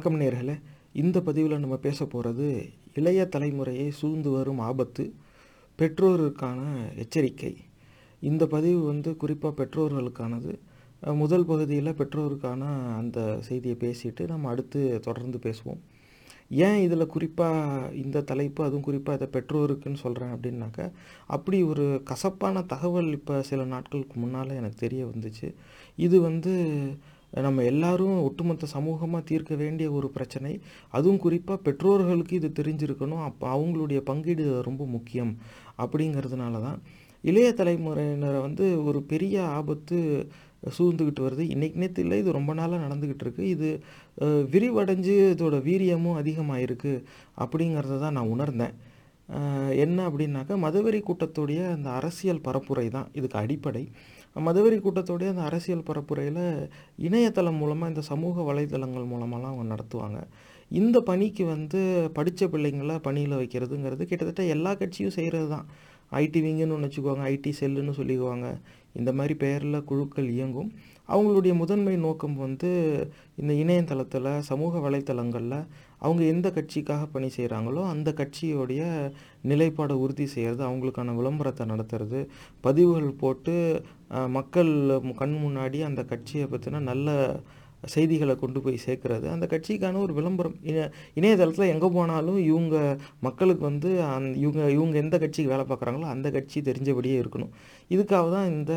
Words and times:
வணக்கம் 0.00 0.20
நேர்களே. 0.20 0.54
இந்த 0.92 1.18
பதிவில் 1.20 1.58
நம்ம 1.58 1.76
பேச 1.76 2.04
போகிறது 2.04 2.46
இளைய 2.94 3.28
தலைமுறையை 3.32 3.88
சூழ்ந்து 3.88 4.30
வரும் 4.30 4.58
ஆபத்து 4.58 5.04
பெற்றோருக்கான 5.78 6.60
எச்சரிக்கை. 6.96 7.56
இந்த 8.20 8.46
பதிவு 8.46 8.80
வந்து 8.86 9.16
குறிப்பாக 9.16 9.52
பெற்றோர்களுக்கானது. 9.60 10.52
முதல் 11.22 11.44
பகுதியில் 11.44 11.98
பெற்றோருக்கான 12.00 12.62
அந்த 12.96 13.18
செய்தியை 13.48 13.76
பேசிட்டு 13.84 14.26
நம்ம 14.26 14.48
அடுத்து 14.48 15.00
தொடர்ந்து 15.00 15.40
பேசுவோம். 15.46 15.82
ஏன் 16.48 16.80
இதில் 16.86 17.12
குறிப்பாக 17.16 17.92
இந்த 18.04 18.24
தலைப்பு 18.32 18.64
அதுவும் 18.64 18.88
குறிப்பாக 18.88 19.18
இதை 19.18 19.28
பெற்றோருக்குன்னு 19.36 20.02
சொல்கிறேன் 20.06 20.34
அப்படின்னாக்கா 20.36 20.92
அப்படி 21.26 21.62
ஒரு 21.62 22.02
கசப்பான 22.04 22.62
தகவல் 22.62 23.12
இப்போ 23.12 23.42
சில 23.42 23.64
நாட்களுக்கு 23.64 24.20
முன்னால் 24.20 24.58
எனக்கு 24.60 24.82
தெரிய 24.86 25.04
வந்துச்சு. 25.06 25.50
இது 25.96 26.20
வந்து 26.20 26.54
நம்ம 27.46 27.64
எல்லாரும் 27.72 28.16
ஒட்டுமொத்த 28.26 28.68
சமூகமாக 28.74 29.22
தீர்க்க 29.30 29.54
வேண்டிய 29.62 29.88
ஒரு 29.98 30.08
பிரச்சனை. 30.16 30.52
அதுவும் 30.96 31.22
குறிப்பாக 31.24 31.64
பெற்றோர்களுக்கு 31.66 32.34
இது 32.40 32.50
தெரிஞ்சிருக்கணும். 32.60 33.24
அப்போ 33.28 33.46
அவங்களுடைய 33.56 34.00
பங்கீடு 34.10 34.46
ரொம்ப 34.68 34.84
முக்கியம் 34.96 35.32
அப்படிங்கிறதுனால 35.84 36.60
தான் 36.66 36.80
இளைய 37.30 37.48
தலைமுறையினரை 37.60 38.38
வந்து 38.48 38.66
ஒரு 38.88 39.00
பெரிய 39.12 39.36
ஆபத்து 39.58 39.96
சூழ்ந்துக்கிட்டு 40.76 41.22
வருது. 41.26 41.44
இன்றைக்கு 41.54 41.80
நேற்று 41.82 42.02
இல்லை 42.04 42.16
இது 42.22 42.30
ரொம்ப 42.38 42.52
நாளாக 42.60 42.84
நடந்துக்கிட்டு 42.86 43.24
இருக்கு. 43.26 43.44
இது 43.54 43.68
விரிவடைஞ்சு 44.54 45.14
இதோட 45.34 45.58
வீரியமும் 45.68 46.18
அதிகமாயிருக்கு 46.22 46.92
அப்படிங்கிறத 47.44 47.98
தான் 48.04 48.16
நான் 48.18 48.32
உணர்ந்தேன். 48.36 48.74
என்ன 49.84 49.98
அப்படின்னாக்கா 50.08 50.54
மதவெறி 50.64 51.00
கூட்டத்துடைய 51.08 51.60
அந்த 51.74 51.88
அரசியல் 51.98 52.44
பரப்புரை 52.46 52.86
தான் 52.96 53.10
இதுக்கு 53.18 53.38
அடிப்படை. 53.42 53.84
மதுவரி 54.36 54.76
கூட்டத்துடைய 54.78 55.28
அந்த 55.28 55.42
அரசியல் 55.42 55.86
பரப்புரையில் 55.88 56.44
இணையதளம் 56.96 57.56
மூலமாக 57.56 57.88
இந்த 57.88 58.00
சமூக 58.00 58.42
வலைதளங்கள் 58.42 59.10
மூலமாலாம் 59.12 59.52
அவங்க 59.52 59.74
நடத்துவாங்க. 59.74 60.18
இந்த 60.70 61.00
பணிக்கு 61.00 61.44
வந்து 61.44 61.80
படித்த 62.12 62.46
பிள்ளைங்கள 62.46 62.98
பணியில் 63.02 63.40
வைக்கிறதுங்கிறது 63.40 64.02
கிட்டத்தட்ட 64.04 64.42
எல்லா 64.44 64.74
கட்சியும் 64.74 65.16
செய்கிறது 65.18 65.48
தான் 65.48 65.66
ஐடி 66.12 66.40
விங்குன்னு 66.44 66.74
ஒன்று 66.76 66.88
வச்சுக்குவாங்க 66.88 67.24
ஐடி 67.32 67.50
செல்லுன்னு 67.60 67.92
சொல்லிக்குவாங்க. 68.00 68.48
இந்த 68.92 69.10
மாதிரி 69.12 69.34
பெயரில் 69.34 69.86
குழுக்கள் 69.90 70.28
இயங்கும். 70.36 70.70
அவங்களுடைய 71.08 71.52
முதன்மை 71.54 71.94
நோக்கம் 71.96 72.36
வந்து 72.36 72.70
இந்த 73.36 73.52
இணையதளத்தில் 73.52 74.28
சமூக 74.40 74.78
வலைத்தளங்களில் 74.78 75.56
அவங்க 75.98 76.22
எந்த 76.24 76.48
கட்சிக்காக 76.50 77.06
பணி 77.06 77.28
செய்கிறாங்களோ 77.36 77.82
அந்த 77.92 78.10
கட்சியோடைய 78.10 78.82
நிலைப்பாடை 79.48 79.94
உறுதி 80.04 80.26
செய்கிறது 80.26 80.62
அவங்களுக்கான 80.68 81.14
விளம்பரத்தை 81.16 81.66
நடத்துறது 81.66 82.20
பதிவுகள் 82.60 83.18
போட்டு 83.22 83.56
மக்கள் 84.28 84.72
கண் 85.16 85.36
முன்னாடி 85.44 85.80
அந்த 85.80 86.04
கட்சியை 86.04 86.46
பற்றின 86.46 86.82
நல்ல 86.90 87.10
செய்திகளை 87.94 88.34
கொண்டு 88.36 88.60
போய் 88.60 88.84
சேர்க்கறது. 88.86 89.26
அந்த 89.34 89.46
கட்சிக்கான 89.52 90.00
ஒரு 90.06 90.12
விளம்பரம். 90.12 90.56
இணைய 90.62 90.86
இணையதளத்தில் 91.14 91.72
எங்கே 91.74 91.88
போனாலும் 91.88 92.38
இவங்க 92.38 92.76
மக்களுக்கு 93.20 93.64
வந்து 93.64 93.90
அந் 94.02 94.28
இவங்க 94.44 94.62
இவங்க 94.70 94.96
எந்த 94.98 95.18
கட்சிக்கு 95.18 95.52
வேலை 95.54 95.66
பார்க்குறாங்களோ 95.68 96.08
அந்த 96.14 96.30
கட்சி 96.30 96.60
தெரிஞ்சபடியே 96.60 97.16
இருக்கணும். 97.22 97.52
இதுக்காக 97.90 98.30
தான் 98.36 98.50
இந்த 98.56 98.74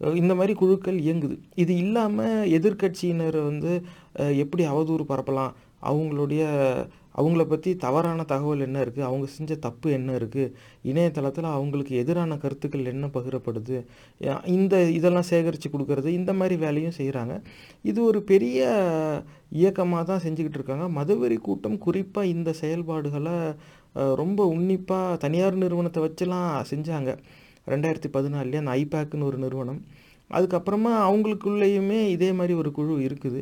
இந்த 0.00 0.32
மாதிரி 0.34 0.54
குழுக்கள் 0.54 0.98
இயங்குது. 1.00 1.36
இது 1.54 1.72
இல்லாமல் 1.76 2.48
எதிர்க்கட்சியினர் 2.58 3.38
வந்து 3.50 3.70
எப்படி 4.42 4.64
அவதூறு 4.64 5.04
பரப்பலாம்? 5.12 5.54
அவங்களுடைய 5.82 6.42
அவங்கள 7.20 7.42
பற்றி 7.50 7.70
தவறான 7.84 8.24
தகவல் 8.32 8.64
என்ன 8.66 8.78
இருக்குது 8.84 9.06
அவங்க 9.08 9.26
செஞ்ச 9.36 9.52
தப்பு 9.66 9.88
என்ன 9.98 10.10
இருக்குது 10.20 10.52
இணையதளத்தில் 10.90 11.48
அவங்களுக்கு 11.56 11.92
எதிரான 12.02 12.36
கருத்துக்கள் 12.42 12.90
என்ன 12.92 13.06
பகிரப்படுது? 13.16 13.78
இந்த 14.56 14.74
இதெல்லாம் 14.98 15.28
சேகரித்து 15.30 15.70
கொடுக்கறது 15.74 16.10
இந்த 16.18 16.32
மாதிரி 16.40 16.56
வேலையும் 16.64 16.96
செய்கிறாங்க 17.00 17.36
இது 17.90 17.98
ஒரு 18.10 18.20
பெரிய 18.32 18.68
இயக்கமாக 19.60 20.04
தான் 20.10 20.22
செஞ்சுக்கிட்டு 20.26 20.60
இருக்காங்க. 20.60 20.86
மதுவெறி 20.98 21.38
கூட்டம் 21.48 21.78
குறிப்பாக 21.86 22.32
இந்த 22.34 22.52
செயல்பாடுகளை 22.62 23.36
ரொம்ப 24.22 24.40
உன்னிப்பாக 24.54 25.20
தனியார் 25.24 25.62
நிறுவனத்தை 25.64 26.00
வச்சுலாம் 26.06 26.50
செஞ்சாங்க. 26.72 27.10
ரெண்டாயிரத்தி 27.72 28.08
பதினாலே 28.16 28.58
அந்த 28.62 28.72
ஐபேக்குன்னு 28.82 29.28
ஒரு 29.30 29.38
நிறுவனம். 29.44 29.80
அதுக்கப்புறமா 30.36 30.92
அவங்களுக்குள்ளேயுமே 31.08 31.98
இதே 32.14 32.30
மாதிரி 32.38 32.54
ஒரு 32.60 32.70
குழு 32.78 32.94
இருக்குது. 33.08 33.40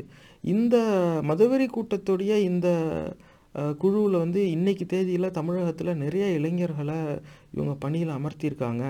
இந்த 0.55 0.77
மதுவெறி 1.29 1.67
கூட்டத்துடைய 1.77 2.33
இந்த 2.51 2.69
குழுவில் 3.83 4.23
வந்து 4.23 4.41
இன்னைக்கு 4.57 4.85
தேதியில் 4.93 5.35
தமிழகத்தில் 5.39 6.01
நிறைய 6.05 6.27
இளைஞர்களை 6.39 6.99
இவங்க 7.55 7.75
பணியில் 7.85 8.17
அமர்த்தியிருக்காங்க 8.19 8.85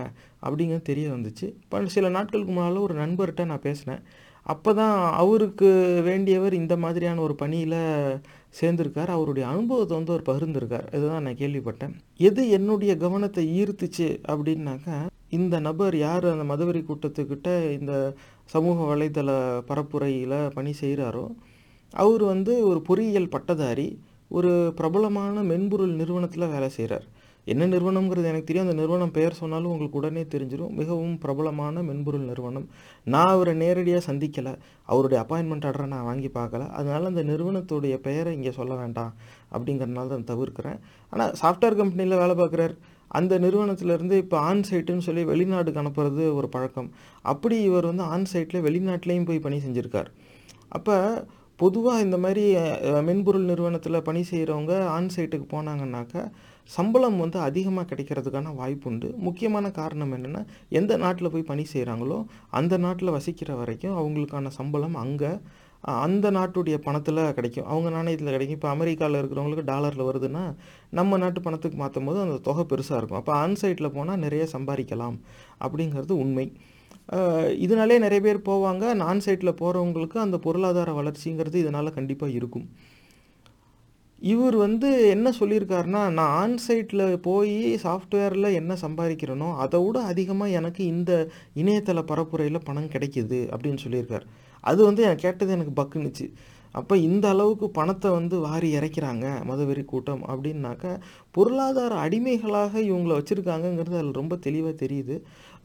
அப்படிங்கிறது 0.45 0.89
தெரிய 0.91 1.07
வந்துச்சு. 1.15 1.47
இப்போ 1.65 1.83
சில 1.97 2.09
நாட்களுக்கு 2.17 2.53
முன்னால் 2.53 2.87
ஒரு 2.87 2.95
நண்பர்கிட்ட 3.03 3.45
நான் 3.51 3.67
பேசினேன். 3.69 4.05
அப்போ 4.53 4.71
தான் 4.79 4.97
அவருக்கு 5.23 5.69
வேண்டியவர் 6.09 6.55
இந்த 6.63 6.75
மாதிரியான 6.85 7.23
ஒரு 7.27 7.35
பணியில் 7.43 7.79
சேர்ந்திருக்கார். 8.59 9.13
அவருடைய 9.17 9.45
அனுபவத்தை 9.53 9.95
வந்து 9.99 10.13
அவர் 10.15 10.29
பகிர்ந்திருக்கார். 10.31 10.87
இதுதான் 10.97 11.25
நான் 11.27 11.41
கேள்விப்பட்டேன். 11.43 11.95
எது 12.29 12.43
என்னுடைய 12.59 12.95
கவனத்தை 13.05 13.45
ஈர்த்துச்சு 13.61 14.09
அப்படின்னாக்கா 14.33 14.99
இந்த 15.39 15.59
நபர் 15.69 15.97
யார்? 16.07 16.27
அந்த 16.33 16.45
மதவெறி 16.51 16.83
கூட்டத்துக்கிட்ட 16.89 17.49
இந்த 17.79 17.93
சமூக 18.55 18.79
வலைதள 18.91 19.31
பரப்புரையில் 19.71 20.37
பணி 20.57 20.73
செய்கிறாரோ 20.83 21.27
அவர் 22.03 22.23
வந்து 22.33 22.53
ஒரு 22.71 22.81
பொறியியல் 22.89 23.33
பட்டதாரி. 23.35 23.89
ஒரு 24.37 24.53
பிரபலமான 24.79 25.43
மென்பொருள் 25.51 25.99
நிறுவனத்தில் 26.01 26.53
வேலை 26.55 26.71
செய்கிறார் 26.79 27.07
என்ன 27.53 27.67
நிறுவனம்ங்கிறது 27.73 28.29
எனக்கு 28.31 28.49
தெரியும். 28.49 28.67
அந்த 28.67 28.77
நிறுவனம் 28.81 29.13
பெயர் 29.17 29.39
சொன்னாலும் 29.41 29.71
உங்களுக்கு 29.73 29.99
உடனே 30.01 30.23
தெரிஞ்சிடும் 30.35 30.77
மிகவும் 30.81 31.17
பிரபலமான 31.25 31.83
மென்பொருள் 31.89 32.25
நிறுவனம். 32.31 32.65
நான் 33.13 33.33
அவரை 33.35 33.53
நேரடியாக 33.63 34.03
சந்திக்கலை. 34.07 34.55
அவருடைய 34.93 35.19
அப்பாயின்மெண்ட் 35.25 35.67
ஆர்டரை 35.71 35.87
நான் 35.93 36.09
வாங்கி 36.11 36.31
பார்க்கல. 36.39 36.69
அதனால 36.79 37.11
அந்த 37.13 37.25
நிறுவனத்துடைய 37.31 37.97
பெயரை 38.07 38.33
இங்கே 38.39 38.53
சொல்ல 38.61 38.75
வேண்டாம் 38.83 39.13
அப்படிங்கிறனால 39.55 40.13
தான் 40.15 40.27
தவிர்க்கிறேன். 40.33 40.79
ஆனால் 41.13 41.35
சாஃப்ட்வேர் 41.43 41.79
கம்பெனியில் 41.83 42.21
வேலை 42.23 42.37
பார்க்குறார். 42.43 42.75
அந்த 43.19 43.35
நிறுவனத்திலேருந்து 43.45 44.17
இப்போ 44.25 44.37
ஆன் 44.49 44.67
சைட்டுன்னு 44.71 45.07
சொல்லி 45.09 45.25
வெளிநாட்டுக்கு 45.33 45.83
அனுப்புறது 45.83 46.25
ஒரு 46.39 46.49
பழக்கம். 46.55 46.91
அப்படி 47.33 47.59
இவர் 47.69 47.91
வந்து 47.91 48.05
ஆன் 48.15 48.29
சைட்டில் 48.33 48.65
வெளிநாட்டிலையும் 48.69 49.29
போய் 49.31 49.45
பணி 49.47 49.59
செஞ்சுருக்கார். 49.67 50.11
அப்போ 50.77 50.97
பொதுவாக 51.61 52.05
இந்த 52.07 52.17
மாதிரி 52.25 52.45
மென்பொருள் 53.09 53.51
நிறுவனத்தில் 53.51 54.05
பணி 54.09 54.23
செய்கிறவங்க 54.31 54.75
ஆன் 54.95 55.11
சைட்டுக்கு 55.15 55.47
போனாங்கன்னாக்கா 55.53 56.23
சம்பளம் 56.77 57.19
வந்து 57.23 57.39
அதிகமாக 57.49 57.87
கிடைக்கிறதுக்கான 57.91 58.55
வாய்ப்பு 58.61 58.87
உண்டு. 58.91 59.09
முக்கியமான 59.27 59.71
காரணம் 59.79 60.15
என்னென்னா 60.17 60.43
எந்த 60.79 60.93
நாட்டில் 61.05 61.33
போய் 61.35 61.51
பணி 61.51 61.65
செய்கிறாங்களோ 61.73 62.19
அந்த 62.59 62.75
நாட்டில் 62.85 63.15
வசிக்கிற 63.17 63.51
வரைக்கும் 63.61 63.99
அவங்களுக்கான 64.01 64.53
சம்பளம் 64.59 64.99
அங்கே 65.05 65.33
அந்த 66.05 66.27
நாட்டுடைய 66.37 66.77
பணத்தில் 66.85 67.23
கிடைக்கும். 67.39 67.67
அவங்க 67.73 67.89
நாணயத்தில் 67.97 68.35
கிடைக்கும். 68.35 68.59
இப்போ 68.59 68.71
அமெரிக்காவில் 68.75 69.19
இருக்கிறவங்களுக்கு 69.21 69.71
டாலரில் 69.73 70.09
வருதுன்னா 70.11 70.45
நம்ம 70.99 71.17
நாட்டு 71.25 71.41
பணத்துக்கு 71.47 71.79
மாற்றும் 71.83 72.07
போது 72.09 72.19
அந்த 72.27 72.37
தொகை 72.47 72.65
பெருசாக 72.71 73.01
இருக்கும். 73.01 73.21
அப்போ 73.23 73.35
ஆன்சைட்டில் 73.45 73.95
போனால் 73.97 74.23
நிறைய 74.27 74.45
சம்பாதிக்கலாம் 74.55 75.19
அப்படிங்கிறது 75.67 76.15
உண்மை. 76.25 76.47
இதனாலே 77.65 77.97
நிறைய 78.05 78.21
பேர் 78.27 78.47
போவாங்க. 78.51 78.85
நான் 79.03 79.25
சைட்டில் 79.27 79.59
போகிறவங்களுக்கு 79.61 80.19
அந்த 80.25 80.37
பொருளாதார 80.47 80.93
வளர்ச்சிங்கிறது 81.01 81.57
இதனால் 81.65 81.97
கண்டிப்பாக 81.99 82.37
இருக்கும். 82.39 82.67
இவர் 84.23 84.57
வந்து 84.57 84.89
என்ன 85.15 85.29
சொல்லியிருக்காருன்னா 85.39 86.03
நான் 86.19 86.35
ஆன் 86.43 86.57
சைட்டில் 86.67 87.05
போய் 87.27 87.57
சாஃப்ட்வேரில் 87.83 88.57
என்ன 88.61 88.73
சம்பாதிக்கிறேனோ 88.83 89.49
அதை 89.65 89.79
விட 89.85 89.99
அதிகமாக 90.13 90.57
எனக்கு 90.59 90.83
இந்த 90.95 91.13
இணையதள 91.63 92.03
பரப்புரையில் 92.11 92.67
பணம் 92.69 92.93
கிடைக்கிது 92.95 93.41
அப்படின்னு 93.55 93.85
சொல்லியிருக்கார். 93.85 94.27
அது 94.65 94.81
வந்து 94.89 95.03
எனக்கு 95.07 95.25
கேட்டது 95.27 95.57
எனக்கு 95.57 95.75
பக்குனுச்சு. 95.81 96.27
அப்போ 96.79 96.95
இந்த 97.09 97.27
அளவுக்கு 97.33 97.67
பணத்தை 97.79 98.09
வந்து 98.11 98.37
வாரி 98.45 98.69
இறைக்கிறாங்க 98.79 99.27
மதவெறி 99.51 99.83
கூட்டம் 99.91 100.23
அப்படின்னாக்கா 100.33 100.93
பொருளாதார 101.37 101.99
அடிமைகளாக 102.05 102.73
இவங்களை 102.89 103.15
வச்சுருக்காங்கங்கிறது 103.19 103.99
அதில் 104.01 104.19
ரொம்ப 104.21 104.37
தெளிவாக 104.47 104.75
தெரியுது. 104.83 105.17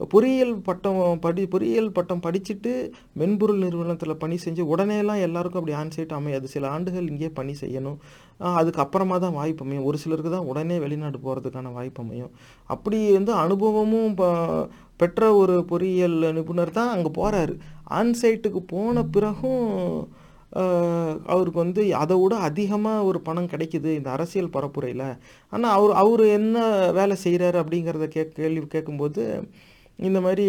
பொறியியல் 0.08 0.56
பட்டம் 0.56 1.18
படி 1.20 1.46
பொறியியல் 1.46 1.92
பட்டம் 1.92 2.20
படிச்சுட்டு 2.22 2.90
மென்பொருள் 3.12 3.58
நிறுவனத்தில் 3.58 4.16
பணி 4.16 4.38
செஞ்சு 4.44 4.64
உடனேலாம் 4.76 5.20
எல்லாருக்கும் 5.20 5.64
அப்படி 5.64 5.72
ஆன்சைட் 5.76 6.08
அமையாது. 6.08 6.48
சில 6.48 6.68
ஆண்டுகள் 6.68 7.08
இங்கே 7.08 7.28
பணி 7.28 7.54
செய்யணும். 7.60 7.96
அதுக்கப்புறமா 8.40 9.18
தான் 9.18 9.32
வாய்ப்பு 9.32 9.64
அமையும். 9.64 9.84
ஒரு 9.84 9.98
சிலருக்கு 9.98 10.30
தான் 10.30 10.44
உடனே 10.44 10.78
வெளிநாடு 10.78 11.18
போகிறதுக்கான 11.18 11.72
வாய்ப்பு 11.72 12.02
அமையும். 12.02 12.30
அப்படி 12.66 13.12
வந்து 13.12 13.32
அனுபவமும் 13.32 14.14
ப- 14.14 14.68
பெற்ற 14.96 15.34
ஒரு 15.34 15.64
பொறியியல் 15.64 16.32
நிபுணர் 16.32 16.70
தான் 16.70 16.88
அங்கே 16.88 17.10
போகிறாரு 17.10 17.56
ஆன்சைட்டுக்கு 17.90 18.58
போன 18.66 19.02
பிறகும் 19.02 20.08
அவருக்கு 21.26 21.58
வந்து 21.58 21.94
அதை 21.94 22.16
விட 22.16 22.36
அதிகமாக 22.36 23.04
ஒரு 23.04 23.20
பணம் 23.20 23.46
கிடைக்குது 23.46 23.84
இந்த 23.84 24.10
அரசியல் 24.10 24.48
பரப்புரையில். 24.48 25.18
ஆனால் 25.50 25.76
அவர் 25.76 25.90
அவர் 25.90 26.20
என்ன 26.20 26.90
வேலை 26.92 27.16
செய்கிறாரு 27.24 27.58
அப்படிங்கிறத 27.62 28.06
கே 28.06 28.28
கேள்வி 28.28 28.66
கேட்கும்போது 28.66 29.48
இந்த 30.08 30.18
மாதிரி 30.26 30.46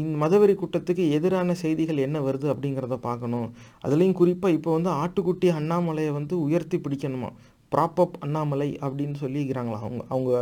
இந்த 0.00 0.14
மதவெறி 0.22 0.54
கூட்டத்துக்கு 0.60 1.04
எதிரான 1.16 1.54
செய்திகள் 1.62 2.04
என்ன 2.06 2.18
வருது 2.20 2.46
அப்படிங்கிறத 2.52 2.96
பார்க்கணும். 3.08 3.48
அதுலேயும் 3.84 4.18
குறிப்பாக 4.20 4.56
இப்போ 4.56 4.70
வந்து 4.76 4.90
ஆட்டுக்குட்டி 5.02 5.48
அண்ணாமலையை 5.58 6.12
வந்து 6.18 6.34
உயர்த்தி 6.46 6.78
பிடிக்கணுமா? 6.78 7.30
ப்ராப்பப் 7.72 8.16
அண்ணாமலை 8.24 8.68
அப்படின்னு 8.86 9.16
சொல்லிக்கிறாங்களா 9.24 9.78
அவங்க 9.84 10.02
அவங்க 10.08 10.32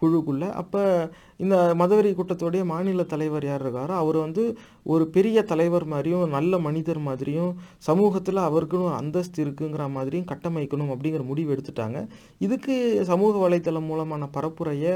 குழுக்குள்ளே. 0.00 0.48
அப்போ 0.60 0.82
இந்த 1.42 1.56
மதவெறி 1.80 2.10
கூட்டத்துடைய 2.18 2.62
மாநில 2.72 3.04
தலைவர் 3.12 3.46
யார் 3.48 3.62
இருக்காரோ 3.64 3.94
அவர் 4.02 4.18
வந்து 4.24 4.42
ஒரு 4.92 5.04
பெரிய 5.14 5.38
தலைவர் 5.50 5.86
மாதிரியும் 5.92 6.34
நல்ல 6.36 6.58
மனிதர் 6.66 7.00
மாதிரியும் 7.08 7.52
சமூகத்தில் 7.88 8.40
அவருக்குன்னு 8.48 8.96
அந்தஸ்து 9.00 9.38
இருக்குங்கிற 9.44 9.86
மாதிரியும் 9.96 10.28
கட்டமைக்கணும் 10.32 10.92
அப்படிங்கிற 10.94 11.24
முடிவு 11.30 11.52
எடுத்துட்டாங்க. 11.54 12.00
இதுக்கு 12.46 12.74
சமூக 13.10 13.34
வலைத்தளம் 13.44 13.88
மூலமான 13.90 14.28
பரப்புரையை 14.36 14.94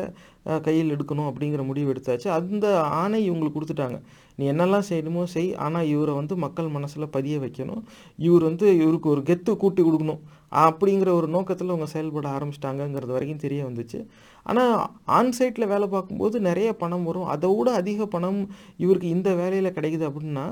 கையில் 0.67 0.93
எடுக்கணும் 0.95 1.31
அப்படிங்கிற 1.31 1.65
முடிவு 1.71 1.91
எடுத்தாச்சு. 1.95 2.29
அந்த 2.39 2.67
ஆணை 3.03 3.21
இவங்களுக்கு 3.29 3.59
கொடுத்துட்டாங்க. 3.59 3.99
நீ 4.39 4.45
என்னெல்லாம் 4.53 4.89
செய்யணுமோ 4.91 5.23
செய். 5.35 5.51
ஆனால் 5.65 5.89
இவரை 5.95 6.13
வந்து 6.21 6.35
மக்கள் 6.45 6.75
மனசில் 6.77 7.13
பதிய 7.17 7.37
வைக்கணும். 7.45 7.83
இவர் 8.29 8.45
வந்து 8.51 8.67
இவருக்கு 8.83 9.09
ஒரு 9.15 9.23
கெத்து 9.31 9.53
கூட்டி 9.65 9.83
கொடுக்கணும். 9.83 10.23
அப்படிங்கிற 10.67 11.11
ஒரு 11.19 11.29
நோக்கத்தில் 11.35 11.73
அவங்க 11.73 11.89
செயல்பட 11.95 12.27
ஆரம்பிச்சிட்டாங்கங்கிறது 12.37 13.13
வரைக்கும் 13.17 13.43
தெரிய 13.45 13.61
வந்துச்சு. 13.69 14.01
ஆனால் 14.47 14.75
ஆன்சைட்டில் 15.19 15.71
வேலை 15.73 15.87
பார்க்கும்போது 15.95 16.37
நிறைய 16.49 16.71
பணம் 16.83 17.07
வரும். 17.09 17.29
அதை 17.35 17.51
விட 17.57 17.69
அதிக 17.81 18.07
பணம் 18.15 18.41
இவருக்கு 18.85 19.09
இந்த 19.17 19.31
வேலையில் 19.41 19.77
கிடைக்குது 19.79 20.07
அப்படின்னா 20.11 20.47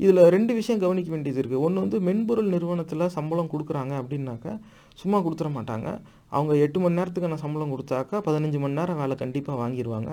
இதில் 0.00 0.22
ரெண்டு 0.34 0.52
விஷயம் 0.58 0.82
கவனிக்க 0.84 1.10
வேண்டியது 1.12 1.40
இருக்குது 1.42 1.62
ஒன்று 1.66 1.84
வந்து 1.84 1.98
மென்பொருள் 2.08 2.52
நிறுவனத்தில் 2.54 3.12
சம்பளம் 3.16 3.52
கொடுக்குறாங்க 3.52 3.94
அப்படின்னாக்கா 4.00 4.52
சும்மா 5.02 5.18
கொடுத்துட 5.26 5.50
மாட்டாங்க. 5.58 5.88
அவங்க 6.34 6.52
எட்டு 6.64 6.78
மணி 6.82 6.98
நேரத்துக்கான 6.98 7.38
சம்பளம் 7.44 7.72
கொடுத்தாக்கா 7.74 8.18
பதினஞ்சு 8.28 8.58
மணி 8.62 8.78
நேரம் 8.80 9.00
வேலை 9.02 9.16
கண்டிப்பாக 9.22 9.58
வாங்கிடுவாங்க 9.62 10.12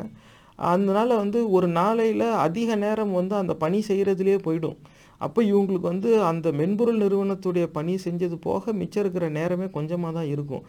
அதனால 0.72 1.10
வந்து 1.22 1.40
ஒரு 1.58 1.68
நாளையில் 1.78 2.28
அதிக 2.48 2.76
நேரம் 2.86 3.14
வந்து 3.20 3.36
அந்த 3.42 3.54
பணி 3.64 3.80
செய்கிறதுலே 3.88 4.36
போயிடும். 4.48 4.78
அப்போ 5.26 5.40
இவங்களுக்கு 5.52 5.88
வந்து 5.92 6.10
அந்த 6.30 6.48
மென்பொருள் 6.60 7.02
நிறுவனத்துடைய 7.04 7.66
பணி 7.78 7.94
செஞ்சது 8.06 8.38
போக 8.48 8.74
மிச்சம் 8.80 9.04
இருக்கிற 9.04 9.26
நேரமே 9.38 9.68
கொஞ்சமாக 9.78 10.14
தான் 10.18 10.30
இருக்கும். 10.34 10.64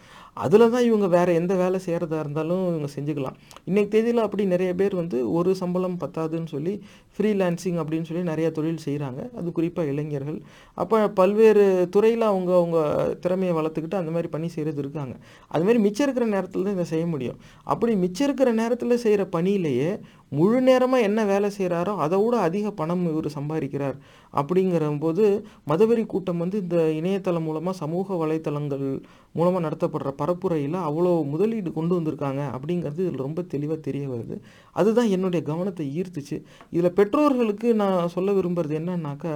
அதில் 0.45 0.73
தான் 0.75 0.87
இவங்க 0.89 1.07
வேறு 1.17 1.33
எந்த 1.41 1.55
வேலை 1.63 1.79
செய்கிறதா 1.87 2.19
இருந்தாலும் 2.25 2.63
இவங்க 2.73 2.89
செஞ்சுக்கலாம். 2.97 3.37
இன்றைக்கு 3.69 3.93
தேதியில் 3.95 4.25
அப்படி 4.27 4.45
நிறைய 4.55 4.71
பேர் 4.81 4.95
வந்து 5.03 5.19
ஒரு 5.39 5.53
சம்பளம் 5.63 5.99
பத்தாதுன்னு 6.05 6.53
சொல்லி 6.55 6.75
ஃப்ரீலான்சிங் 7.17 7.79
அப்படின்னு 7.83 8.09
சொல்லி 8.09 8.23
நிறைய 8.31 8.49
தொழில் 8.57 8.85
செய்கிறாங்க 8.87 9.21
அது 9.39 9.49
குறிப்பாக 9.59 9.91
இளைஞர்கள். 9.93 10.39
அப்போ 10.83 10.99
பல்வேறு 11.21 11.65
துறையில் 11.95 12.25
அவங்க 12.31 12.51
அவங்க 12.61 12.79
திறமையை 13.25 13.55
வளர்த்துக்கிட்டு 13.59 14.01
அந்த 14.01 14.13
மாதிரி 14.17 14.31
பணி 14.35 14.49
செய்கிறது 14.55 14.83
இருக்காங்க. 14.85 15.15
அதுமாரி 15.55 15.81
மிச்சம் 15.87 16.07
இருக்கிற 16.07 16.27
நேரத்தில் 16.35 16.67
தான் 16.67 16.77
இதை 16.79 16.87
செய்ய 16.95 17.07
முடியும். 17.15 17.39
அப்படி 17.75 17.95
மிச்சம் 18.05 18.29
இருக்கிற 18.29 18.53
நேரத்தில் 18.63 19.03
செய்கிற 19.05 19.25
பணியிலேயே 19.37 19.91
முழு 20.39 20.61
நேரமாக 20.69 21.07
என்ன 21.09 21.21
வேலை 21.33 21.49
செய்கிறாரோ 21.57 21.93
அதை 22.05 22.17
விட 22.23 22.37
அதிக 22.49 22.71
பணம் 22.81 23.05
இவர் 23.11 23.29
சம்பாதிக்கிறார். 23.39 23.97
அப்படிங்கிற 24.41 24.85
போது 25.05 25.25
மதவெறி 25.71 26.03
கூட்டம் 26.13 26.41
வந்து 26.43 26.57
இந்த 26.65 26.79
இணையதளம் 27.01 27.47
மூலமாக 27.49 27.77
சமூக 27.83 28.17
வலைத்தளங்கள் 28.23 28.87
மூலமாக 29.37 29.63
நடத்தப்படுற 29.67 30.11
பரப்புரையில் 30.21 30.79
அவ்வளோ 30.89 31.13
முதலீடு 31.33 31.71
கொண்டு 31.79 31.95
வந்திருக்காங்க 31.99 32.43
அப்படிங்கிறது 32.57 33.05
இதில் 33.05 33.25
ரொம்ப 33.27 33.43
தெளிவாக 33.55 33.79
தெரிய 33.89 34.05
வருது. 34.09 34.37
அதுதான் 34.77 35.13
என்னுடைய 35.17 35.43
கவனத்தை 35.51 35.87
ஈர்த்துச்சு. 36.01 36.39
இதில் 36.75 36.97
பெற்றோர்களுக்கு 36.99 37.71
நான் 37.83 38.13
சொல்ல 38.17 38.33
விரும்புறது 38.33 38.77
என்னன்னாக்கா 38.83 39.35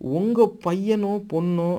உங்கள் 0.00 0.56
பையனோ 0.66 1.12
பொண்ணோ 1.32 1.70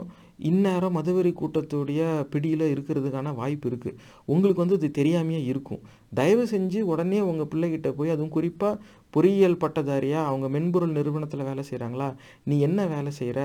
இந்நேரம் 0.49 0.95
மதுவெறி 0.97 1.31
கூட்டத்துடைய 1.35 2.01
பிடியில் 2.31 2.63
இருக்கிறதுக்கான 2.73 3.31
வாய்ப்பு 3.35 3.67
இருக்குது 3.69 3.97
உங்களுக்கு 4.25 4.63
வந்து 4.63 4.77
இது 4.79 4.89
தெரியாமையே 4.99 5.39
இருக்கும். 5.51 5.81
தயவு 6.19 6.43
செஞ்சு 6.51 6.79
உடனே 6.91 7.19
உங்கள் 7.29 7.49
பிள்ளைகிட்ட 7.53 7.89
போய் 7.99 8.13
அதுவும் 8.15 8.35
குறிப்பாக 8.35 8.79
பொறியியல் 9.13 9.61
பட்டதாரியாக 9.63 10.29
அவங்க 10.29 10.47
மென்பொருள் 10.55 10.95
நிறுவனத்தில் 10.97 11.47
வேலை 11.49 11.63
செய்கிறாங்களா 11.69 12.09
நீ 12.49 12.55
என்ன 12.67 12.85
வேலை 12.93 13.11
செய்கிற 13.19 13.39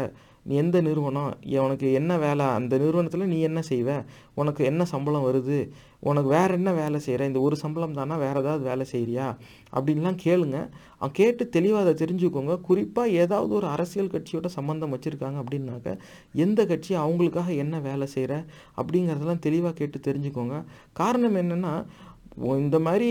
நீ 0.47 0.55
எந்த 0.63 0.79
நிறுவனம்? 0.87 1.33
உனக்கு 1.65 1.89
என்ன 1.99 2.13
வேலை? 2.25 2.45
அந்த 2.59 2.75
நிறுவனத்தில் 2.83 3.31
நீ 3.33 3.39
என்ன 3.49 3.61
செய்வ? 3.69 3.91
உனக்கு 4.41 4.63
என்ன 4.71 4.83
சம்பளம் 4.93 5.27
வருது? 5.27 5.59
உனக்கு 6.11 6.31
வேறு 6.37 6.53
என்ன 6.59 6.71
வேலை 6.81 6.99
செய்கிற 7.05 7.27
இந்த 7.31 7.41
ஒரு 7.47 7.57
சம்பளம் 7.63 7.97
தானா? 7.99 8.15
வேறு 8.25 8.41
ஏதாவது 8.43 8.65
வேலை 8.71 8.85
செய்கிறியா 8.93 9.27
அப்படின்லாம் 9.77 10.19
கேளுங்க. 10.25 10.59
கேட்டு 11.19 11.45
தெளிவாக 11.57 11.85
அதை 11.85 11.95
தெரிஞ்சுக்கோங்க. 12.03 12.55
குறிப்பாக 12.69 13.17
ஏதாவது 13.23 13.53
ஒரு 13.61 13.69
அரசியல் 13.75 14.13
கட்சியோட 14.15 14.49
சம்மந்தம் 14.59 14.95
வச்சுருக்காங்க 14.95 15.39
அப்படின்னாக்க 15.45 15.97
எந்த 16.45 16.67
கட்சி 16.73 16.93
அவங்களுக்காக 17.05 17.51
என்ன 17.65 17.81
வேலை 17.89 18.09
செய்கிற 18.15 18.45
அப்படிங்கிறதெல்லாம் 18.81 19.45
தெளிவாக 19.49 19.77
கேட்டு 19.83 20.01
தெரிஞ்சுக்கோங்க. 20.09 20.57
காரணம் 21.03 21.39
என்னென்னா 21.43 21.75
இந்த 22.65 22.79
மாதிரி 22.85 23.09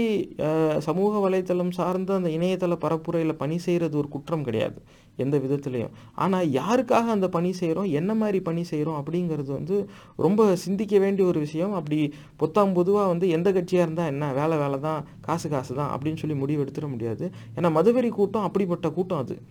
சமூக 0.85 1.11
வலைத்தளம் 1.23 1.75
சார்ந்த 1.79 2.15
அந்த 2.19 2.29
இணையதள 2.37 2.75
பரப்புரையில் 2.85 3.39
பணி 3.41 3.57
செய்கிறது 3.65 3.95
ஒரு 4.01 4.07
குற்றம் 4.15 4.45
கிடையாது. 4.47 4.79
எந்த 5.15 5.37
விதத்துலேயும். 5.37 5.89
ஆனால் 6.15 6.47
யாருக்காக 6.47 7.07
அந்த 7.07 7.29
பணி 7.29 7.53
செய்கிறோம் 7.53 7.83
என்ன 7.83 8.13
மாதிரி 8.13 8.39
பணி 8.39 8.63
செய்கிறோம் 8.63 9.03
அப்படிங்கிறது 9.03 9.45
வந்து 9.45 9.89
ரொம்ப 10.15 10.55
சிந்திக்க 10.55 10.99
வேண்டிய 10.99 11.27
ஒரு 11.27 11.39
விஷயம். 11.39 11.73
அப்படி 11.73 12.13
பொத்தாம் 12.39 12.73
பொதுவாக 12.73 13.07
வந்து 13.07 13.29
எந்த 13.29 13.51
கட்சியாக 13.51 13.85
இருந்தால் 13.87 14.05
என்ன? 14.05 14.33
வேலை 14.33 14.57
வேலை 14.57 14.79
தான். 14.79 15.05
காசு 15.21 15.49
காசு 15.49 15.75
தான். 15.75 15.99
அப்படின்னு 15.99 16.17
சொல்லி 16.17 16.35
முடிவு 16.35 16.63
எடுத்துட 16.63 16.89
முடியாது. 16.89 17.31
ஏன்னா 17.55 17.71
மதுவெறி 17.75 18.09
கூட்டம் 18.09 18.41
அப்படிப்பட்ட 18.41 18.89
கூட்டம் 18.89 19.17
அது. 19.17 19.41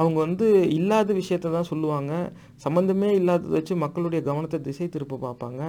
அவங்க 0.00 0.18
வந்து 0.24 0.46
இல்லாத 0.76 1.08
விஷயத்த 1.18 1.50
தான் 1.54 1.68
சொல்லுவாங்க. 1.70 2.12
சம்மந்தமே 2.64 3.08
இல்லாததை 3.18 3.52
வச்சு 3.56 3.74
மக்களுடைய 3.82 4.20
கவனத்தை 4.28 4.58
திசை 4.66 4.86
திருப்ப 4.94 5.18
பார்ப்பாங்க. 5.24 5.62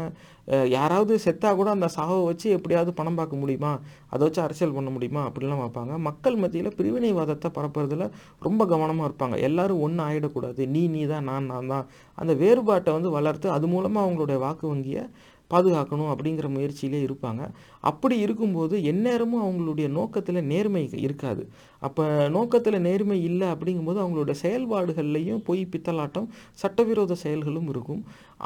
யாராவது 0.75 1.13
செத்தா 1.25 1.49
கூட 1.59 1.69
அந்த 1.75 1.87
சாவை 1.97 2.19
வச்சு 2.29 2.47
எப்படியாவது 2.57 2.93
பணம் 2.99 3.19
பார்க்க 3.19 3.41
முடியுமா? 3.41 3.73
அதை 4.13 4.21
வச்சு 4.27 4.41
அரசியல் 4.45 4.77
பண்ண 4.77 4.91
முடியுமா? 4.95 5.23
அப்படிலாம் 5.29 5.63
பார்ப்பாங்க. 5.63 5.97
மக்கள் 6.07 6.39
மத்தியில் 6.43 6.75
பிரிவினைவாதத்தை 6.79 7.51
பரப்புறதுல 7.57 8.07
ரொம்ப 8.47 8.65
கவனமாக 8.73 9.09
இருப்பாங்க. 9.09 9.37
எல்லாரும் 9.49 9.83
ஒன்று 9.87 10.03
ஆகிடக்கூடாது 10.07 10.63
நீ 10.75 10.83
நீ 10.95 11.03
தான் 11.13 11.29
நான் 11.31 11.51
நான் 11.53 11.71
தான். 11.75 11.87
அந்த 12.21 12.33
வேறுபாட்டை 12.43 12.93
வந்து 12.99 13.11
வளர்த்து 13.19 13.49
அது 13.57 13.67
மூலமாக 13.75 14.05
அவங்களுடைய 14.07 14.39
வாக்கு 14.47 14.67
வங்கியை 14.73 15.05
பாதுகாக்கணும் 15.51 16.11
அப்படிங்கிற 16.11 16.47
முயற்சியிலே 16.53 16.99
இருப்பாங்க. 17.07 17.41
அப்படி 17.89 18.15
இருக்கும்போது 18.25 18.75
எந்நேரமும் 18.91 19.43
அவங்களுடைய 19.45 19.87
நோக்கத்தில் 19.97 20.47
நேர்மை 20.51 20.81
இருக்காது. 21.05 21.43
அப்போ 21.87 22.03
நோக்கத்தில் 22.35 22.83
நேர்மை 22.87 23.17
இல்லை 23.29 23.47
அப்படிங்கும்போது 23.53 23.99
அவங்களோட 24.03 24.33
செயல்பாடுகள்லையும் 24.43 25.41
பொய் 25.47 25.61
பித்தலாட்டம் 25.73 26.27
சட்டவிரோத 26.61 27.17
செயல்களும் 27.23 27.69
இருக்கும். 27.73 28.01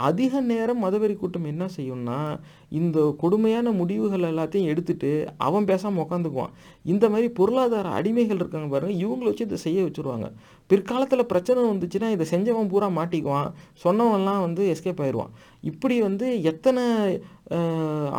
அதிக 0.08 0.42
நேரம் 0.52 0.84
மதவெறி 0.86 1.16
கூட்டம் 1.18 1.50
என்ன 1.52 1.66
செய்யும்னா 1.78 2.20
இந்த 2.80 2.98
கொடுமையான 3.22 3.72
முடிவுகள் 3.80 4.28
எல்லாத்தையும் 4.32 4.70
எடுத்துட்டு 4.72 5.12
அவன் 5.48 5.68
பேசாமல் 5.72 6.04
உக்காந்துக்குவான். 6.06 6.54
இந்த 6.94 7.06
மாதிரி 7.14 7.30
பொருளாதார 7.40 7.94
அடிமைகள் 8.00 8.42
இருக்காங்க 8.42 8.70
பாருங்க 8.74 8.96
இவங்களை 9.04 9.30
வச்சு 9.30 9.48
இதை 9.50 9.60
செய்ய 9.66 9.80
வச்சுருவாங்க. 9.88 10.30
பிற்காலத்தில் 10.72 11.30
பிரச்சனை 11.32 11.60
வந்துச்சுன்னா 11.72 12.08
இதை 12.16 12.26
செஞ்சவன் 12.32 12.72
பூரா 12.72 12.88
மாட்டிக்குவான் 13.00 13.52
சொன்னவன்லாம் 13.84 14.44
வந்து 14.46 14.64
எஸ்கேப் 14.74 15.02
ஆயிடுவான். 15.04 15.34
இப்படி 15.70 15.96
வந்து 16.08 16.28
எத்தனை 16.52 16.84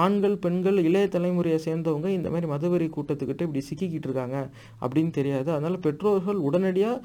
ஆண்கள் 0.05 0.37
பெண்கள் 0.39 0.79
இளைய 0.85 1.07
தலைமுறையை 1.07 1.59
சேர்ந்தவங்க 1.65 2.09
இந்த 2.09 2.29
மாதிரி 2.31 2.51
மதவெறி 2.53 2.87
கூட்டத்துக்கிட்ட 2.97 3.47
இப்படி 3.47 3.63
சிக்கிக்கிட்டு 3.71 4.09
இருக்காங்க 4.11 4.37
அப்படின்னு 4.81 5.11
தெரியாது. 5.11 5.49
அதனால் 5.53 5.79
பெற்றோர்கள் 5.79 6.39
உடனடியாக 6.49 7.03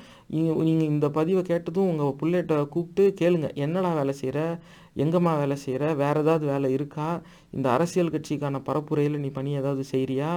நீங்கள் 0.59 0.91
இந்த 0.93 1.09
பதிவை 1.09 1.43
கேட்டதும் 1.43 1.89
உங்கள் 1.91 2.17
பிள்ளைகிட்ட 2.21 2.57
கூப்பிட்டு 2.75 3.05
கேளுங்க. 3.21 3.50
என்னடா 3.65 3.93
வேலை 3.93 4.13
செய்கிற 4.21 4.39
எங்கம்மா 5.03 5.31
வேலை 5.39 5.55
செய்கிற 5.55 5.83
வேறு 5.93 6.21
ஏதாவது 6.24 6.45
வேலை 6.45 6.71
இருக்கா? 6.77 7.07
இந்த 7.51 7.67
அரசியல் 7.71 8.13
கட்சிக்கான 8.15 8.62
பரப்புரையில் 8.69 9.24
நீ 9.24 9.31
பணி 9.39 9.51
ஏதாவது 9.62 9.83
செய்கிறியா 9.91 10.31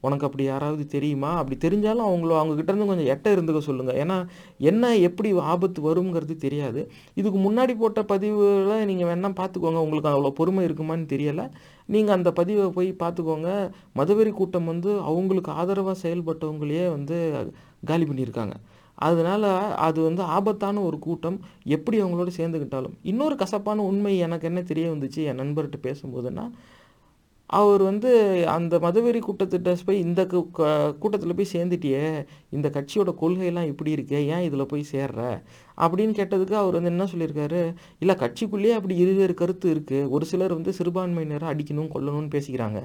உனக்கு 0.00 0.26
அப்படி 0.26 0.44
யாராவது 0.44 0.84
தெரியுமா? 0.86 1.30
அப்படி 1.40 1.56
தெரிஞ்சாலும் 1.64 2.06
அவங்கள 2.08 2.36
அவங்ககிட்ட 2.40 2.70
இருந்து 2.72 2.90
கொஞ்சம் 2.90 3.10
எட்ட 3.14 3.26
இருந்துக்க 3.36 3.60
சொல்லுங்கள் 3.68 3.98
ஏன்னா 4.02 4.16
என்ன 4.70 4.92
எப்படி 5.08 5.30
ஆபத்து 5.52 5.80
வருங்கிறது 5.88 6.36
தெரியாது. 6.46 6.82
இதுக்கு 7.14 7.38
முன்னாடி 7.46 7.74
போட்ட 7.76 8.02
பதிவில் 8.02 8.86
நீங்கள் 8.90 9.10
வேணால் 9.10 9.38
பார்த்துக்கோங்க. 9.40 9.80
உங்களுக்கு 9.86 10.12
அவ்வளோ 10.12 10.32
பொறுமை 10.40 10.64
இருக்குமான்னு 10.68 11.06
தெரியலை. 11.14 11.46
நீங்கள் 11.86 12.16
அந்த 12.16 12.32
பதிவை 12.32 12.66
போய் 12.70 12.90
பார்த்துக்கோங்க. 13.04 13.48
மதவெறி 14.00 14.32
கூட்டம் 14.32 14.64
வந்து 14.64 14.90
அவங்களுக்கு 15.10 15.50
ஆதரவாக 15.50 15.96
செயல்பட்டவங்களையே 16.02 16.84
வந்து 16.96 17.18
காலி 17.84 18.04
பண்ணியிருக்காங்க. 18.04 18.56
அதனால் 19.08 19.46
அது 19.86 19.98
வந்து 20.02 20.22
ஆபத்தான 20.36 20.80
ஒரு 20.80 20.98
கூட்டம். 20.98 21.38
எப்படி 21.76 21.96
அவங்களோட 22.02 22.30
சேர்ந்துக்கிட்டாலும். 22.36 22.96
இன்னொரு 23.02 23.36
கசப்பான 23.36 23.84
உண்மை 23.90 24.12
எனக்கு 24.18 24.48
என்ன 24.50 24.62
தெரிய 24.62 24.86
வந்துச்சு? 24.90 25.20
என் 25.30 25.40
நண்பர்கிட்ட 25.42 25.78
பேசும்போதுன்னா 25.88 26.44
அவர் 27.58 27.82
வந்து 27.82 28.10
அந்த 28.56 28.78
மதவெறி 28.78 29.20
கூட்டத்திட்ட 29.28 29.70
போய் 29.86 30.00
இந்த 30.06 30.20
கூட்டத்தில் 31.02 31.34
போய் 31.38 31.52
சேர்ந்துட்டியே 31.52 32.04
இந்த 32.50 32.66
கட்சியோட 32.76 33.12
கொள்கையெல்லாம் 33.22 33.70
இப்படி 33.72 33.94
இருக்கே 33.94 34.20
ஏன் 34.34 34.44
இதில் 34.48 34.70
போய் 34.72 34.84
சேர்ற? 34.92 35.20
அப்படின்னு 35.84 36.12
கேட்டதுக்கு 36.20 36.52
அவர் 36.62 36.76
வந்து 36.78 36.92
என்ன 36.94 37.06
சொல்லியிருக்காரு? 37.12 37.62
இல்லை 37.98 38.14
கட்சிக்குள்ளேயே 38.22 38.74
அப்படி 38.78 38.96
இருவேறு 38.96 39.34
கருத்து 39.34 39.74
இருக்குது 39.74 40.08
ஒரு 40.08 40.24
சிலர் 40.32 40.56
வந்து 40.58 40.74
சிறுபான்மையினரை 40.78 41.48
அடிக்கணும் 41.52 41.90
கொல்லணும்னு 41.94 42.32
பேசிக்கிறாங்க. 42.36 42.80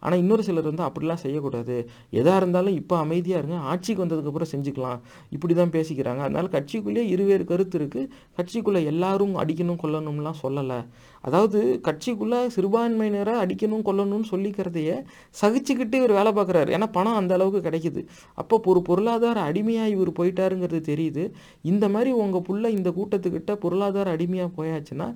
ஆனால் 0.00 0.20
இன்னொரு 0.22 0.42
சிலர் 0.48 0.68
வந்து 0.70 0.84
அப்படிலாம் 0.88 1.22
செய்யக்கூடாது. 1.24 1.76
எதாக 2.20 2.40
இருந்தாலும் 2.42 2.76
இப்போ 2.80 2.96
அமைதியாக 3.04 3.42
இருங்க. 3.42 3.58
ஆட்சிக்கு 3.72 4.04
வந்ததுக்கப்புறம் 4.04 4.52
செஞ்சுக்கலாம். 4.54 5.00
இப்படி 5.36 5.54
தான் 5.54 5.74
பேசிக்கிறாங்க. 5.76 6.22
அதனால் 6.26 6.50
கட்சிக்குள்ளேயே 6.56 7.04
இருவேறு 7.14 7.44
கருத்து 7.52 7.78
இருக்குது 7.80 8.08
கட்சிக்குள்ளே 8.38 8.82
எல்லாரும் 8.92 9.34
அடிக்கணும் 9.42 9.80
கொல்லணும்லாம் 9.84 10.40
சொல்லலை. 10.44 10.80
அதாவது 11.28 11.58
கட்சிக்குள்ளே 11.86 12.38
சிறுபான்மையினரை 12.56 13.34
அடிக்கணும் 13.44 13.84
கொல்லணும்னு 13.88 14.28
சொல்லிக்கிறதையே 14.32 14.96
சகிச்சுக்கிட்டு 15.40 15.96
இவர் 16.00 16.14
வேலை 16.18 16.30
பார்க்குறாரு. 16.38 16.70
ஏன்னா 16.76 16.86
பணம் 16.92 17.18
அந்த 17.20 17.34
அளவுக்கு 17.38 17.60
கிடைக்குது. 17.68 18.02
அப்போ 18.34 18.60
ஒரு 18.72 18.82
பொருளாதார 18.88 19.40
அடிமையாக 19.50 19.92
இவர் 19.94 20.10
போயிட்டாருங்கிறது 20.18 20.80
தெரியுது. 20.92 21.24
இந்த 21.72 21.84
மாதிரி 21.88 22.10
உங்கள் 22.22 22.44
புள்ள 22.48 22.68
இந்த 22.78 22.90
கூட்டத்துக்கிட்ட 22.98 23.54
பொருளாதார 23.64 24.10
அடிமையாக 24.16 24.50
போயாச்சுன்னா 24.58 25.08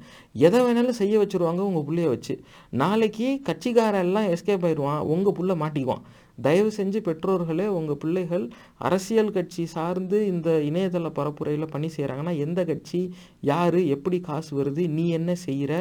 எதை 0.47 0.61
வேணாலும் 0.67 0.99
செய்ய 1.01 1.15
வச்சுருவாங்க 1.23 1.63
உங்கள் 1.71 1.87
பிள்ளைய 1.89 2.09
வச்சு. 2.15 2.37
நாளைக்கு 2.83 3.29
கட்சிக்காரெல்லாம் 3.49 4.29
எஸ்கேப் 4.35 4.65
ஆகி 4.67 4.74
ஆயிடுவான் 4.75 4.99
உங்கள் 4.99 5.37
புள்ள 5.39 5.59
மாட்டிக்குவான். 5.61 6.05
தயவு 6.43 6.73
செஞ்சு 6.77 7.01
பெற்றோர்களே 7.01 7.67
உங்கள் 7.67 7.97
பிள்ளைகள் 7.97 8.45
அரசியல் 8.79 9.31
கட்சி 9.31 9.67
சார்ந்து 9.67 10.27
இந்த 10.27 10.51
இணையதள 10.51 11.11
பரப்புரையில் 11.11 11.71
பணி 11.71 11.91
செய்கிறாங்கன்னா 11.97 12.37
எந்த 12.37 12.65
கட்சி 12.65 13.01
யார் 13.41 13.79
எப்படி 13.87 14.21
காசு 14.21 14.63
வருது 14.63 14.89
நீ 14.89 15.09
என்ன 15.09 15.35
செய்கிற 15.35 15.73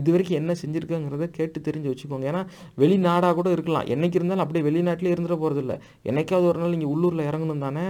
இது 0.00 0.08
வரைக்கும் 0.12 0.38
என்ன 0.40 0.52
செஞ்சுருக்கங்கிறத 0.62 1.26
கேட்டு 1.38 1.58
தெரிஞ்சு 1.68 1.90
வச்சுக்கோங்க. 1.92 2.26
ஏன்னா 2.32 2.42
வெளிநாடாக 2.82 3.34
கூட 3.38 3.48
இருக்கலாம். 3.56 3.86
என்னைக்கு 3.94 4.18
இருந்தாலும் 4.20 4.44
அப்படியே 4.44 4.64
வெளிநாட்டிலே 4.68 5.12
இருந்துட 5.14 5.36
போகிறதில்ல 5.42 5.76
என்னைக்காவது 6.10 6.48
ஒரு 6.52 6.60
நாள் 6.62 6.76
இங்கே 6.78 6.88
உள்ளூரில் 6.94 7.28
இறங்கணும் 7.30 7.64
தானே? 7.66 7.86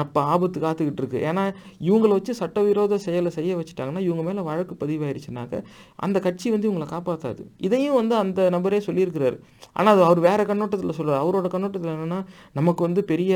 அப்போ 0.00 0.20
ஆபத்து 0.34 0.58
காத்துக்கிட்டு 0.60 1.02
இருக்கு. 1.02 1.18
ஏன்னா 1.30 1.44
இவங்கள 1.88 2.12
வச்சு 2.18 2.32
சட்டவிரோத 2.42 2.98
செயலை 3.06 3.30
செய்ய 3.38 3.52
வச்சுட்டாங்கன்னா 3.60 4.02
இவங்க 4.08 4.22
மேலே 4.28 4.44
வழக்கு 4.48 4.76
பதிவாயிருச்சுனாக்க 4.82 5.62
அந்த 6.06 6.18
கட்சி 6.26 6.46
வந்து 6.54 6.68
இவங்களை 6.70 6.88
காப்பாற்றாது 6.94 7.42
இதையும் 7.66 7.98
வந்து 8.00 8.14
அந்த 8.22 8.40
நபரே 8.56 8.80
சொல்லியிருக்கிறாரு. 8.88 9.36
ஆனால் 9.72 9.92
அது 9.94 10.02
அவர் 10.08 10.20
வேறு 10.28 10.44
கண்ணோட்டத்தில் 10.50 10.96
சொல்லுவார் 10.98 11.22
அவரோட 11.24 11.46
கண்ணோட்டத்தில் 11.54 11.94
என்னென்னா 11.94 12.20
நமக்கு 12.52 12.82
வந்து 12.86 13.04
பெரிய 13.12 13.34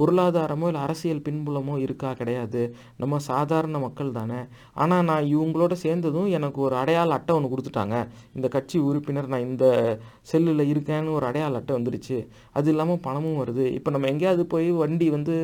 பொருளாதாரமோ 0.00 0.66
இல்லை 0.70 0.82
அரசியல் 0.86 1.24
பின்புலமோ 1.28 1.74
இருக்கா? 1.86 2.12
கிடையாது. 2.20 2.62
நம்ம 3.02 3.18
சாதாரண 3.30 3.78
மக்கள் 3.78 4.16
தானே. 4.20 4.40
ஆனால் 4.82 5.04
நான் 5.10 5.30
இவங்களோட 5.34 5.74
சேர்ந்ததும் 5.84 6.28
எனக்கு 6.38 6.60
ஒரு 6.60 6.76
அடையாள 6.82 7.14
அட்டை 7.18 7.31
ஒன்று 7.36 7.50
கொடுத்துட்டாங்க. 7.52 7.96
இந்த 8.36 8.46
கட்சி 8.54 8.76
உறுப்பினர் 8.88 9.30
நான் 9.32 9.46
இந்த 9.50 9.64
செல்லில் 10.30 10.64
இருக்கேன்னு 10.72 11.14
ஒரு 11.18 11.26
அடையாள 11.30 11.60
அட்டை 11.60 11.72
வந்துடுச்சு 11.78 12.18
அது 12.58 12.70
இல்லாமல் 12.72 13.02
பணமும் 13.06 13.40
வருது. 13.42 13.66
இப்போ 13.78 13.90
நம்ம 13.94 14.08
எங்கேயாவது 14.12 14.44
போய் 14.54 14.68
வண்டி 14.82 15.08
வந்து 15.16 15.34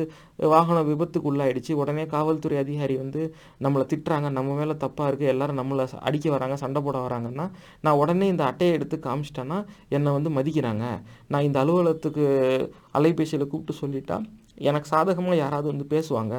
வாகன 0.53 0.83
விபத்துக்கு 0.89 1.29
உள்ளாயிடுச்சு 1.31 1.73
உடனே 1.81 2.05
காவல்துறை 2.15 2.57
அதிகாரி 2.63 2.97
வந்து 3.03 3.21
நம்மளை 3.65 3.85
திட்டுறாங்க. 3.93 4.29
நம்ம 4.37 4.55
மேலே 4.59 4.75
தப்பாக 4.85 5.09
இருக்குது 5.09 5.31
எல்லோரும் 5.33 5.59
நம்மளை 5.61 5.85
அடிக்க 6.09 6.29
வராங்க 6.35 6.57
சண்டை 6.63 6.81
போட 6.87 6.97
வராங்கன்னா 7.07 7.47
நான் 7.85 7.99
உடனே 8.03 8.27
இந்த 8.33 8.45
அட்டையை 8.51 8.73
எடுத்து 8.79 8.97
காமிச்சிட்டேன்னா 9.07 9.59
என்னை 9.97 10.13
வந்து 10.17 10.31
மதிக்கிறாங்க. 10.39 10.85
நான் 11.33 11.47
இந்த 11.49 11.59
அலுவலகத்துக்கு 11.65 12.25
அலைபேசியில் 12.99 13.51
கூப்பிட்டு 13.51 13.81
சொல்லிட்டா 13.83 14.17
எனக்கு 14.69 14.87
சாதகமாக 14.93 15.35
யாராவது 15.43 15.67
வந்து 15.71 15.85
பேசுவாங்க. 15.93 16.35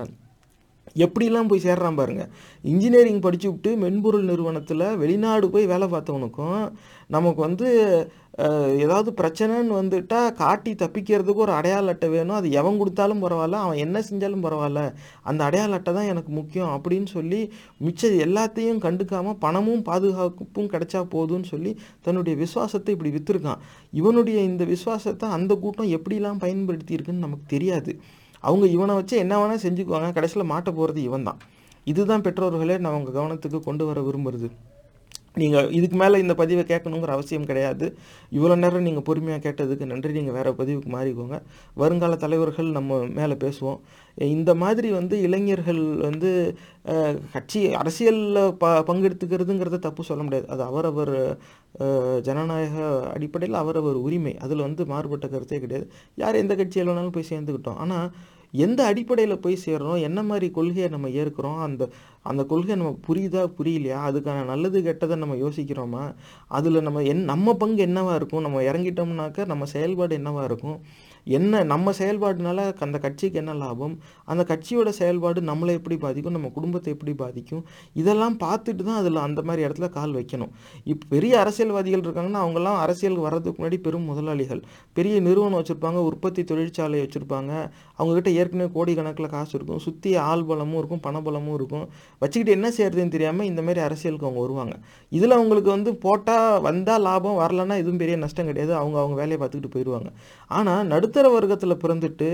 எப்படிலாம் 1.04 1.50
போய் 1.50 1.66
சேர்றான் 1.66 1.99
பாருங்க. 2.00 2.25
இன்ஜினியரிங் 2.64 3.25
படிச்சு 3.26 3.49
விட்டு 3.50 3.73
மென்பொருள் 3.76 4.30
நிறுவனத்தில் 4.30 4.87
வெளிநாடு 5.02 5.47
போய் 5.50 5.70
வேலை 5.75 5.88
பார்த்தவனுக்கும் 5.94 6.64
நமக்கு 7.16 7.40
வந்து 7.49 7.68
ஏதாவது 8.85 9.11
பிரச்சனைன்னு 9.20 9.73
வந்துட்டா 9.78 10.18
காட்டி 10.40 10.73
தப்பிக்கிறதுக்கு 10.82 11.42
ஒரு 11.44 11.52
அடையாள 11.56 11.92
அட்டை 11.92 12.09
வேணும். 12.09 12.37
அது 12.38 12.49
எவன் 12.61 12.78
கொடுத்தாலும் 12.80 13.23
பரவாயில்ல 13.25 13.59
அவன் 13.64 13.82
என்ன 13.85 14.02
செஞ்சாலும் 14.11 14.44
பரவாயில்ல. 14.47 14.82
அந்த 15.28 15.40
அடையாள 15.49 15.73
அட்டை 15.78 15.92
தான் 15.94 16.11
எனக்கு 16.12 16.30
முக்கியம் 16.38 16.73
அப்படின்னு 16.76 17.09
சொல்லி 17.16 17.40
மிச்சம் 17.87 18.16
எல்லாத்தையும் 18.26 18.80
கண்டுக்காமல் 18.87 19.40
பணமும் 19.44 19.82
பாதுகாப்பும் 19.90 20.70
கிடைச்சா 20.75 21.02
போதும்னு 21.16 21.50
சொல்லி 21.54 21.73
தன்னுடைய 22.09 22.37
விசுவாசத்தை 22.44 22.94
இப்படி 22.97 23.12
விற்றுருக்கான் 23.16 23.62
இவனுடைய 24.00 24.40
இந்த 24.50 24.64
விசுவாசத்தை 24.64 25.28
அந்த 25.38 25.54
கூட்டம் 25.64 25.92
எப்படிலாம் 25.99 26.42
பயன்படுத்தியிருக்குன்னு 26.47 27.26
நமக்கு 27.26 27.47
தெரியாது. 27.56 27.94
அவங்க 28.49 28.66
இவனை 28.76 28.94
வச்சு 28.94 29.16
என்ன 29.25 29.35
வேணால் 29.40 29.64
செஞ்சுக்குவாங்க. 29.66 30.09
கடைசியில் 30.16 30.50
மாட்ட 30.52 30.70
போகிறது 30.78 31.00
இவன் 31.09 31.26
தான் 31.28 31.40
இதுதான் 31.90 32.25
பெற்றோர்களே 32.26 32.76
நான் 32.85 32.97
உங்கள் 32.99 33.16
கவனத்துக்கு 33.18 33.59
கொண்டு 33.61 33.85
வர 33.87 34.00
விரும்புறது. 34.00 34.49
நீங்கள் 35.37 35.68
இதுக்கு 35.78 35.96
மேலே 36.00 36.16
இந்த 36.22 36.34
பதிவை 36.40 36.62
கேட்கணுங்கிற 36.70 37.10
அவசியம் 37.16 37.46
கிடையாது. 37.50 37.87
இவ்வளோ 38.37 38.54
நேரம் 38.62 38.87
நீங்கள் 38.87 39.04
பொறுமையாக 39.08 39.42
கேட்டதுக்கு 39.44 39.84
நன்றி. 39.90 40.10
நீங்கள் 40.18 40.37
வேறு 40.38 40.52
பதிவுக்கு 40.60 40.90
மாறிக்கோங்க. 40.96 41.37
வருங்கால 41.82 42.16
தலைவர்கள் 42.25 42.70
நம்ம 42.78 42.99
மேலே 43.18 43.37
பேசுவோம். 43.44 43.78
இந்த 44.37 44.50
மாதிரி 44.62 44.88
வந்து 44.99 45.16
இளைஞர்கள் 45.26 45.82
வந்து 46.06 46.30
கட்சி 47.34 47.60
அரசியலில் 47.82 48.40
ப 48.62 48.72
பங்கெடுத்துக்கிறதுங்கிறத 48.88 49.80
தப்பு 49.87 50.08
சொல்ல 50.10 50.22
முடியாது. 50.26 50.46
அது 50.54 50.62
அவரவர் 50.70 51.14
ஜனநாயக 52.28 52.76
அடிப்படையில் 53.14 53.60
அவரவர் 53.62 53.99
உரிமை. 54.06 54.34
அதில் 54.44 54.66
வந்து 54.68 54.84
மாறுபட்ட 54.92 55.26
கருத்தே 55.34 55.60
கிடையாது. 55.64 55.88
யார் 56.22 56.40
எந்த 56.42 56.54
கட்சியில் 56.60 56.92
வேணாலும் 56.92 57.16
போய் 57.18 57.30
சேர்ந்துக்கிட்டோம். 57.32 57.80
ஆனால் 57.84 58.08
எந்த 58.52 58.85
அடிப்படையில் 58.85 59.38
போய் 59.38 59.59
சேர்றோம் 59.66 60.00
என்ன 60.00 60.23
மாதிரி 60.23 60.50
கொள்கையை 60.50 60.90
நம்ம 60.90 61.09
ஏற்கிறோம்? 61.09 61.59
அந்த 61.59 61.88
அந்த 62.23 62.45
கொள்கை 62.45 62.76
நம்ம 62.76 62.99
புரியுதா 63.09 63.42
புரியலையா? 63.59 63.99
அதுக்கான 64.09 64.45
நல்லது 64.45 64.80
கெட்டதை 64.80 65.16
நம்ம 65.16 65.35
யோசிக்கிறோமா? 65.35 66.14
அதில் 66.49 66.83
நம்ம 66.83 67.02
என் 67.02 67.25
நம்ம 67.25 67.54
பங்கு 67.54 67.83
என்னவாக 67.83 68.16
இருக்கும்? 68.16 68.40
நம்ம 68.40 68.62
இறங்கிட்டோம்னாக்க 68.62 69.47
நம்ம 69.47 69.64
செயல்பாடு 69.64 70.14
என்னவாக 70.14 70.45
இருக்கும்? 70.45 70.78
என்ன 71.27 71.62
நம்ம 71.65 71.93
செயல்பாடுனால 71.99 72.59
அந்த 72.87 72.99
கட்சிக்கு 72.99 73.39
என்ன 73.39 73.55
லாபம்? 73.55 73.95
அந்த 74.25 74.45
கட்சியோட 74.50 74.89
செயல்பாடு 74.89 75.41
நம்மளை 75.41 75.73
எப்படி 75.79 75.97
பாதிக்கும்? 75.97 76.33
நம்ம 76.33 76.49
குடும்பத்தை 76.49 76.93
எப்படி 76.93 77.15
பாதிக்கும்? 77.15 77.65
இதெல்லாம் 77.95 78.37
பார்த்துட்டு 78.45 78.83
தான் 78.83 79.00
அதில் 79.03 79.17
அந்த 79.17 79.43
மாதிரி 79.43 79.65
இடத்துல 79.67 79.89
கால் 79.89 80.15
வைக்கணும். 80.19 80.53
இப்போ 80.85 81.07
பெரிய 81.09 81.39
அரசியல்வாதிகள் 81.39 82.05
இருக்காங்கன்னா 82.07 82.43
அவங்கெல்லாம் 82.45 82.79
அரசியலுக்கு 82.85 83.27
வர்றதுக்கு 83.29 83.62
முன்னாடி 83.62 83.81
பெரும் 83.87 84.09
முதலாளிகள். 84.11 84.62
பெரிய 84.93 85.21
நிறுவனம் 85.21 85.59
வச்சுருப்பாங்க 85.61 86.00
உற்பத்தி 86.11 86.45
தொழிற்சாலை 86.45 87.00
வச்சுருப்பாங்க. 87.00 87.53
அவங்கக்கிட்ட 87.99 88.33
ஏற்கனவே 88.41 88.71
கோடிக்கணக்கில் 88.77 89.33
காசு 89.37 89.55
இருக்கும். 89.59 89.79
சுற்றி 89.79 90.17
ஆள் 90.17 90.45
பலமும் 90.45 90.79
இருக்கும் 90.79 91.03
பணபலமும் 91.07 91.55
இருக்கும். 91.55 91.87
வச்சுக்கிட்டு 92.23 92.57
என்ன 92.59 92.69
செய்யறதுன்னு 92.79 93.15
தெரியாமல் 93.17 93.47
இந்த 93.47 93.62
மாதிரி 93.62 93.81
அரசியலுக்கு 93.81 94.27
அவங்க 94.29 94.41
வருவாங்க. 94.41 94.75
இதில் 95.12 95.37
அவங்களுக்கு 95.39 95.71
வந்து 95.71 95.95
போட்டால் 95.95 96.61
வந்தால் 96.61 97.05
லாபம் 97.09 97.39
வரலன்னா 97.43 97.77
எதுவும் 97.83 98.00
பெரிய 98.03 98.17
நஷ்டம் 98.17 98.49
கிடையாது. 98.50 98.75
அவங்க 98.75 98.99
அவங்க 99.00 99.17
வேலையை 99.21 99.39
பார்த்துக்கிட்டு 99.41 99.75
போயிடுவாங்க 99.77 100.11
ஆனால் 100.59 100.88
நடுத்தர 100.92 101.26
வர்க்கத்தில் 101.35 101.80
பிறந்துட்டு 101.83 102.28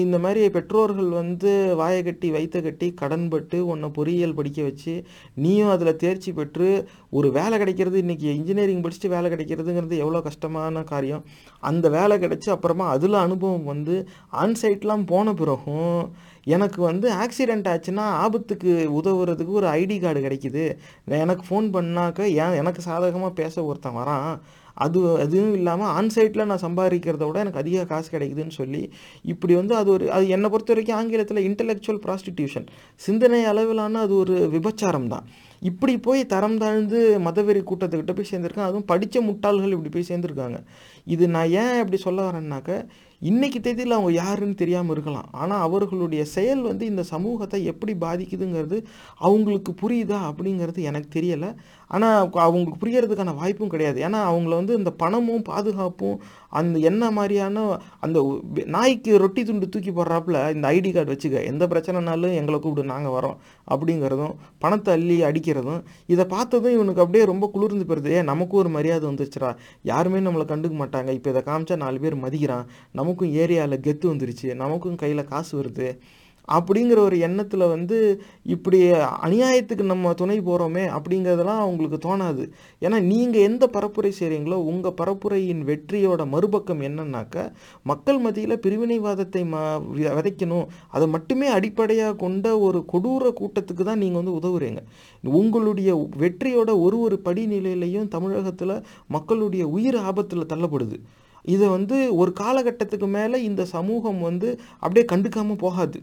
இந்த 0.00 0.16
மாதிரி 0.24 0.42
பெற்றோர்கள் 0.56 1.10
வந்து 1.20 1.50
வாயை 1.80 2.00
கட்டி 2.02 2.28
வைத்த 2.36 2.60
கட்டி 2.66 2.88
கடன்பட்டு 3.00 3.58
உன்னை 3.72 3.88
பொறியியல் 3.98 4.36
படிக்க 4.38 4.60
வச்சு 4.62 4.94
நீயும் 5.44 5.72
அதில் 5.74 6.00
தேர்ச்சி 6.02 6.32
பெற்று 6.32 6.68
ஒரு 7.18 7.28
வேலை 7.38 7.56
கிடைக்கிறது 7.58 8.02
இன்றைக்கி 8.02 8.28
இன்ஜினியரிங் 8.38 8.84
படிச்சுட்டு 8.84 9.14
வேலை 9.16 9.28
கிடைக்கிறதுங்கிறது 9.32 9.96
எவ்வளோ 10.04 10.20
கஷ்டமான 10.28 10.82
காரியம். 10.92 11.24
அந்த 11.70 11.86
வேலை 11.98 12.16
கிடைச்சி 12.24 12.50
அப்புறமா 12.56 12.86
அதில் 12.96 13.22
அனுபவம் 13.26 13.70
வந்து 13.72 13.96
ஆன்சைட்லாம் 14.44 15.04
போன 15.12 15.34
பிறகும் 15.40 16.00
எனக்கு 16.56 16.80
வந்து 16.82 17.06
ஆக்சிடெண்ட் 17.24 17.66
ஆச்சுன்னா 17.72 18.04
ஆபத்துக்கு 18.22 18.70
உதவுறதுக்கு 19.00 19.52
ஒரு 19.60 19.68
ஐடி 19.80 19.96
கார்டு 20.00 20.20
கிடைக்குது. 20.20 20.64
எனக்கு 21.24 21.44
ஃபோன் 21.48 21.68
பண்ணாக்க 21.76 22.20
ஏன் 22.44 22.56
எனக்கு 22.62 22.80
சாதகமாக 22.88 23.38
பேச 23.40 23.64
ஒருத்தன் 23.64 23.98
வரான். 24.00 24.32
அது 24.74 25.18
அதுவும் 25.18 25.54
இல்லாமல் 25.54 25.92
ஆன்சைட்டில் 25.98 26.44
நான் 26.44 26.64
சம்பாதிக்கிறத 26.66 27.26
விட 27.26 27.38
எனக்கு 27.38 27.58
அதிக 27.58 27.84
காசு 27.84 28.18
கிடைக்குதுன்னு 28.18 28.54
சொல்லி 28.56 28.82
இப்படி 29.22 29.54
வந்து 29.54 29.74
அது 29.74 29.90
ஒரு 29.90 30.10
அது 30.10 30.28
என்னை 30.28 30.50
பொறுத்த 30.50 30.72
வரைக்கும் 30.72 30.96
ஆங்கிலத்தில் 30.96 31.42
இன்டெலெக்சுவல் 31.48 32.02
ப்ராஸ்டிடியூஷன் 32.06 32.66
சிந்தனை 32.96 33.44
அளவிலான 33.44 34.00
அது 34.00 34.14
ஒரு 34.16 34.48
விபச்சாரம் 34.56 35.08
தான். 35.08 35.26
இப்படி 35.62 35.98
போய் 35.98 36.26
தரம் 36.26 36.58
தாழ்ந்து 36.58 37.18
மதவெறி 37.18 37.62
கூட்டத்துக்கிட்ட 37.70 38.14
போய் 38.14 38.30
சேர்ந்துருக்கான். 38.30 38.68
அதுவும் 38.70 38.84
படித்த 38.84 39.20
முட்டாள்கள் 39.20 39.74
இப்படி 39.76 39.90
போய் 39.96 40.10
சேர்ந்துருக்காங்க. 40.10 40.58
இது 41.04 41.28
நான் 41.28 41.50
ஏன் 41.62 41.78
இப்படி 41.78 41.96
சொல்ல 41.96 42.30
வரேன்னாக்க 42.30 42.86
இன்னைக்கு 43.28 43.58
தேதியில் 43.64 43.96
அவங்க 43.96 44.12
யாருன்னு 44.22 44.60
தெரியாமல் 44.60 44.94
இருக்கலாம். 44.94 45.26
ஆனால் 45.40 45.64
அவர்களுடைய 45.66 46.22
செயல் 46.34 46.62
வந்து 46.68 46.84
இந்த 46.92 47.02
சமூகத்தை 47.10 47.58
எப்படி 47.72 47.92
பாதிக்குதுங்கிறது 48.04 48.78
அவங்களுக்கு 49.28 49.72
புரியுதா 49.82 50.18
அப்படிங்கிறது 50.30 50.80
எனக்கு 50.90 51.08
தெரியலை. 51.16 51.50
ஆனால் 51.94 52.18
அவங்களுக்கு 52.46 52.80
புரியறதுக்கான 52.82 53.34
வாய்ப்பும் 53.40 53.72
கிடையாது. 53.72 53.98
ஏன்னா 54.06 54.18
அவங்கள 54.30 54.52
வந்து 54.60 54.74
இந்த 54.80 54.90
பணமும் 55.02 55.44
பாதுகாப்பும் 55.50 56.18
அந்த 56.58 56.76
என்ன 56.90 57.10
மாதிரியான 57.16 57.64
அந்த 58.04 58.18
நாய்க்கு 58.76 59.12
ரொட்டி 59.22 59.42
துண்டு 59.48 59.66
தூக்கி 59.74 59.92
போடுறாப்புல 59.98 60.38
இந்த 60.54 60.66
ஐடி 60.76 60.90
கார்டு 60.94 61.12
வச்சுக்க 61.14 61.42
எந்த 61.50 61.64
பிரச்சனைனாலும் 61.72 62.36
எங்களை 62.40 62.58
கூப்பிடு 62.58 62.92
நாங்கள் 62.92 63.14
வரோம் 63.16 63.36
அப்படிங்கிறதும் 63.72 64.34
பணத்தை 64.64 64.90
அள்ளி 64.96 65.18
அடிக்கிறதும் 65.28 65.82
இதை 66.14 66.24
பார்த்ததும் 66.34 66.76
இவனுக்கு 66.78 67.04
அப்படியே 67.04 67.24
ரொம்ப 67.32 67.48
குளிர்ந்து 67.54 67.86
போயிருது. 67.90 68.16
ஏன் 68.18 68.30
நமக்கும் 68.32 68.62
ஒரு 68.62 68.72
மரியாதை 68.78 69.06
வந்துச்சுரா 69.10 69.52
யாருமே 69.92 70.20
நம்மளை 70.28 70.46
கண்டுக்க 70.52 70.76
மாட்டாங்க. 70.82 71.10
இப்போ 71.18 71.30
இதை 71.34 71.44
காமிச்சா 71.50 71.78
நாலு 71.84 72.00
பேர் 72.06 72.22
மதிக்கிறான். 72.24 72.66
நம்ம 72.98 73.08
நமக்கும் 73.10 73.36
ஏரியாவில் 73.42 73.84
கெத்து 73.84 74.06
வந்துருச்சு 74.12 74.48
நமக்கும் 74.64 75.02
கையில் 75.04 75.30
காசு 75.34 75.52
வருது 75.58 75.90
அப்படிங்கிற 76.48 76.98
ஒரு 77.08 77.16
எண்ணத்தில் 77.26 77.64
வந்து 77.72 77.96
இப்படி 78.54 78.78
அநியாயத்துக்கு 79.26 79.84
நம்ம 79.90 80.12
துணை 80.20 80.36
போகிறோமே 80.46 80.84
அப்படிங்கிறதெல்லாம் 80.96 81.60
அவங்களுக்கு 81.64 81.98
தோணாது. 82.06 82.44
ஏன்னா 82.84 82.98
நீங்கள் 83.10 83.46
எந்த 83.48 83.64
பரப்புரை 83.74 84.10
செய்கிறீங்களோ 84.18 84.58
உங்கள் 84.70 84.96
பரப்புரையின் 85.00 85.62
வெற்றியோட 85.68 86.24
மறுபக்கம் 86.32 86.82
என்னன்னாக்க 86.88 87.44
மக்கள் 87.90 88.18
மத்தியில் 88.24 88.62
பிரிவினைவாதத்தை 88.64 89.42
ம 89.52 89.62
விதைக்கணும். 90.16 90.66
அதை 90.96 91.08
மட்டுமே 91.14 91.48
அடிப்படையாக 91.58 92.18
கொண்ட 92.24 92.58
ஒரு 92.66 92.80
கொடூர 92.94 93.32
கூட்டத்துக்கு 93.40 93.86
தான் 93.90 94.02
நீங்கள் 94.04 94.22
வந்து 94.22 94.38
உதவுறீங்க. 94.40 94.82
உங்களுடைய 95.42 95.92
வெற்றியோட 96.24 96.70
ஒரு 96.86 96.98
ஒரு 97.06 97.18
படிநிலையிலையும் 97.28 98.12
தமிழகத்தில் 98.16 98.76
மக்களுடைய 99.16 99.64
உயிர் 99.76 100.00
ஆபத்தில் 100.10 100.50
தள்ளப்படுது. 100.54 100.98
இதை 101.54 101.66
வந்து 101.76 101.98
ஒரு 102.20 102.32
காலகட்டத்துக்கு 102.40 103.08
மேலே 103.18 103.38
இந்த 103.50 103.62
சமூகம் 103.76 104.22
வந்து 104.30 104.48
அப்படியே 104.84 105.04
கண்டுக்காமல் 105.12 105.62
போகாது. 105.66 106.00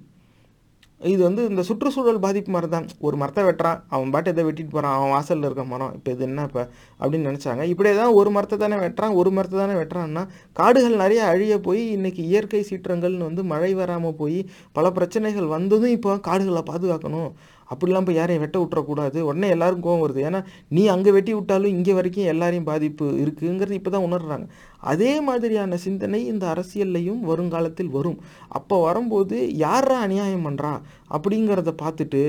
இது 1.02 1.20
வந்து 1.26 1.42
இந்த 1.50 1.62
சுற்றுச்சூழல் 1.68 2.22
பாதிப்பு 2.24 2.52
மாதிரி 2.54 2.68
தான் 2.76 2.86
ஒரு 3.08 3.16
மரத்தை 3.22 3.42
வெட்டுறான் 3.48 3.82
அவன் 3.96 4.12
பாட்டு 4.14 4.32
எதை 4.32 4.44
வெட்டிட்டு 4.48 4.72
போகிறான் 4.76 4.96
அவன் 4.98 5.12
வாசலில் 5.16 5.48
இருக்க 5.48 5.64
மரம் 5.72 5.92
இப்போ 5.98 6.10
இது 6.16 6.24
என்ன 6.28 6.46
இப்போ 6.50 6.62
அப்படின்னு 7.02 7.30
நினச்சாங்க. 7.30 7.64
இப்படியே 7.74 7.94
தான் 8.00 8.16
ஒரு 8.20 8.30
மரத்தை 8.36 8.58
தானே 8.64 8.78
வெட்டுறான் 8.84 9.18
ஒரு 9.22 9.32
மரத்தை 9.38 9.58
தானே 9.62 9.76
வெட்டுறான்னா 9.82 10.24
காடுகள் 10.60 11.02
நிறைய 11.04 11.22
அழிய 11.34 11.58
போய் 11.68 11.84
இன்றைக்கி 11.98 12.24
இயற்கை 12.32 12.62
சீற்றங்கள்னு 12.70 13.28
வந்து 13.30 13.46
மழை 13.54 13.72
வராமல் 13.82 14.18
போய் 14.22 14.40
பல 14.78 14.92
பிரச்சனைகள் 14.98 15.54
வந்ததும் 15.56 15.96
இப்போ 15.98 16.18
காடுகளை 16.30 16.64
பாதுகாக்கணும். 16.72 17.30
அப்படிலாம் 17.72 18.06
போய் 18.08 18.20
யாரையும் 18.20 18.44
வெட்ட 18.44 18.58
விட்டுறக்கூடாது. 18.62 19.20
உடனே 19.30 19.48
எல்லாரும் 19.56 19.84
கோவம் 19.86 20.04
வருது. 20.04 20.22
ஏன்னா 20.30 20.40
நீ 20.78 20.84
அங்கே 20.94 21.12
வெட்டி 21.18 21.34
விட்டாலும் 21.34 21.74
இங்கே 21.78 21.94
வரைக்கும் 22.00 22.30
எல்லாரையும் 22.34 22.70
பாதிப்பு 22.72 23.06
இருக்குங்கிறது 23.24 23.78
இப்போ 23.80 23.92
தான் 23.96 24.08
உணர்றாங்க. 24.10 24.48
அதே 24.92 25.14
மாதிரியான 25.28 25.78
சிந்தனை 25.86 26.20
இந்த 26.32 26.46
அரசியல்லையும் 26.54 27.22
வருங்காலத்தில் 27.30 27.94
வரும். 27.98 28.20
அப்போ 28.58 28.76
வரும்போது 28.88 29.38
யாரா 29.66 29.98
அநியாயம் 30.08 30.46
பண்ணுறா 30.48 30.74
அப்படிங்கிறத 31.16 31.72
பார்த்துட்டு 31.82 32.22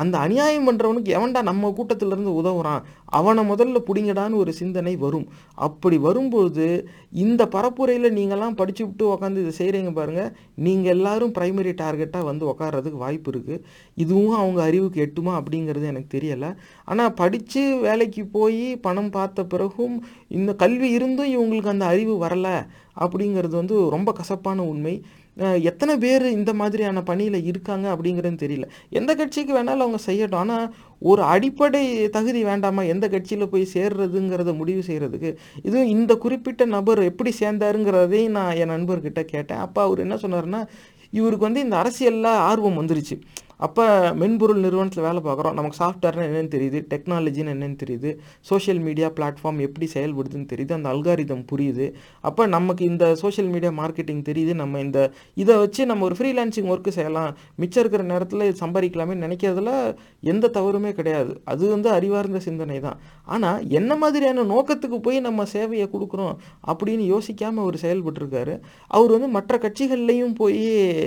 அந்த 0.00 0.14
அநியாயம் 0.24 0.66
பண்ணுறவனுக்கு 0.68 1.10
எவன்டா 1.18 1.40
நம்ம 1.48 1.68
கூட்டத்திலேருந்து 1.76 2.32
உதவுறான்? 2.40 2.82
அவனை 3.18 3.42
முதல்ல 3.50 3.78
பிடிங்கடான்னு 3.88 4.40
ஒரு 4.42 4.52
சிந்தனை 4.58 4.92
வரும். 5.04 5.26
அப்படி 5.66 5.96
வரும்போது 6.06 6.66
இந்த 7.24 7.42
பரப்புரையில் 7.54 8.16
நீங்கள்லாம் 8.18 8.58
படிச்சு 8.60 8.82
விட்டு 8.86 9.04
உக்காந்து 9.12 9.42
இதை 9.44 9.52
செய்கிறீங்க 9.60 9.92
பாருங்கள் 9.98 10.32
நீங்கள் 10.66 10.92
எல்லாரும் 10.96 11.34
ப்ரைமரி 11.38 11.72
டார்கெட்டாக 11.82 12.28
வந்து 12.30 12.44
உக்காடுறதுக்கு 12.52 13.04
வாய்ப்பு 13.04 13.30
இருக்குது 13.32 13.62
இதுவும் 14.04 14.38
அவங்க 14.42 14.60
அறிவுக்கு 14.68 15.00
எட்டுமா 15.06 15.34
அப்படிங்கிறது 15.40 15.92
எனக்கு 15.92 16.10
தெரியலை. 16.16 16.50
ஆனால் 16.84 17.16
படித்து 17.22 17.62
வேலைக்கு 17.86 18.24
போய் 18.36 18.64
பணம் 18.86 19.12
பார்த்த 19.18 19.44
பிறகும் 19.54 19.96
இந்த 20.38 20.52
கல்வி 20.64 20.90
இருந்தும் 20.98 21.32
இவங்களுக்கு 21.36 21.74
அந்த 21.76 21.86
அறிவு 21.94 22.16
வரலை 22.26 22.56
அப்படிங்கிறது 23.04 23.54
வந்து 23.62 23.76
ரொம்ப 23.94 24.10
கசப்பான 24.18 24.58
உண்மை. 24.72 24.96
எத்தனை 25.70 25.94
பேர் 26.04 26.24
இந்த 26.36 26.50
மாதிரியான 26.60 27.02
பணியில் 27.08 27.38
இருக்காங்க 27.50 27.86
அப்படிங்கிறது 27.94 28.36
தெரியல. 28.44 28.66
எந்த 28.98 29.10
கட்சிக்கு 29.14 29.52
வேணாலும் 29.56 29.84
அவங்க 29.84 30.00
செய்யட்டும். 30.06 30.42
ஆனால் 30.42 30.66
ஒரு 31.10 31.22
அடிப்படை 31.22 31.82
தகுதி 32.16 32.42
வேண்டாமா 32.50 32.82
எந்த 32.94 33.08
கட்சியில் 33.14 33.50
போய் 33.54 33.72
சேர்றதுங்கிறத 33.74 34.54
முடிவு 34.60 34.82
செய்கிறதுக்கு 34.88 35.32
இதுவும் 35.66 35.92
இந்த 35.96 36.12
குறிப்பிட்ட 36.24 36.64
நபர் 36.76 37.02
எப்படி 37.10 37.32
சேர்ந்தாருங்கிறதையும் 37.40 38.36
நான் 38.38 38.58
என் 38.62 38.72
நண்பர்கிட்ட 38.74 39.24
கேட்டேன். 39.34 39.62
அப்போ 39.66 39.82
அவர் 39.88 40.04
என்ன 40.06 40.18
சொன்னார்னா 40.24 40.62
இவருக்கு 41.18 41.48
வந்து 41.48 41.64
இந்த 41.66 41.76
அரசியலில் 41.82 42.32
ஆர்வம் 42.50 42.80
வந்துருச்சு. 42.80 43.16
அப்போ 43.60 43.84
மென்பொருள் 44.20 44.62
நிறுவனத்தில் 44.64 45.04
வேலை 45.06 45.20
பார்க்குறோம். 45.26 45.54
நமக்கு 45.58 45.78
சாஃப்ட்வேர்னு 45.82 46.24
என்னென்னு 46.28 46.50
தெரியுது 46.54 46.78
டெக்னாலஜின்னு 46.92 47.52
என்னென்னு 47.54 47.78
தெரியுது 47.82 48.10
சோஷியல் 48.50 48.80
மீடியா 48.86 49.08
பிளாட்ஃபார்ம் 49.18 49.60
எப்படி 49.66 49.86
செயல்படுதுன்னு 49.94 50.48
தெரியுது 50.52 50.72
அந்த 50.78 50.88
அல்காரிதம் 50.94 51.44
புரியுது. 51.52 51.86
அப்போ 52.28 52.42
நமக்கு 52.56 52.82
இந்த 52.90 53.04
சோஷியல் 53.22 53.50
மீடியா 53.54 53.72
மார்க்கெட்டிங் 53.80 54.22
தெரியுது 54.30 54.54
நம்ம 54.62 54.80
இந்த 54.86 54.98
இதை 55.42 55.56
வச்சு 55.62 55.86
நம்ம 55.90 56.04
ஒரு 56.08 56.18
ஃப்ரீலான்சிங் 56.18 56.68
ஒர்க்கு 56.74 56.94
செய்யலாம். 56.98 57.30
மிச்சம் 57.62 57.82
இருக்கிற 57.84 58.04
நேரத்தில் 58.12 58.44
சம்பாதிக்கலாமே 58.62 59.16
நினைக்கிறதுல 59.24 59.70
எந்த 60.32 60.50
தவறுமே 60.58 60.92
கிடையாது. 60.98 61.32
அது 61.54 61.64
வந்து 61.74 61.90
அறிவார்ந்த 61.96 62.40
சிந்தனை 62.48 62.78
தான். 62.86 62.98
ஆனால் 63.34 63.60
என்ன 63.80 63.92
மாதிரியான 64.02 64.44
நோக்கத்துக்கு 64.52 65.00
போய் 65.08 65.18
நம்ம 65.28 65.48
சேவையை 65.54 65.88
கொடுக்குறோம் 65.94 66.34
அப்படின்னு 66.70 67.06
யோசிக்காமல் 67.14 67.64
அவர் 67.64 67.82
செயல்பட்டுருக்காரு. 67.86 68.54
அவர் 68.96 69.14
வந்து 69.16 69.30
மற்ற 69.36 69.60
கட்சிகள்லையும் 69.64 70.36
போய் 70.42 70.62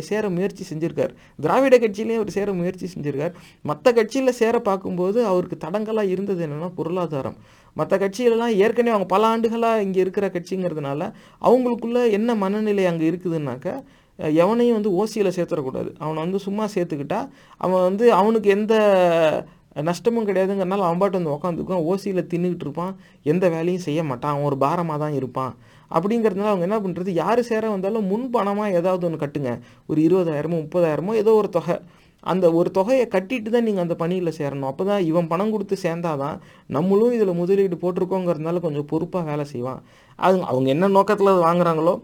சேர 0.09 0.23
முயற்சி 0.35 0.63
செஞ்சுருக்கார். 0.71 1.13
திராவிட 1.45 1.75
கட்சியிலையும் 1.85 2.21
அவர் 2.21 2.37
சேர 2.39 2.53
முயற்சி 2.59 2.87
செஞ்சிருக்கார். 2.95 3.37
மற்ற 3.69 3.93
கட்சியில் 3.99 4.39
சேர 4.41 4.55
பார்க்கும்போது 4.71 5.19
அவருக்கு 5.31 5.57
தடங்கலாக 5.65 6.13
இருந்தது 6.15 6.43
என்னென்னா 6.47 6.71
பொருளாதாரம். 6.79 7.39
மற்ற 7.77 7.93
கட்சிகளெலாம் 8.01 8.53
ஏற்கனவே 8.63 8.93
அவங்க 8.95 9.07
பல 9.13 9.23
ஆண்டுகளாக 9.33 9.83
இங்கே 9.85 9.99
இருக்கிற 10.05 10.25
கட்சிங்கிறதுனால 10.35 11.01
அவங்களுக்குள்ள 11.47 11.99
என்ன 12.17 12.35
மனநிலை 12.43 12.85
அங்கே 12.91 13.05
இருக்குதுன்னாக்கா 13.11 13.75
எவனையும் 14.43 14.77
வந்து 14.77 14.91
ஓசியில் 14.99 15.35
சேர்த்துடக்கூடாது 15.35 15.89
அவனை 16.03 16.19
வந்து 16.23 16.39
சும்மா 16.45 16.65
சேர்த்துக்கிட்டா 16.73 17.19
அவன் 17.65 17.85
வந்து 17.87 18.05
அவனுக்கு 18.17 18.49
எந்த 18.55 18.73
நஷ்டமும் 19.89 20.27
கிடையாதுங்கிறனால 20.29 20.85
அவன் 20.87 21.01
பாட்டு 21.01 21.17
வந்து 21.19 21.33
உக்காந்துக்குவான். 21.35 21.85
ஓசியில் 21.91 22.27
தின்னுக்கிட்டு 22.31 22.65
இருப்பான். 22.65 22.93
எந்த 23.31 23.45
வேலையும் 23.53 23.85
செய்ய 23.85 24.01
மாட்டான். 24.09 24.33
அவன் 24.33 24.47
ஒரு 24.49 24.57
பாரமாக 24.63 24.99
தான் 25.03 25.15
இருப்பான். 25.19 25.53
அப்படிங்கிறதுனால 25.95 26.51
அவங்க 26.51 26.65
என்ன 26.67 26.79
பண்ணுறது 26.85 27.11
யார் 27.21 27.41
சேர 27.49 27.63
வந்தாலும் 27.75 28.09
முன் 28.11 28.27
பணமாக 28.35 28.75
ஏதாவது 28.79 29.05
ஒன்று 29.07 29.21
கட்டுங்க. 29.23 29.53
ஒரு 29.89 30.01
இருபதாயிரமோ 30.07 30.59
முப்பதாயிரமோ 30.63 31.13
ஏதோ 31.21 31.33
ஒரு 31.41 31.51
தொகை. 31.57 31.77
அந்த 32.23 32.45
ஒரு 32.59 32.69
தொகையை 32.77 33.05
கட்டிட்டு 33.15 33.49
தான் 33.55 33.67
நீங்கள் 33.67 33.85
அந்த 33.85 33.95
பணியில் 34.03 34.37
சேரணும். 34.39 34.69
அப்போ 34.71 34.83
தான் 34.91 35.03
இவன் 35.09 35.29
பணம் 35.33 35.51
கொடுத்து 35.53 35.75
சேர்ந்தாதான் 35.85 36.37
நம்மளும் 36.75 37.15
இதில் 37.17 37.39
முதலீடு 37.41 37.77
போட்டிருக்கோங்கிறதுனால 37.83 38.61
கொஞ்சம் 38.65 38.89
பொறுப்பாக 38.93 39.23
வேலை 39.31 39.45
செய்வான். 39.53 39.81
அது 40.19 40.35
அவங்க 40.51 40.69
என்ன 40.75 40.89
நோக்கத்தில் 40.97 41.33
அது 41.33 41.43
வாங்குறாங்களோ 41.49 41.95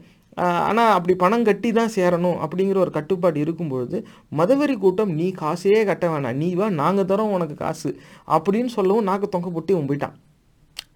ஆனால் 0.67 0.93
அப்படி 0.97 1.13
பணம் 1.23 1.45
கட்டி 1.47 1.69
தான் 1.77 1.91
சேரணும் 1.97 2.39
அப்படிங்கிற 2.45 2.77
ஒரு 2.85 2.91
கட்டுப்பாடு 2.95 3.37
இருக்கும்பொழுது 3.43 3.97
மதவெறி 4.39 4.75
கூட்டம் 4.83 5.11
நீ 5.19 5.27
காசையே 5.41 5.81
கட்ட 5.89 6.05
வேணாம். 6.13 6.39
நீ 6.41 6.49
வா 6.59 6.67
நாங்கள் 6.81 7.07
தரோம் 7.11 7.35
உனக்கு 7.37 7.55
காசு. 7.61 7.89
அப்படின்னு 8.35 8.71
சொல்லவும் 8.77 9.07
நாக்கு 9.09 9.27
தொங்க 9.35 9.49
போட்டு 9.55 9.73
இவன் 9.75 9.89
போயிட்டான். 9.89 10.15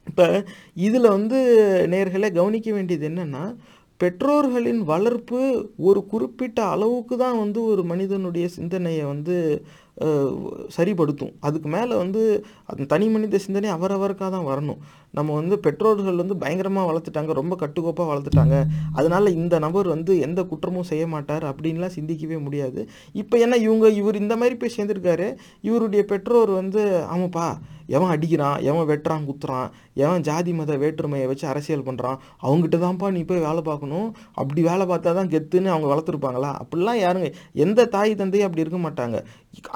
இப்போ 0.09 0.25
இதில் 0.87 1.13
வந்து 1.15 1.39
நேர்களை 1.93 2.29
கவனிக்க 2.39 2.69
வேண்டியது 2.77 3.05
என்னென்னா 3.11 3.43
பெற்றோர்களின் 4.01 4.81
வளர்ப்பு 4.91 5.41
ஒரு 5.89 6.01
குறிப்பிட்ட 6.11 6.59
அளவுக்கு 6.73 7.15
தான் 7.17 7.39
வந்து 7.43 7.59
ஒரு 7.71 7.83
மனிதனுடைய 7.91 8.45
சிந்தனையை 8.57 9.05
வந்து 9.13 9.35
சரிப்படுத்தும். 10.75 11.31
அதுக்கு 11.47 11.69
மேலே 11.69 11.93
வந்து 12.03 12.21
அந்த 12.71 12.83
தனி 12.93 13.07
மனித 13.15 13.39
சிந்தனை 13.45 13.69
அவரவருக்காக 13.77 14.29
தான் 14.35 14.49
வரணும். 14.51 14.79
நம்ம 15.17 15.35
வந்து 15.39 15.55
பெற்றோர்கள் 15.65 16.21
வந்து 16.21 16.35
பயங்கரமாக 16.43 16.89
வளர்த்துட்டாங்க 16.89 17.33
ரொம்ப 17.39 17.55
கட்டுக்கோப்பாக 17.63 18.09
வளர்த்துட்டாங்க. 18.11 18.57
அதனால 18.99 19.29
இந்த 19.39 19.55
நபர் 19.65 19.87
வந்து 19.95 20.13
எந்த 20.27 20.43
குற்றமும் 20.51 20.89
செய்ய 20.91 21.07
மாட்டார் 21.15 21.45
அப்படின்லாம் 21.51 21.95
சிந்திக்கவே 21.97 22.39
முடியாது. 22.45 22.81
இப்போ 23.23 23.37
என்ன 23.45 23.57
இவங்க 23.67 23.89
இவர் 24.01 24.21
இந்த 24.23 24.35
மாதிரி 24.43 24.57
போய் 24.61 24.77
சேர்ந்துருக்காரு. 24.77 25.27
இவருடைய 25.69 26.03
பெற்றோர் 26.13 26.53
வந்து 26.61 26.83
ஆமாப்பா 27.15 27.49
எவன் 27.97 28.11
அடிக்கிறான் 28.13 28.57
எவன் 28.69 28.87
வெட்டுறான் 28.89 29.23
குத்துறான் 29.27 29.69
எவன் 30.03 30.25
ஜாதி 30.27 30.51
மத 30.57 30.73
வேற்றுமையை 30.81 31.27
வச்சு 31.29 31.45
அரசியல் 31.51 31.85
பண்ணுறான் 31.87 32.19
அவங்ககிட்ட 32.43 32.77
தான்ப்பா 32.83 33.07
நீ 33.15 33.21
போய் 33.29 33.45
வேலை 33.45 33.61
பார்க்கணும். 33.69 34.09
அப்படி 34.41 34.61
வேலை 34.67 34.85
பார்த்தா 34.91 35.13
தான் 35.19 35.31
கெத்துன்னு 35.31 35.71
அவங்க 35.73 35.87
வளர்த்துருப்பாங்களா? 35.91 36.51
அப்படிலாம் 36.61 36.99
யாருங்க 37.05 37.29
எந்த 37.65 37.87
தாய் 37.95 38.13
தந்தையும் 38.19 38.47
அப்படி 38.47 38.63
இருக்க 38.65 38.81
மாட்டாங்க. 38.85 39.19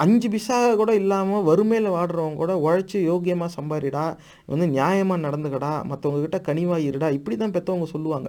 அஞ்சு 0.04 0.28
பிசா 0.34 0.58
கூட 0.82 0.90
இல்லாமல் 1.00 1.44
வறுமையில் 1.48 1.90
வாடுறவங்க 1.96 2.40
கூட 2.42 2.54
உழைச்சி 2.66 2.98
யோக்கியமாக 3.10 3.50
சம்பாரிடா 3.56 4.04
வந்து 4.52 4.68
நியாயமாக 4.76 5.23
நடந்துக்கடா 5.26 5.72
மற்றவங்க 5.90 6.20
கிட்ட 6.20 6.38
கனிவாக 6.40 6.86
இருடா 6.88 7.10
இப்படி 7.10 7.36
தான் 7.36 7.54
பெற்றவங்க 7.56 7.88
சொல்லுவாங்க. 7.94 8.28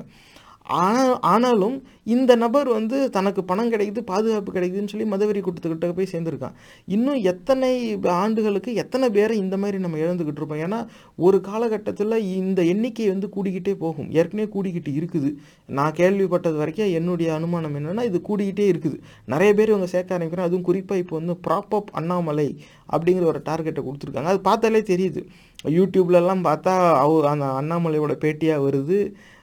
ஆனால் 0.65 1.19
ஆனாலும் 1.19 1.75
இந்த 2.03 2.35
நபர் 2.35 2.67
வந்து 2.67 3.09
தனக்கு 3.09 3.43
பணம் 3.43 3.71
கிடைக்குது 3.71 4.01
பாதுகாப்பு 4.11 4.51
கிடைக்குதுன்னு 4.51 4.91
சொல்லி 4.91 5.07
மதவெறி 5.11 5.41
கூட்டத்துக்கிட்ட 5.41 5.93
போய் 5.93 6.09
சேர்ந்துருக்கான். 6.11 6.55
இன்னும் 6.85 7.19
எத்தனை 7.31 7.99
ஆண்டுகளுக்கு 8.01 8.73
எத்தனை 8.73 9.09
பேரை 9.09 9.37
இந்த 9.37 9.57
மாதிரி 9.57 9.77
நம்ம 9.77 9.97
இழந்துக்கிட்டு 9.97 10.41
இருப்போம்? 10.41 10.63
ஏன்னா 10.67 10.79
ஒரு 11.15 11.41
காலகட்டத்தில் 11.41 12.17
இந்த 12.41 12.63
எண்ணிக்கை 12.63 13.09
வந்து 13.09 13.29
கூடிக்கிட்டே 13.35 13.73
போகும். 13.73 14.11
ஏற்கனவே 14.11 14.47
கூடிக்கிட்டு 14.55 14.93
இருக்குது. 14.99 15.31
நான் 15.67 15.97
கேள்விப்பட்டது 16.01 16.55
வரைக்கும் 16.55 16.91
என்னுடைய 16.91 17.33
அனுமானம் 17.33 17.75
என்னென்னா 17.79 18.03
இது 18.03 18.21
கூடிக்கிட்டே 18.29 18.67
இருக்குது. 18.73 18.99
நிறைய 19.25 19.53
பேர் 19.53 19.73
இவங்க 19.73 19.85
சேர்க்க 19.85 20.17
ஆரம்பிக்கிறோம் 20.17 20.49
அதுவும் 20.49 20.67
குறிப்பாக 20.71 20.99
இப்போ 20.99 21.15
வந்து 21.21 21.37
ப்ராப் 21.47 21.75
அப் 21.79 21.91
அண்ணாமலை 21.91 22.49
அப்படிங்கிற 22.91 23.23
ஒரு 23.23 23.41
டார்கெட்டை 23.45 23.83
கொடுத்துருக்காங்க. 23.85 24.33
அது 24.33 24.41
பார்த்தாலே 24.41 24.79
தெரியுது. 24.79 25.23
யூடியூப்லலாம் 25.77 26.43
பார்த்தா 26.49 26.73
அவ 27.03 27.29
அந்த 27.29 27.45
அண்ணாமலையோட 27.61 28.15
பேட்டியாக 28.25 28.65
வருது. 28.67 28.99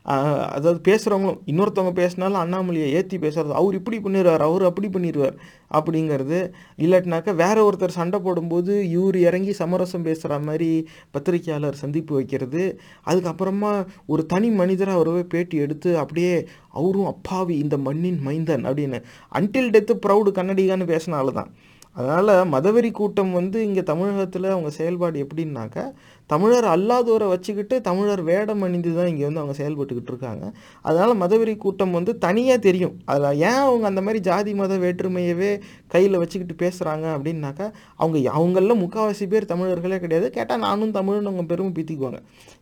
அதாவது 0.06 0.78
பேசுகிறவங்களும் 0.88 1.40
இன்னொருத்தவங்க 1.50 1.92
பேசினாலும் 2.00 2.40
அண்ணாமலையை 2.42 2.88
ஏற்றி 2.98 3.16
பேசுறது. 3.24 3.52
அவர் 3.60 3.78
இப்படி 3.80 3.98
பண்ணிடுவார் 4.04 4.44
அவர் 4.48 4.64
அப்படி 4.70 4.88
பண்ணிடுவார் 4.94 5.36
அப்படிங்கிறது. 5.76 6.38
இல்லாட்டினாக்கா 6.84 7.34
வேற 7.42 7.56
ஒருத்தர் 7.68 7.96
சண்டை 7.98 8.20
போடும்போது 8.26 8.72
இவர் 8.96 9.18
இறங்கி 9.28 9.54
சமரசம் 9.60 10.06
பேசுகிற 10.08 10.38
மாதிரி 10.48 10.70
பத்திரிக்கையாளர் 11.16 11.82
சந்திப்பு 11.82 12.12
வைக்கிறது. 12.18 12.64
அதுக்கப்புறமா 13.10 13.72
ஒரு 14.06 14.24
தனி 14.26 14.50
மனிதராக 14.62 14.98
அவரவே 14.98 15.24
பேட்டி 15.34 15.58
எடுத்து 15.66 15.92
அப்படியே 16.04 16.34
அவரும் 16.80 17.10
அப்பாவி 17.14 17.56
இந்த 17.64 17.78
மண்ணின் 17.88 18.22
மைந்தன் 18.28 18.66
அப்படின்னு. 18.68 19.00
அன்டில் 19.32 19.72
டெத்து 19.76 19.96
ப்ரௌடு 20.06 20.32
கன்னடிகான்னு 20.38 20.92
பேசினால 20.94 21.34
தான் 21.40 21.52
அதனால் 21.96 22.30
மதவெறி 22.52 22.90
கூட்டம் 22.98 23.32
வந்து 23.38 23.58
இங்கே 23.66 23.82
தமிழகத்தில் 23.88 24.46
அவங்க 24.52 24.70
செயல்பாடு 24.76 25.16
எப்படின்னாக்கா 25.24 25.84
தமிழர் 26.32 26.68
அல்லாதோரை 26.74 27.26
வச்சுக்கிட்டு 27.32 27.76
தமிழர் 27.88 28.22
வேடம் 28.30 28.62
அணிந்து 28.66 28.90
தான் 28.98 29.10
இங்கே 29.12 29.24
வந்து 29.28 29.40
அவங்க 29.42 29.54
செயல்பட்டுக்கிட்டு 29.60 30.12
இருக்காங்க. 30.12 30.44
அதனால் 30.88 31.14
மதவெறி 31.22 31.54
கூட்டம் 31.64 31.96
வந்து 31.98 32.12
தனியாக 32.26 32.58
தெரியும். 32.68 32.94
அதில் 33.10 33.38
ஏன் 33.48 33.62
அவங்க 33.66 33.86
அந்த 33.92 34.02
மாதிரி 34.06 34.20
ஜாதி 34.28 34.54
மத 34.60 34.76
வேற்றுமையவே 34.84 35.50
கையில் 35.94 36.20
வச்சுக்கிட்டு 36.22 36.56
பேசுகிறாங்க 36.64 37.06
அப்படின்னாக்கா 37.16 37.66
அவங்க 38.02 38.16
அவங்களில் 38.38 38.80
முக்கால்வாசி 38.82 39.26
பேர் 39.32 39.50
தமிழர்களே 39.52 39.98
கிடையாது. 40.04 40.28
கேட்டால் 40.36 40.62
நானும் 40.66 40.94
தமிழ்னு 40.98 41.30
அவங்க 41.30 41.46
பெருமை 41.52 41.72
பீத்திக்குவாங்க. 41.78 42.20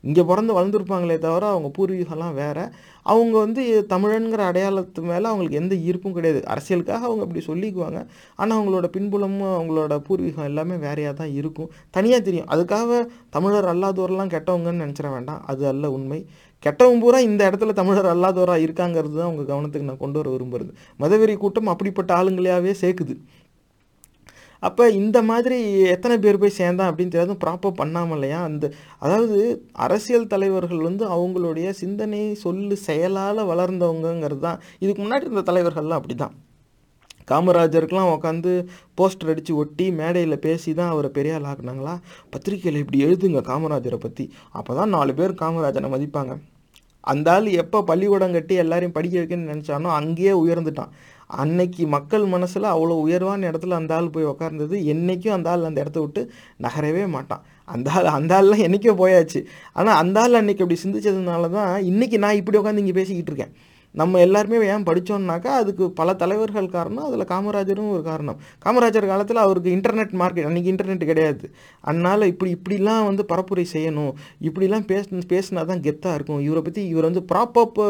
இங்கே 0.08 0.22
பிறந்து 0.30 0.52
வளர்ந்துருப்பாங்களே 0.58 1.18
தவிர 1.26 1.44
அவங்க 1.54 1.70
பூர்வீகம்லாம் 1.78 2.36
வேறு. 2.42 2.64
அவங்க 3.12 3.34
வந்து 3.44 3.62
தமிழன்கிற 3.92 4.40
அடையாளத்து 4.50 5.00
மேலே 5.10 5.26
அவங்களுக்கு 5.30 5.60
எந்த 5.60 5.74
ஈர்ப்பும் 5.88 6.16
கிடையாது. 6.16 6.40
அரசியலுக்காக 6.52 7.06
அவங்க 7.08 7.22
அப்படி 7.26 7.42
சொல்லிக்குவாங்க. 7.50 8.00
ஆனால் 8.40 8.56
அவங்களோட 8.58 8.86
பின்புலமும் 8.96 9.54
அவங்களோட 9.58 9.94
பூர்வீகம் 10.08 10.48
எல்லாமே 10.50 10.76
வேறையாக 10.86 11.14
தான் 11.20 11.32
இருக்கும். 11.40 11.70
தனியாக 11.96 12.22
தெரியும். 12.28 12.50
அதுக்காக 12.54 13.00
தமிழர் 13.36 13.59
அல்லாதோரெல்லாம் 13.68 14.32
கெட்டவங்கன்னு 14.34 14.82
நினச்சிட 14.84 15.08
வேண்டாம். 15.12 15.42
அது 15.46 15.62
அல்ல 15.66 15.90
உண்மை. 15.90 16.20
கெட்டவங்க 16.62 17.00
பூரா 17.00 17.18
இந்த 17.18 17.42
இடத்துல 17.50 17.72
தமிழர் 17.72 18.12
அல்லாதோராக 18.12 18.64
இருக்காங்கிறது 18.66 19.14
தான் 19.18 19.28
அவங்க 19.28 19.44
கவனத்துக்கு 19.52 19.88
நான் 19.90 20.02
கொண்டு 20.04 20.18
வர 20.20 20.28
விரும்புகிறது 20.34 20.72
மதவெறி 20.98 21.34
கூட்டம் 21.36 21.70
அப்படிப்பட்ட 21.74 22.10
ஆளுங்களையாவே 22.20 22.74
சேர்க்குது 22.82 23.16
அப்போ 24.62 24.84
இந்த 24.90 25.22
மாதிரி 25.22 25.58
எத்தனை 25.94 26.18
பேர் 26.18 26.38
போய் 26.40 26.58
சேர்ந்தான் 26.58 26.90
அப்படின்னு 26.90 27.12
தெரியாது. 27.12 27.34
ப்ராப்பர் 27.44 27.78
பண்ணாமலையா 27.78 28.38
அந்த 28.48 28.64
அதாவது 28.98 29.38
அரசியல் 29.72 30.26
தலைவர்கள் 30.26 30.82
வந்து 30.88 31.04
அவங்களுடைய 31.16 31.70
சிந்தனை 31.82 32.20
சொல்லு 32.44 32.76
செயலால் 32.88 33.40
வளர்ந்தவங்கங்கிறது 33.52 34.42
தான். 34.48 34.60
இதுக்கு 34.78 35.00
முன்னாடி 35.04 35.26
இருந்த 35.28 35.44
தலைவர்கள்லாம் 35.50 36.00
அப்படி 36.00 36.14
தான் 36.14 36.34
காமராஜருக்கெலாம் 37.32 38.12
உட்காந்து 38.16 38.52
போஸ்டர் 38.98 39.32
அடித்து 39.32 39.52
ஒட்டி 39.62 39.86
மேடையில் 40.00 40.42
பேசி 40.46 40.70
தான் 40.80 40.92
அவரை 40.94 41.10
பெரிய 41.18 41.36
ஆள் 41.38 41.48
ஆக்குனாங்களா? 41.50 41.94
பத்திரிக்கையில் 42.32 42.82
இப்படி 42.82 43.00
எழுதுங்க 43.06 43.42
காமராஜரை 43.50 44.00
பற்றி 44.06 44.26
அப்போ 44.58 44.74
தான் 44.80 44.94
நாலு 44.96 45.14
பேர் 45.20 45.40
காமராஜரை 45.42 45.90
மதிப்பாங்க. 45.94 46.34
அந்த 47.04 47.28
ஆள் 47.34 47.46
எப்போ 47.62 47.78
பள்ளிக்கூடம் 47.90 48.34
கட்டி 48.36 48.54
எல்லாரையும் 48.62 48.96
படிக்க 48.96 49.14
வைக்கணும்னு 49.20 49.52
நினச்சானோ 49.52 49.88
அங்கேயே 50.00 50.32
உயர்ந்துட்டான். 50.42 50.90
அன்னைக்கு 51.42 51.82
மக்கள் 51.94 52.24
மனசில் 52.34 52.66
அவ்வளோ 52.72 52.94
உயர்வான 53.04 53.48
இடத்துல 53.50 53.76
அந்த 53.80 53.92
ஆள் 53.98 54.12
போய் 54.14 54.30
உக்கார்ந்தது 54.32 54.76
என்றைக்கும் 54.92 55.34
அந்த 55.36 55.48
ஆள் 55.52 55.66
அந்த 55.68 55.78
இடத்த 55.84 55.98
விட்டு 56.04 56.22
நகரவே 56.64 57.04
மாட்டான். 57.16 57.42
அந்த 57.74 57.88
ஆள் 57.96 58.08
அந்த 58.18 58.32
ஆள்லாம் 58.38 58.64
என்றைக்கோ 58.66 58.94
போயாச்சு. 59.02 59.40
ஆனால் 59.78 59.98
அந்த 60.02 60.16
ஆள் 60.22 60.38
அன்னைக்கு 60.40 60.64
அப்படி 60.64 60.80
சிந்திச்சதுனால 60.84 61.50
தான் 61.56 61.70
இன்றைக்கி 61.90 62.18
நான் 62.24 62.38
இப்படி 62.40 62.58
உட்காந்து 62.60 62.84
இங்கே 62.84 62.96
பேசிக்கிட்டு 63.00 63.32
இருக்கேன். 63.32 63.54
நம்ம 63.94 64.20
எல்லாருமே 64.26 64.58
ஏன் 64.74 64.86
படித்தோம்னாக்கா 64.88 65.52
அதுக்கு 65.60 65.84
பல 66.00 66.14
தலைவர்கள் 66.22 66.68
காரணம் 66.76 67.06
அதில் 67.08 67.30
காமராஜரும் 67.32 67.90
ஒரு 67.94 68.02
காரணம். 68.02 68.38
காமராஜர் 68.64 69.10
காலத்தில் 69.12 69.44
அவருக்கு 69.44 69.70
இன்டர்நெட் 69.76 70.14
மார்க்கெட் 70.20 70.48
அன்றைக்கி 70.50 70.70
இன்டர்நெட் 70.72 71.10
கிடையாது. 71.10 71.44
அதனால் 71.80 72.30
இப்படி 72.32 72.50
இப்படிலாம் 72.58 73.08
வந்து 73.08 73.24
பரப்புரை 73.32 73.64
செய்யணும். 73.74 74.12
இப்படிலாம் 74.48 74.86
பேச 74.92 75.04
பேசினா 75.34 75.64
தான் 75.72 75.84
கெத்தாக 75.86 76.16
இருக்கும். 76.18 76.42
இவரை 76.46 76.62
பற்றி 76.62 76.84
இவர் 76.92 77.08
வந்து 77.10 77.24
ப்ராப்பப் 77.32 77.80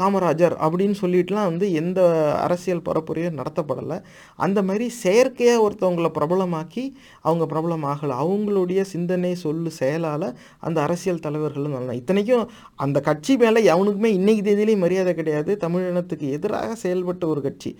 காமராஜர் 0.00 0.54
அப்படின்னு 0.64 0.96
சொல்லிட்டுலாம் 1.00 1.48
வந்து 1.50 1.66
எந்த 1.80 2.00
அரசியல் 2.42 2.82
பரப்புரையும் 2.88 3.38
நடத்தப்படலை. 3.40 3.96
அந்த 4.44 4.58
மாதிரி 4.62 4.86
செயற்கையாக 5.02 5.64
ஒருத்தவங்களை 5.66 6.10
பிரபலமாக்கி 6.18 6.84
அவங்க 7.26 7.44
பிரபலம் 7.52 7.86
ஆகலை. 7.92 8.14
அவங்களுடைய 8.24 8.80
சிந்தனை 8.92 9.34
சொல்லு 9.44 9.70
செயலால் 9.80 10.28
அந்த 10.66 10.78
அரசியல் 10.86 11.24
தலைவர்களும் 11.26 11.76
நல்லா 11.78 11.98
இத்தனைக்கும் 12.00 12.46
அந்த 12.84 13.00
கட்சி 13.00 13.36
மேலே 13.36 13.62
எவனுக்குமே 13.72 14.12
இன்னைக்கு 14.20 14.44
தேதியிலேயும் 14.50 14.84
மரியாதை 14.84 15.10
கிடையாது 15.10 15.22
கிடையாது. 15.24 15.52
தமிழினத்துக்கு 15.66 16.28
எதிராக 16.38 16.76
செயல்பட்ட 16.84 17.24
ஒரு 17.32 17.42
கட்சி. 17.48 17.72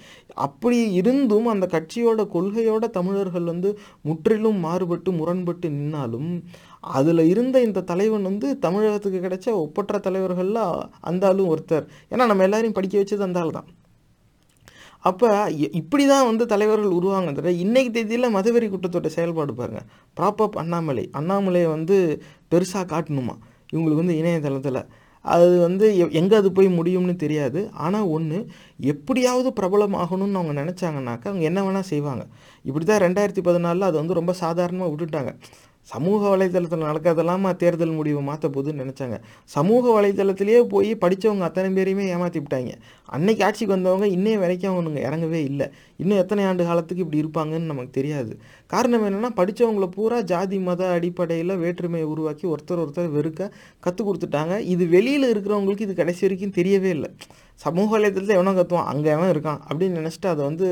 அப்படி 0.46 0.78
இருந்தும் 1.00 1.48
அந்த 1.54 1.68
கட்சியோட 1.76 2.26
கொள்கையோட 2.36 2.84
தமிழர்கள் 2.98 3.50
வந்து 3.52 3.70
முற்றிலும் 4.08 4.60
மாறுபட்டு 4.66 5.12
முரண்பட்டு 5.20 5.68
நின்னாலும் 5.78 6.30
அதில் 6.96 7.24
இருந்த 7.32 7.56
இந்த 7.68 7.86
தலைவன் 7.92 8.28
வந்து 8.30 8.48
தமிழகத்துக்கு 8.66 9.20
கிடைச்ச 9.26 9.48
ஒப்பற்ற 9.64 9.98
தலைவர்களில் 9.98 10.64
அந்தாலும் 11.10 11.50
ஒருத்தர். 11.54 11.86
ஏன்னா 12.12 12.26
நம்ம 12.30 12.46
எல்லாரையும் 12.48 12.78
படிக்க 12.80 12.94
வச்சது 13.00 13.26
அந்தால் 13.28 13.56
தான் 13.58 13.70
அப்போ 15.08 15.28
இப்படி 15.78 16.04
தான் 16.06 16.26
வந்து 16.28 16.44
தலைவர்கள் 16.52 16.94
உருவாங்க. 16.98 17.30
தவிர 17.32 17.50
இன்னைக்கு 17.64 17.90
தேதியில் 17.92 18.34
மதவெறி 18.36 18.66
குற்றத்தோட 18.68 19.08
செயல்பாடு 19.16 19.54
பாருங்கள் 19.54 19.88
ப்ராப்பப் 20.16 20.56
அண்ணாமலை. 20.62 21.04
அண்ணாமலையை 21.18 21.68
வந்து 21.76 21.96
பெருசாக 22.52 22.86
காட்டணுமா? 22.92 23.34
இவங்களுக்கு 23.72 24.02
வந்து 24.02 24.16
இணையதளத்தில். 24.20 24.80
அது 25.32 25.46
வந்து 25.66 25.86
எங்கே 26.20 26.36
அது 26.40 26.48
போய் 26.52 26.68
முடியும்னு 26.78 27.14
தெரியாது. 27.22 27.60
ஆனால் 27.84 28.08
ஒன்று 28.16 28.38
எப்படியாவது 28.92 29.50
பிரபலமாகணும்னு 29.60 30.40
அவங்க 30.40 30.54
நினச்சாங்கனாக்கா 30.62 31.28
அவங்க 31.30 31.44
என்ன 31.50 31.60
வேணால் 31.66 31.90
செய்வாங்க. 31.92 32.24
இப்படி 32.68 32.84
தான் 32.84 33.02
ரெண்டாயிரத்தி 33.06 33.44
பதினாலில் 33.48 33.88
அதை 33.88 33.96
வந்து 34.02 34.18
ரொம்ப 34.20 34.32
சாதாரணமாக 34.42 34.90
விட்டுட்டாங்க. 34.92 35.32
சமூக 35.92 36.20
வலைதளத்தில் 36.32 36.84
நடக்கிறதெல்லாமா 36.88 37.50
தேர்தல் 37.62 37.96
முடிவு 37.98 38.20
மாற்ற 38.28 38.46
போதுன்னு 38.54 38.82
நினச்சாங்க. 38.82 39.16
சமூக 39.56 39.84
வலைதளத்திலேயே 39.96 40.60
போய் 40.74 40.90
படித்தவங்க 41.02 41.44
அத்தனை 41.48 41.70
பேரையுமே 41.78 42.04
ஏமாற்றி 42.14 42.40
விட்டாங்க. 42.42 42.72
அன்னைக்கு 43.16 43.42
ஆட்சிக்கு 43.46 43.74
வந்தவங்க 43.74 44.06
இன்னைய 44.16 44.38
வரைக்கும் 44.44 44.72
அவனுங்க 44.74 45.00
இறங்கவே 45.08 45.40
இல்லை. 45.50 45.66
இன்னும் 46.02 46.20
எத்தனை 46.22 46.44
ஆண்டு 46.50 46.62
காலத்துக்கு 46.70 47.04
இப்படி 47.04 47.22
இருப்பாங்கன்னு 47.24 47.72
நமக்கு 47.72 47.92
தெரியாது. 47.98 48.32
காரணம் 48.74 49.06
என்னென்னா 49.08 49.30
படித்தவங்கள 49.40 49.88
பூரா 49.96 50.18
ஜாதி 50.32 50.58
மத 50.68 50.82
அடிப்படையில் 50.96 51.60
வேற்றுமையை 51.64 52.06
உருவாக்கி 52.14 52.46
ஒருத்தர் 52.54 52.82
ஒருத்தர் 52.84 53.14
வெறுக்க 53.18 53.50
கற்றுக் 53.86 54.08
கொடுத்துட்டாங்க. 54.08 54.56
இது 54.74 54.84
வெளியில் 54.96 55.30
இருக்கிறவங்களுக்கு 55.32 55.86
இது 55.88 56.00
கடைசி 56.02 56.22
வரைக்கும் 56.26 56.58
தெரியவே 56.60 56.92
இல்லை. 56.96 57.10
சமூக 57.64 57.88
வலைதளத்தில் 57.94 58.38
எவனோ 58.38 58.52
கத்துவான். 58.56 58.88
அங்கே 58.92 59.10
எவன் 59.16 59.32
இருக்கான் 59.34 59.60
அப்படின்னு 59.68 59.98
நினச்சிட்டு 60.00 60.28
அதை 60.32 60.42
வந்து 60.50 60.66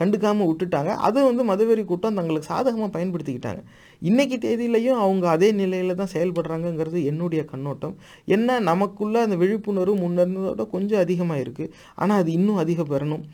கண்டுக்காமல் 0.00 0.48
விட்டுட்டாங்க. 0.50 0.92
அதை 1.06 1.20
வந்து 1.30 1.44
மதவெறி 1.48 1.82
கூட்டம் 1.92 2.18
தங்களுக்கு 2.18 2.50
சாதகமாக 2.52 2.90
பயன்படுத்திக்கிட்டாங்க. 2.96 3.62
இன்றைக்கி 4.08 4.36
தேதியிலையும் 4.44 5.00
அவங்க 5.04 5.24
அதே 5.34 5.48
நிலையில் 5.60 5.98
தான் 5.98 6.12
செயல்படுறாங்கங்கிறது 6.14 7.00
என்னுடைய 7.10 7.42
கண்ணோட்டம். 7.52 7.94
என்ன 8.36 8.58
நமக்குள்ளே 8.70 9.20
அந்த 9.26 9.36
விழிப்புணர்வு 9.42 9.96
முன்னேறதோட 10.04 10.64
கொஞ்சம் 10.74 11.02
அதிகமாக 11.04 11.42
இருக்குது 11.44 11.72
ஆனால் 12.02 12.22
அது 12.22 12.32
இன்னும் 12.38 12.62
அதிகம் 12.64 12.92
பெறணும். 12.94 13.24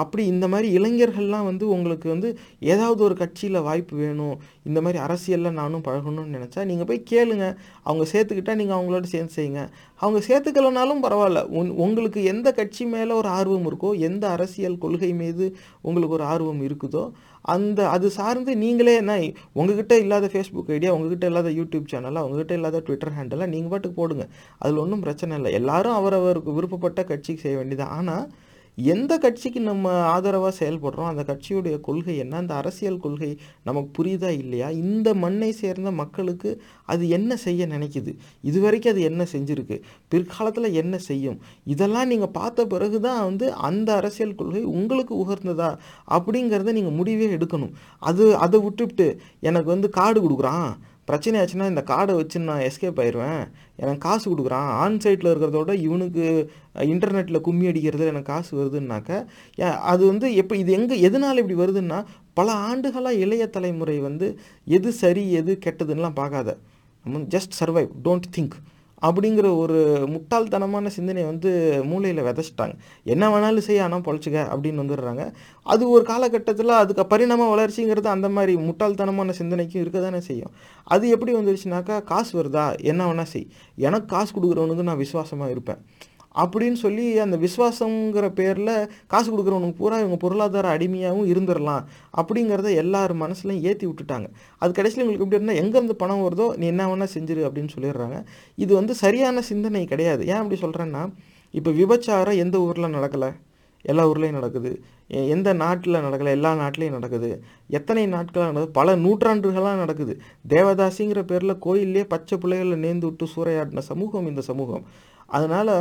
அப்படி 0.00 0.22
இந்த 0.30 0.46
மாதிரி 0.52 0.68
இளைஞர்கள்லாம் 0.78 1.46
வந்து 1.48 1.64
உங்களுக்கு 1.74 2.06
வந்து 2.12 2.28
ஏதாவது 2.72 3.00
ஒரு 3.06 3.14
கட்சியில் 3.20 3.64
வாய்ப்பு 3.66 3.94
வேணும் 4.00 4.34
இந்த 4.68 4.78
மாதிரி 4.84 4.98
அரசியலில் 5.04 5.56
நானும் 5.60 5.84
பழகணும்னு 5.86 6.34
நினச்சா 6.36 6.62
நீங்கள் 6.70 6.88
போய் 6.90 7.00
கேளுங்க. 7.12 7.46
அவங்க 7.88 8.04
சேர்த்துக்கிட்டால் 8.12 8.60
நீங்கள் 8.60 8.78
அவங்களோட 8.78 9.08
சேர்ந்து 9.14 9.36
செய்யுங்க. 9.38 9.62
அவங்க 10.02 10.20
சேர்த்துக்கலனாலும் 10.28 11.02
பரவாயில்ல. 11.06 11.42
உன் 11.58 11.70
உங்களுக்கு 11.84 12.22
எந்த 12.32 12.48
கட்சி 12.58 12.86
மேலே 12.94 13.12
ஒரு 13.20 13.30
ஆர்வம் 13.38 13.68
இருக்கோ 13.70 13.92
எந்த 14.08 14.24
அரசியல் 14.36 14.82
கொள்கை 14.84 15.12
மீது 15.22 15.46
உங்களுக்கு 15.88 16.16
ஒரு 16.18 16.26
ஆர்வம் 16.34 16.62
இருக்குதோ 16.68 17.04
அந்த 17.44 17.88
அது 17.88 18.10
சார்ந்து 18.10 18.56
நீங்களே 18.56 18.94
என்ன 18.96 19.12
உங்ககிட்ட 19.52 19.94
இல்லாத 19.98 20.26
ஃபேஸ்புக் 20.32 20.70
ஐடியா 20.76 20.92
உங்ககிட்ட 20.92 21.26
இல்லாத 21.26 21.50
யூடியூப் 21.50 21.90
சேனலாக 21.92 22.26
உங்ககிட்ட 22.26 22.54
இல்லாத 22.54 22.80
ட்விட்டர் 22.80 23.14
ஹேண்டலாக 23.18 23.48
நீங்கள் 23.54 23.70
பாட்டுக்கு 23.70 23.96
போடுங்க. 24.00 24.24
அதில் 24.58 24.76
ஒன்றும் 24.76 25.00
பிரச்சனை 25.00 25.36
இல்லை. 25.36 25.52
எல்லாரும் 25.52 25.96
அவரவருக்கு 26.00 26.54
விருப்பப்பட்ட 26.54 27.04
கட்சிக்கு 27.04 27.44
செய்ய 27.46 27.56
வேண்டியது. 27.56 27.84
ஆனால் 27.98 28.24
எந்த 28.78 29.18
கட்சிக்கு 29.18 29.60
நம்ம 29.60 29.90
ஆதரவாக 29.90 30.64
செயல்படுறோம்? 30.64 31.08
அந்த 31.12 31.22
கட்சியுடைய 31.22 31.80
கொள்கை 31.80 32.16
என்ன? 32.16 32.36
அந்த 32.36 32.54
அரசியல் 32.54 32.98
கொள்கை 32.98 33.38
நமக்கு 33.62 33.90
புரியுதா 33.98 34.30
இல்லையா? 34.38 34.70
இந்த 34.70 35.14
மண்ணை 35.14 35.52
சேர்ந்த 35.52 35.90
மக்களுக்கு 35.90 36.62
அது 36.84 37.08
என்ன 37.08 37.36
செய்ய 37.36 37.66
நினைக்குது? 37.66 38.14
இது 38.42 38.60
வரைக்கும் 38.60 38.92
அது 38.92 39.02
என்ன 39.02 39.26
செஞ்சுருக்கு? 39.32 39.82
பிற்காலத்தில் 40.08 40.72
என்ன 40.72 40.98
செய்யும்? 40.98 41.38
இதெல்லாம் 41.64 42.06
நீங்கள் 42.06 42.28
பார்த்த 42.28 42.66
பிறகு 42.66 43.00
தான் 43.00 43.24
வந்து 43.24 43.52
அந்த 43.52 43.94
அரசியல் 43.94 44.34
கொள்கை 44.34 44.62
உங்களுக்கு 44.62 45.14
உகர்ந்ததா? 45.24 45.76
அப்படிங்கிறத 46.08 46.72
நீங்கள் 46.72 46.92
முடிவே 46.92 47.36
எடுக்கணும். 47.36 47.72
அது 47.98 48.36
அதை 48.36 48.60
விட்டுவிட்டு 48.60 49.20
எனக்கு 49.40 49.70
வந்து 49.70 49.90
கார்டு 49.90 50.20
கொடுக்குறான். 50.20 50.72
பிரச்சனை 51.08 51.36
ஆச்சுன்னா 51.40 51.66
இந்த 51.72 51.82
கார்டை 51.90 52.14
வச்சு 52.18 52.38
நான் 52.48 52.64
எஸ்கேப் 52.66 53.00
ஆயிடுவேன் 53.02 53.42
எனக்கு 53.82 54.02
காசு 54.06 54.26
கொடுக்குறான். 54.30 54.68
ஆன் 54.82 54.98
சைட்டில் 55.04 55.30
இருக்கிறதோட 55.32 55.72
இவனுக்கு 55.86 56.24
இன்டர்நெட்டில் 56.92 57.44
கும்மி 57.46 57.66
அடிக்கிறதுல 57.70 58.10
எனக்கு 58.12 58.30
காசு 58.32 58.52
வருதுன்னாக்க 58.60 59.10
அது 59.92 60.02
வந்து 60.12 60.28
எப்போ 60.42 60.56
இது 60.62 60.72
எங்கே 60.78 60.98
எதனால் 61.08 61.40
இப்படி 61.42 61.58
வருதுன்னா 61.62 61.98
பல 62.40 62.52
ஆண்டுகளாக 62.68 63.22
இளைய 63.24 63.46
தலைமுறை 63.56 63.96
வந்து 64.08 64.28
எது 64.78 64.92
சரி 65.02 65.24
எது 65.40 65.54
கெட்டதுன்னெலாம் 65.66 66.20
பார்க்காத. 66.20 66.50
ஜஸ்ட் 67.34 67.56
சர்வைவ் 67.60 67.90
டோன்ட் 68.04 68.28
திங்க் 68.36 68.56
அப்படிங்கிற 69.02 69.56
ஒரு 69.56 69.78
முட்டாள்தனமான 70.06 70.86
சிந்தனை 70.86 71.24
வந்து 71.24 71.50
மூளையில் 71.84 72.22
விதைச்சிட்டாங்க. 72.22 72.74
என்ன 73.04 73.28
வேணாலும் 73.28 73.66
செய்ய 73.68 73.82
ஆனால் 73.82 74.00
பொழைச்சிக்க 74.00 74.38
அப்படின்னு 74.54 74.82
வந்துடுறாங்க. 74.82 75.32
அது 75.62 75.90
ஒரு 75.90 76.04
காலகட்டத்தில் 76.04 76.68
அதுக்கு 76.68 77.06
பரிணாம 77.06 77.48
வளர்ச்சிங்கிறது 77.56 78.06
அந்த 78.06 78.28
மாதிரி 78.28 78.56
முட்டாள்தனமான 78.56 79.30
சிந்தனைக்கும் 79.30 79.82
இருக்க 79.82 80.00
தானே 80.00 80.20
செய்யும். 80.20 80.50
அது 80.84 81.08
எப்படி 81.08 81.34
வந்துருச்சுனாக்கா 81.34 82.02
காசு 82.02 82.42
வருதா? 82.42 82.66
என்ன 82.82 83.12
வேணால் 83.12 83.32
செய். 83.34 83.46
எனக்கு 83.76 84.06
காசு 84.06 84.32
கொடுக்குறவனுக்கு 84.34 84.82
நான் 84.82 84.96
விசுவாசமாக 84.96 85.50
இருப்பேன். 85.50 85.82
அப்படின்னு 86.42 86.78
சொல்லி 86.82 87.18
அந்த 87.18 87.36
விஸ்வாசங்கிற 87.36 88.28
பேரில் 88.28 88.88
காசு 89.06 89.28
கொடுக்குறவனுக்கு 89.32 89.78
பூரா 89.80 89.98
இவங்க 89.98 90.16
பொருளாதார 90.16 90.76
அடிமையாகவும் 90.76 91.30
இருந்துடலாம் 91.32 91.84
அப்படிங்கிறத 92.20 92.74
எல்லார் 92.74 93.14
மனசுலையும் 93.16 93.66
ஏற்றி 93.70 93.86
விட்டுட்டாங்க. 93.86 94.28
அது 94.58 94.72
கடைசியில் 94.72 95.04
உங்களுக்கு 95.04 95.26
எப்படி 95.26 95.40
இருந்தால் 95.40 95.62
எங்கேருந்து 95.62 95.98
பணம் 96.02 96.24
வருதோ 96.26 96.56
நீ 96.56 96.66
என்ன 96.66 96.86
வேணால் 96.86 97.14
செஞ்சிரு 97.14 97.44
அப்படின்னு 97.48 97.74
சொல்லிடுறாங்க. 97.76 98.24
இது 98.54 98.74
வந்து 98.74 98.94
சரியான 98.94 99.42
சிந்தனை 99.42 99.84
கிடையாது. 99.84 100.26
ஏன் 100.26 100.40
அப்படி 100.42 100.60
சொல்கிறேன்னா 100.60 101.04
இப்போ 101.50 101.70
விபச்சாரம் 101.70 102.36
எந்த 102.36 102.60
ஊரில் 102.60 102.94
நடக்கலை? 102.98 103.30
எல்லா 103.84 104.08
ஊர்லேயும் 104.08 104.38
நடக்குது. 104.38 104.70
எந்த 105.08 105.52
நாட்டில் 105.52 105.94
நடக்கலை? 105.94 106.26
எல்லா 106.26 106.54
நாட்டிலையும் 106.54 106.96
நடக்குது. 106.96 107.42
எத்தனை 107.68 108.06
நாட்களாக 108.06 108.50
நடக்குது? 108.50 108.76
பல 108.80 108.96
நூற்றாண்டுகளாக 108.96 109.76
நடக்குது. 109.76 110.14
தேவதாசிங்கிற 110.48 111.22
பேரில் 111.22 111.58
கோயிலே 111.58 112.04
பச்சை 112.04 112.38
பிள்ளைகளை 112.38 112.76
நேர்ந்து 112.84 113.08
விட்டு 113.08 113.26
சூறையாடின 113.36 113.78
சமூகம் 113.78 114.26
இந்த 114.26 114.40
சமூகம். 114.40 114.84
அதனால் 115.38 115.74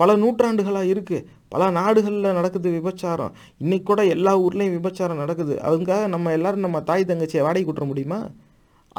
பல 0.00 0.16
நூற்றாண்டுகளாக 0.22 0.90
இருக்குது 0.92 1.26
பல 1.54 1.68
நாடுகளில் 1.78 2.36
நடக்குது 2.38 2.68
விபச்சாரம். 2.78 3.34
இன்றைக்கி 3.62 3.86
கூட 3.90 4.00
எல்லா 4.14 4.32
ஊர்லேயும் 4.44 4.76
விபச்சாரம் 4.78 5.22
நடக்குது. 5.22 5.54
அதுக்காக 5.68 6.02
நம்ம 6.14 6.32
எல்லோரும் 6.38 6.66
நம்ம 6.66 6.80
தாய் 6.90 7.08
தங்கச்சியை 7.10 7.44
வாடகை 7.46 7.64
கூட்ட 7.68 7.84
முடியுமா? 7.92 8.20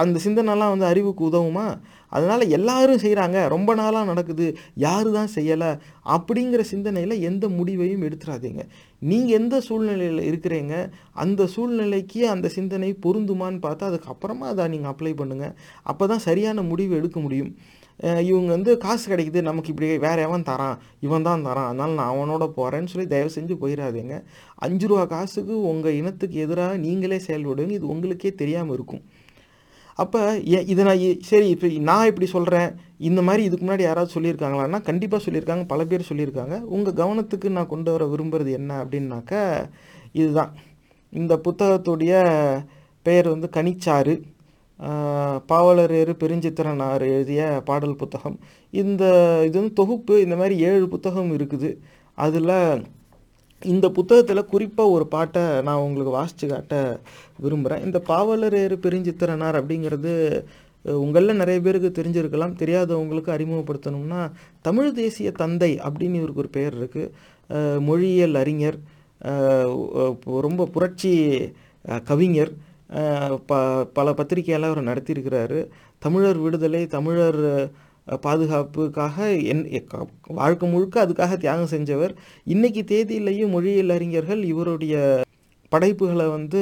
அந்த 0.02 0.18
சிந்தனைலாம் 0.24 0.74
வந்து 0.74 0.88
அறிவுக்கு 0.92 1.24
உதவுமா? 1.30 1.68
அதனால் 2.16 2.44
எல்லாரும் 2.58 3.02
செய்கிறாங்க 3.04 3.38
ரொம்ப 3.54 3.72
நாளாக 3.80 4.10
நடக்குது. 4.12 4.48
யாரு 4.86 5.10
தான் 5.16 5.32
செய்யலை? 5.36 5.72
அப்படிங்கிற 6.16 6.62
சிந்தனையில் 6.74 7.16
எந்த 7.30 7.46
முடிவையும் 7.58 8.06
எடுத்துடாதீங்க 8.08 8.64
நீங்கள் 9.10 9.38
எந்த 9.40 9.56
சூழ்நிலையில் 9.68 10.22
இருக்கிறீங்க? 10.30 10.76
அந்த 11.24 11.48
சூழ்நிலைக்கு 11.56 12.22
அந்த 12.34 12.50
சிந்தனை 12.58 12.92
பொருந்துமான்னு 13.06 13.60
பார்த்தா 13.68 13.90
அதுக்கப்புறமா 13.92 14.48
அதை 14.54 14.68
நீங்கள் 14.76 14.94
அப்ளை 14.94 15.14
பண்ணுங்கள் 15.22 15.56
அப்போ 15.92 16.08
தான் 16.14 16.26
சரியான 16.30 16.64
முடிவு 16.72 16.96
எடுக்க 17.02 17.20
முடியும். 17.26 17.52
இவங்க 18.00 18.50
வந்து 18.56 18.78
காசு 18.78 19.06
கிடைக்குது 19.12 19.42
நமக்கு 19.42 19.72
இப்படி 19.74 19.88
வேறு 19.98 20.22
எவன் 20.22 20.48
தரான்? 20.50 20.78
இவன் 21.00 21.28
தான் 21.28 21.46
தரான். 21.46 21.70
அதனால் 21.70 21.96
நான் 22.00 22.12
அவனோட 22.14 22.46
போகிறேன்னு 22.58 22.92
சொல்லி 22.94 23.08
தயவு 23.14 23.32
செஞ்சு 23.38 23.56
போயிடாதீங்க. 23.62 24.16
அஞ்சு 24.56 24.88
ரூபா 24.88 25.06
காசுக்கு 25.06 25.56
உங்கள் 25.72 25.98
இனத்துக்கு 26.02 26.38
எதிராக 26.46 26.78
நீங்களே 26.78 27.20
செயல்படுவீங்க. 27.28 27.76
இது 27.80 27.88
உங்களுக்கே 27.88 28.32
தெரியாமல் 28.36 28.76
இருக்கும். 28.78 29.04
அப்போ 29.96 30.20
இதை 30.72 30.82
நான் 30.88 31.04
சரி 31.30 31.50
இப்போ 31.50 31.68
நான் 31.90 32.10
இப்படி 32.10 32.28
சொல்கிறேன் 32.36 32.70
இந்த 33.10 33.22
மாதிரி 33.28 33.44
இதுக்கு 33.44 33.64
முன்னாடி 33.66 33.84
யாராவது 33.88 34.16
சொல்லியிருக்காங்களான்னா 34.16 34.80
கண்டிப்பாக 34.90 35.22
சொல்லியிருக்காங்க. 35.26 35.66
பல 35.66 35.86
பேர் 35.86 36.10
சொல்லியிருக்காங்க. 36.10 36.56
உங்கள் 36.76 36.98
கவனத்துக்கு 37.02 37.50
நான் 37.50 37.72
கொண்டு 37.74 37.92
வர 37.92 38.06
விரும்புகிறது 38.06 38.52
என்ன 38.60 38.72
அப்படின்னாக்க 38.84 39.34
இதுதான். 40.12 40.52
இந்த 41.14 41.34
புத்தகத்துடைய 41.46 42.14
பெயர் 43.06 43.28
வந்து 43.34 43.50
கனிச்சாறு. 43.58 44.16
பாவலரேறு 45.52 46.14
பெருஞ்சித்திரனார் 46.22 47.04
எழுதிய 47.14 47.42
பாடல் 47.70 48.00
புத்தகம். 48.02 48.38
இந்த 48.82 49.04
இது 49.48 49.56
வந்து 49.60 49.80
தொகுப்பு 49.82 50.16
இந்த 50.26 50.36
மாதிரி 50.36 50.56
ஏழு 50.70 50.86
புத்தகம் 50.94 51.32
இருக்குது. 51.38 51.72
அதில் 52.26 52.54
இந்த 53.74 53.88
புத்தகத்தில் 53.98 54.50
குறிப்பாக 54.52 54.94
ஒரு 54.96 55.06
பாட்டை 55.16 55.44
நான் 55.68 55.84
உங்களுக்கு 55.86 56.12
வாசித்து 56.18 56.48
காட்ட 56.48 56.76
விரும்புகிறேன் 57.44 57.86
இந்த 57.88 58.00
பாவலரேறு 58.10 58.76
பெருஞ்சித்திரனார் 58.86 59.60
அப்படிங்கிறது 59.62 60.14
உங்களில் 61.04 61.40
நிறைய 61.42 61.60
பேருக்கு 61.62 61.90
தெரிஞ்சிருக்கலாம். 62.00 62.54
தெரியாதவங்களுக்கு 62.62 63.32
அறிமுகப்படுத்தணும்னா 63.36 64.22
தமிழ் 64.68 64.92
தேசிய 65.00 65.32
தந்தை 65.42 65.72
அப்படின்னு 65.88 66.20
இவருக்கு 66.22 66.44
ஒரு 66.44 66.52
பெயர் 66.58 66.78
இருக்குது 66.82 67.82
மொழியியல் 67.88 68.36
அறிஞர் 68.36 68.78
ரொம்ப 70.46 70.66
புரட்சி 70.76 71.14
கவிஞர். 72.12 72.54
ப 73.46 73.86
பல 73.86 74.12
பத்திரிகையெல்லாம் 74.12 74.72
அவர் 74.72 74.84
நடத்தியிருக்கிறாரு. 74.84 75.68
தமிழர் 76.00 76.38
விடுதலை 76.38 76.88
தமிழர் 76.88 77.72
பாதுகாப்புக்காக 78.22 79.36
என் 79.36 79.72
எ- 79.72 79.84
க- 79.84 80.08
வாழ்க்கை 80.28 80.70
முழுக்க 80.70 81.06
அதுக்காக 81.06 81.38
தியாகம் 81.38 81.80
செஞ்சவர். 81.80 82.16
இன்னைக்கு 82.44 82.84
தேதியிலையும் 82.84 83.50
மொழியியல் 83.50 83.90
அறிஞர்கள் 83.90 84.44
இவருடைய 84.44 85.22
படைப்புகளை 85.70 86.26
வந்து 86.28 86.62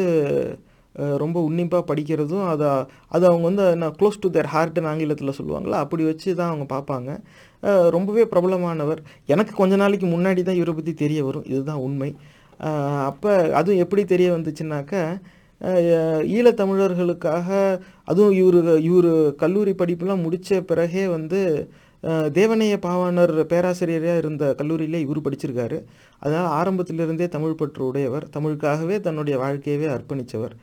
ரொம்ப 0.93 1.41
உன்னிப்பாக 1.41 1.93
படிக்கிறதும் 1.93 2.47
அதை 2.47 2.67
அது 3.07 3.25
அவங்க 3.25 3.43
வந்து 3.43 3.75
நான் 3.75 3.95
க்ளோஸ் 3.99 4.19
டு 4.19 4.29
தேர் 4.29 4.49
ஹார்ட்னு 4.53 4.88
ஆங்கிலத்தில் 4.88 5.35
சொல்லுவாங்களா 5.39 5.77
அப்படி 5.83 6.03
வச்சு 6.03 6.35
தான் 6.35 6.51
அவங்க 6.51 6.65
பார்ப்பாங்க. 6.75 7.21
ரொம்பவே 7.89 8.23
பிரபலமானவர். 8.25 8.97
எனக்கு 9.25 9.53
கொஞ்ச 9.55 9.75
நாளைக்கு 9.75 10.07
முன்னாடி 10.07 10.41
தான் 10.43 10.55
இவரை 10.55 10.73
பற்றி 10.73 10.93
தெரிய 10.93 11.25
வரும். 11.25 11.45
இதுதான் 11.45 11.75
உண்மை. 11.75 12.15
அப்போ 13.05 13.53
அதுவும் 13.53 13.79
எப்படி 13.79 14.05
தெரிய 14.05 14.31
வந்துச்சுனாக்கா 14.31 15.21
ஈழத்தமிழர்களுக்காக 15.61 17.49
அதுவும் 18.03 18.35
இவர் 18.41 18.79
இவர் 18.89 19.35
கல்லூரி 19.35 19.71
படிப்புலாம் 19.71 20.23
முடித்த 20.25 20.61
பிறகே 20.61 21.07
வந்து 21.07 21.41
தேவனைய 22.37 22.73
பாவாணர் 22.85 23.33
பேராசிரியராக 23.51 24.21
இருந்த 24.21 24.45
கல்லூரியிலே 24.57 24.99
இவர் 25.05 25.25
படிச்சிருக்காரு. 25.27 25.77
அதனால் 26.19 26.49
ஆரம்பத்திலிருந்தே 26.59 27.27
தமிழ் 27.35 27.59
பற்று 27.61 27.81
உடையவர். 27.87 28.25
தமிழுக்காகவே 28.35 28.97
தன்னுடைய 28.99 29.35
வாழ்க்கையவே 29.43 29.87
அர்ப்பணித்தவர் 29.95 30.55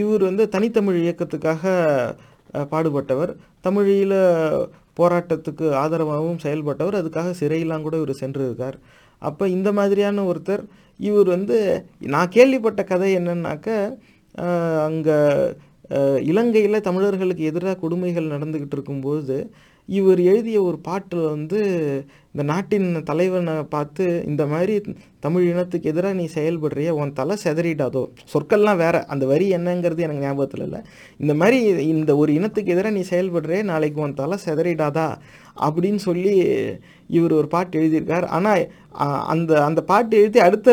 இவர் 0.00 0.22
வந்து 0.22 0.44
தனித்தமிழ் 0.48 1.00
இயக்கத்துக்காக 1.02 1.64
பாடுபட்டவர். 2.72 3.32
தமிழீழ 3.66 4.12
போராட்டத்துக்கு 4.98 5.66
ஆதரவாகவும் 5.82 6.40
செயல்பட்டவர். 6.44 6.98
அதுக்காக 7.00 7.34
சிறையெல்லாம் 7.40 7.82
கூட 7.82 7.96
இவர் 7.96 8.20
சென்றிருக்கார். 8.20 8.76
அப்போ 9.28 9.44
இந்த 9.56 9.68
மாதிரியான 9.78 10.24
ஒருத்தர் 10.30 10.62
இவர் 11.00 11.28
வந்து 11.36 11.58
நான் 12.14 12.34
கேள்விப்பட்ட 12.36 12.80
கதை 12.92 13.10
என்னன்னாக்க 13.20 13.68
அங்கே 14.88 15.18
இலங்கையில் 16.30 16.86
தமிழர்களுக்கு 16.88 17.44
எதிராக 17.50 17.80
கொடுமைகள் 17.84 18.32
நடந்துக்கிட்டு 18.34 18.76
இருக்கும்போது 18.76 19.36
இவர் 19.88 20.20
எழுதிய 20.30 20.58
ஒரு 20.68 20.78
பாட்டில் 20.86 21.24
வந்து 21.34 21.60
இந்த 22.32 22.42
நாட்டின் 22.50 22.86
தலைவனை 23.08 23.54
பார்த்து 23.74 24.04
இந்த 24.30 24.42
மாதிரி 24.52 24.74
தமிழ் 25.24 25.46
இனத்துக்கு 25.50 25.90
எதிராக 25.92 26.18
நீ 26.20 26.26
செயல்படுறிய 26.36 26.90
உன் 27.00 27.12
தலை 27.18 27.34
செதறிடாதோ. 27.44 28.02
சொற்கள்லாம் 28.32 28.80
வேற 28.82 28.96
அந்த 29.12 29.24
வரி 29.32 29.46
என்னங்கிறது 29.56 30.04
எனக்கு 30.06 30.24
ஞாபகத்தில் 30.26 30.64
இல்லை. 30.66 30.80
இந்த 31.22 31.34
மாதிரி 31.40 31.58
இந்த 31.94 32.14
ஒரு 32.22 32.32
இனத்துக்கு 32.38 32.74
எதிராக 32.74 32.94
நீ 32.98 33.02
செயல்படுறே 33.10 33.60
நாளைக்கு 33.72 34.00
உன் 34.06 34.18
தலை 34.22 34.38
செதறிடாதா? 34.46 35.08
அப்படின்னு 35.56 36.00
சொல்லி 36.08 36.24
இவர் 37.16 37.32
ஒரு 37.32 37.48
பாட்டு 37.54 37.80
எழுதியிருக்கார். 37.80 38.26
ஆனால் 38.26 38.62
அந்த 39.32 39.50
அந்த 39.64 39.80
பாட்டு 39.82 40.14
எழுதி 40.16 40.38
அடுத்த 40.38 40.70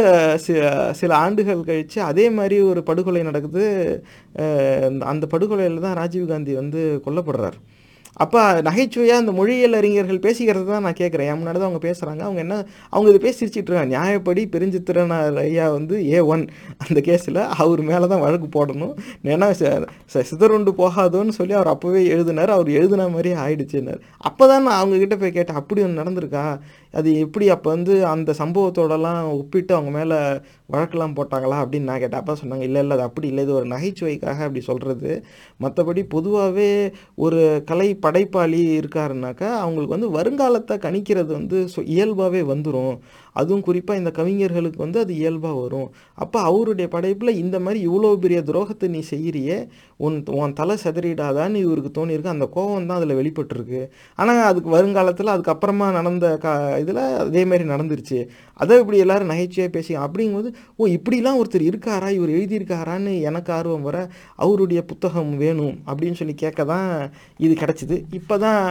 சில 0.99 1.11
ஆண்டுகள் 1.15 1.67
கழித்து 1.69 2.01
அதே 2.01 2.25
மாதிரி 2.29 2.57
ஒரு 2.61 2.83
படுகொலை 2.83 3.23
நடக்குது. 3.23 3.65
அந்த 5.11 5.25
படுகொலையில் 5.33 5.85
தான் 5.87 5.99
ராஜீவ்காந்தி 6.01 6.53
வந்து 6.53 7.01
கொல்லப்படுறார். 7.05 7.59
அப்போ 8.19 8.39
நகைச்சுவையாக 8.62 9.21
அந்த 9.21 9.32
மொழியியல் 9.32 9.73
அறிஞர்கள் 9.73 10.19
பேசிக்கிறது 10.19 10.65
தான் 10.65 10.82
நான் 10.82 10.97
கேட்குறேன் 10.97 11.27
என் 11.29 11.39
முன்னாடி 11.39 11.60
தான் 11.60 11.69
அவங்க 11.69 11.82
பேசுகிறாங்க 11.88 12.19
அவங்க 12.19 12.39
என்ன 12.39 12.55
அவங்க 12.89 13.10
இதை 13.12 13.21
பேசி 13.21 13.38
சிரிச்சிட்டு 13.39 13.69
இருக்காங்க. 13.69 13.91
நியாயப்படி 13.95 14.41
பெருஞ்சித்திரனார் 14.53 15.38
ஐயா 15.43 15.69
வந்து 15.69 16.12
ஏ 16.12 16.19
ஒன் 16.32 16.43
அந்த 16.77 16.99
கேஸில் 16.99 17.39
அவர் 17.58 17.82
மேலே 17.82 18.08
தான் 18.08 18.19
வழக்கு 18.19 18.49
போடணும். 18.55 18.93
ஏன்னா 19.25 19.47
ச- 20.13 20.25
சிதறுண்டு 20.29 20.71
போகாதோன்னு 20.71 21.29
சொல்லி 21.29 21.53
அவர் 21.53 21.71
அப்போவே 21.75 22.01
எழுதினார். 22.08 22.49
அவர் 22.49 22.69
எழுதின 22.71 23.08
மாதிரியே 23.08 23.36
ஆயிடுச்சுன்னார். 23.36 24.01
அப்போ 24.29 24.47
தான் 24.47 24.63
நான் 24.63 24.79
அவங்கக்கிட்ட 24.82 25.19
போய் 25.19 25.32
கேட்டேன். 25.32 25.55
அப்படி 25.55 25.82
ஒன்று 25.84 26.01
நடந்திருக்கா? 26.03 26.45
அது 26.93 27.19
எப்படி 27.19 27.49
அப்போ 27.49 27.69
வந்து 27.69 28.05
அந்த 28.05 28.32
சம்பவத்தோடலாம் 28.38 29.32
ஒப்பிட்டு 29.32 29.73
அவங்க 29.75 29.91
மேலே 29.97 30.17
வழக்கெல்லாம் 30.73 31.15
போட்டாங்களா 31.15 31.58
அப்படின்னு 31.62 31.89
நான் 31.89 31.99
கேட்டேன். 31.99 32.19
அப்போ 32.19 32.38
சொன்னாங்க 32.41 32.62
இல்லை 32.62 32.82
இல்லை 32.82 32.97
அது 32.97 33.01
அப்படி 33.01 33.27
இல்லை. 33.27 33.43
இது 33.43 33.53
ஒரு 33.53 33.67
நகைச்சுவைக்காக 33.67 34.39
அப்படி 34.47 34.62
சொல்கிறது 34.62 35.12
மற்றபடி 35.62 36.03
பொதுவாகவே 36.10 36.69
ஒரு 37.15 37.39
கலை 37.65 37.89
படைப்பாளி 38.10 38.60
இருக்காருனாக்கா 38.78 39.50
அவங்களுக்கு 39.58 39.95
வந்து 39.95 40.10
வருங்காலத்தை 40.12 40.78
கணிக்கிறது 40.80 41.32
வந்து 41.32 41.58
இயல்பாகவே 41.88 42.43
வந்துடும் 42.52 42.95
அதுவும் 43.39 43.65
குறிப்பாக 43.67 44.02
இந்த 44.02 44.12
கவிஞர்களுக்கு 44.19 44.80
வந்து 44.86 44.99
அது 45.04 45.13
இயல்பாக 45.21 45.56
வரும். 45.63 45.89
அப்போ 46.23 46.39
அவருடைய 46.49 46.88
படைப்பில் 46.95 47.39
இந்த 47.43 47.58
மாதிரி 47.65 47.80
இவ்வளோ 47.89 48.12
பெரிய 48.25 48.41
துரோகத்தை 48.49 48.89
நீ 48.95 49.02
செய்கிறியே 49.12 49.58
உன் 50.06 50.17
உன் 50.39 50.58
தலை 50.60 50.75
செதறிடாதான்னு 50.84 51.63
இவருக்கு 51.65 51.91
தோணியிருக்கு. 51.97 52.36
அந்த 52.36 52.47
கோபம் 52.56 52.88
தான் 52.89 52.99
அதில் 52.99 53.17
வெளிப்பட்டிருக்கு. 53.19 53.82
ஆனால் 54.19 54.41
அதுக்கு 54.52 54.69
வருங்காலத்தில் 54.75 55.34
அதுக்கப்புறமா 55.36 55.88
நடந்த 55.99 56.25
கா 56.45 56.54
இதில் 56.84 57.02
அதே 57.25 57.43
மாதிரி 57.52 57.65
நடந்துருச்சு. 57.73 58.19
அதை 58.63 58.78
இப்படி 58.82 58.97
எல்லோரும் 59.04 59.32
நகைச்சுவையாக 59.32 59.73
பேசி 59.78 59.93
அப்படிங்கும்போது 60.06 60.52
ஓ 60.80 60.88
இப்படிலாம் 60.97 61.39
ஒருத்தர் 61.41 61.67
இருக்காரா? 61.69 62.10
இவர் 62.17 62.36
எழுதியிருக்காரான்னு 62.38 63.13
எனக்கு 63.30 63.52
ஆர்வம் 63.58 63.88
வர 63.89 63.97
அவருடைய 64.43 64.82
புத்தகம் 64.91 65.32
வேணும் 65.43 65.75
அப்படின்னு 65.89 66.19
சொல்லி 66.21 66.36
கேட்க 66.43 66.65
தான் 66.73 66.89
இது 67.45 67.54
கிடச்சிது. 67.63 67.97
இப்போ 68.19 68.38
தான் 68.45 68.63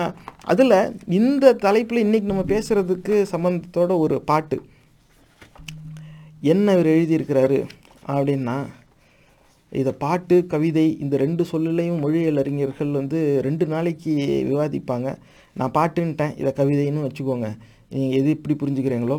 அதில் 0.53 0.79
இந்த 1.21 1.55
தலைப்பில் 1.67 2.05
இன்றைக்கி 2.07 2.31
நம்ம 2.33 2.47
பேசுகிறதுக்கு 2.55 3.17
சம்மந்தத்தோட 3.35 3.93
ஒரு 4.07 4.19
பாட்டு. 4.33 4.58
என்ன 6.41 6.73
இவர் 6.77 6.91
எழுதியிருக்கிறாரு 6.97 7.59
அப்படின்னா 8.13 8.57
இதை 9.73 9.93
பாட்டு 10.05 10.37
கவிதை 10.53 10.85
இந்த 11.05 11.15
ரெண்டு 11.23 11.43
சொல்லுலையும் 11.53 12.03
மொழியியல் 12.05 12.41
அறிஞர்கள் 12.43 12.93
வந்து 12.99 13.19
ரெண்டு 13.47 13.67
நாளைக்கு 13.67 14.13
விவாதிப்பாங்க. 14.51 15.09
நான் 15.59 15.75
பாட்டுன்ட்டேன் 15.79 16.37
இதை 16.41 16.53
கவிதைன்னு 16.61 17.07
வச்சுக்கோங்க. 17.07 17.49
நீங்கள் 17.95 18.19
எது 18.21 18.31
இப்படி 18.37 18.55
புரிஞ்சுக்கிறீங்களோ. 18.61 19.19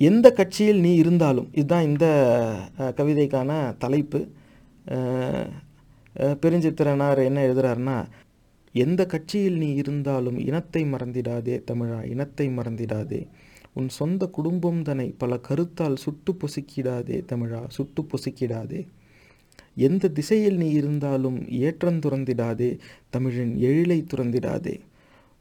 எந்த 0.00 0.26
கட்சியில் 0.38 0.80
நீ 0.80 0.94
இருந்தாலும் 1.02 1.48
இதுதான் 1.52 1.88
இந்த 1.90 2.06
கவிதைக்கான 3.00 3.50
தலைப்பு. 3.84 4.20
பெருஞ்சித்திரனார் 6.42 7.20
என்ன 7.28 7.40
எழுதுறாருன்னா 7.48 7.98
எந்த 8.74 9.02
கட்சியில் 9.06 9.58
நீ 9.62 9.68
இருந்தாலும் 9.82 10.38
இனத்தை 10.48 10.82
மறந்திடாதே 10.92 11.56
தமிழா 11.70 11.98
இனத்தை 12.14 12.46
மறந்திடாதே. 12.48 13.20
உன் 13.74 13.88
சொந்த 13.88 14.26
குடும்பம் 14.26 14.82
தன்னை 14.82 15.14
பல 15.18 15.38
கருத்தால் 15.48 15.96
சுட்டு 15.96 16.32
பொசுக்கிடாதே 16.32 17.18
தமிழா 17.32 17.60
சுட்டு 17.68 18.02
பொசுக்கிடாதே. 18.02 18.86
எந்த 19.74 20.08
திசையில் 20.08 20.56
நீ 20.56 20.68
இருந்தாலும் 20.70 21.48
ஏற்றம் 21.48 22.00
துறந்திடாதே 22.00 22.78
தமிழின் 23.10 23.54
எழிலை 23.56 23.98
துறந்திடாதே. 24.14 24.74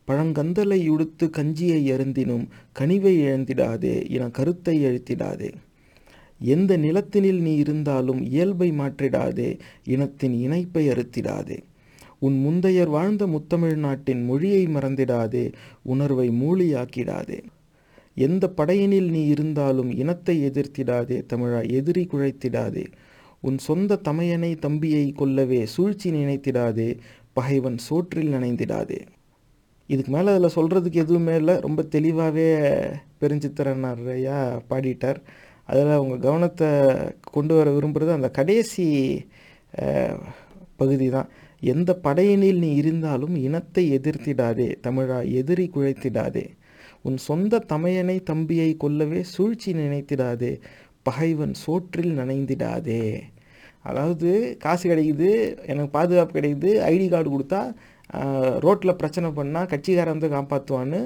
பழங்கந்தலை 0.08 0.88
உடுத்து 0.88 1.30
கஞ்சியை 1.38 1.82
அருந்தினும் 1.92 2.46
கனிவை 2.80 3.14
இழந்திடாதே 3.22 4.10
என 4.10 4.30
கருத்தை 4.30 4.86
அழுத்திடாதே 4.86 5.52
எந்த 6.40 6.78
நிலத்தினில் 6.78 7.40
நீ 7.40 7.56
இருந்தாலும் 7.56 8.22
இயல்பை 8.22 8.72
மாற்றிடாதே 8.72 9.60
இனத்தின் 9.84 10.34
இணைப்பை 10.34 10.88
அறுத்திடாதே. 10.88 11.58
உன் 12.20 12.38
முந்தையர் 12.46 12.90
வாழ்ந்த 12.90 13.28
முத்தமிழ் 13.28 13.76
நாட்டின் 13.76 14.24
மொழியை 14.26 14.68
மறந்திடாதே 14.68 15.54
உணர்வை 15.84 16.30
மூலியாக்கிடாதே. 16.30 17.40
எந்த 18.18 18.46
படையினில் 18.50 19.10
நீ 19.10 19.22
இருந்தாலும் 19.26 19.92
இனத்தை 20.02 20.36
எதிர்த்திடாதே 20.50 21.18
தமிழா 21.34 21.62
எதிரி 21.80 22.04
குழைத்திடாதே. 22.14 22.86
உன் 23.42 23.58
சொந்த 23.68 24.00
தமையனை 24.08 24.52
தம்பியை 24.60 25.06
கொல்லவே 25.20 25.62
சூழ்ச்சி 25.76 26.12
நினைத்திடாதே 26.12 26.90
பகைவன் 27.34 27.78
சோற்றில் 27.88 28.34
நினைந்திடாதே. 28.36 29.00
இதுக்கு 29.90 30.12
மேலே 30.12 30.30
அதில் 30.34 30.56
சொல்கிறதுக்கு 30.56 31.00
எதுவுமே 31.06 31.36
இல்லை. 31.36 31.56
ரொம்ப 31.60 31.82
தெளிவாகவே 31.96 32.50
பெருஞ்சித்திரனாரையா 33.22 34.38
பாடிட்டார். 34.70 35.20
அதில் 35.70 35.96
அவங்க 35.98 36.16
கவனத்தை 36.28 36.70
கொண்டு 37.32 37.54
வர 37.56 37.68
விரும்புகிறது 37.72 38.12
அந்த 38.18 38.30
கடைசி 38.30 38.86
பகுதி 40.76 41.08
தான் 41.10 41.30
எந்த 41.74 41.92
படையினில் 42.06 42.60
நீ 42.60 42.70
இருந்தாலும் 42.76 43.36
இனத்தை 43.48 43.84
எதிர்த்திடாதே 43.98 44.70
தமிழா 44.88 45.20
எதிரி 45.40 45.66
குழைத்திடாதே. 45.76 46.46
உன் 47.08 47.18
சொந்த 47.28 47.64
தமையனை 47.74 48.18
தம்பியை 48.32 48.70
கொல்லவே 48.84 49.22
சூழ்ச்சி 49.34 49.72
நினைத்திடாதே 49.82 50.54
பகைவன் 51.08 51.56
சோற்றில் 51.64 52.14
நனைந்திடாதே. 52.22 53.04
அதாவது 53.90 54.30
காசு 54.64 54.86
கிடைக்குது 54.90 55.30
எனக்கு 55.72 55.92
பாதுகாப்பு 55.98 56.34
கிடைக்குது 56.38 56.72
ஐடி 56.94 57.08
கார்டு 57.14 57.30
கொடுத்தா 57.36 57.62
ரோட்டில் 58.66 59.00
பிரச்சனை 59.02 59.30
பண்ணால் 59.38 59.70
கட்சிக்காரன் 59.72 60.16
வந்து 60.16 60.30
காப்பாற்றுவான்னு 60.36 61.00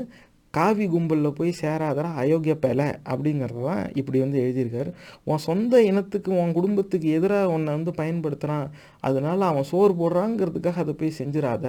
காவி 0.53 0.85
கும்பலில் 0.91 1.35
போய் 1.37 1.51
சேராதரா 1.61 2.09
அயோக்கிய 2.21 2.53
பேலை 2.63 2.85
அப்படிங்கிறது 3.11 3.61
தான் 3.69 3.83
இப்படி 3.99 4.17
வந்து 4.23 4.37
எழுதியிருக்காரு. 4.43 4.91
உன் 5.29 5.41
சொந்த 5.47 5.81
இனத்துக்கு 5.89 6.31
உன் 6.41 6.55
குடும்பத்துக்கு 6.57 7.07
எதிராக 7.17 7.53
உன்னை 7.55 7.71
வந்து 7.77 7.93
பயன்படுத்துகிறான் 8.01 8.67
அதனால் 9.07 9.49
அவன் 9.51 9.69
சோறு 9.71 9.93
போடுறாங்கிறதுக்காக 10.01 10.83
அதை 10.83 10.95
போய் 11.01 11.17
செஞ்சிடாத. 11.19 11.65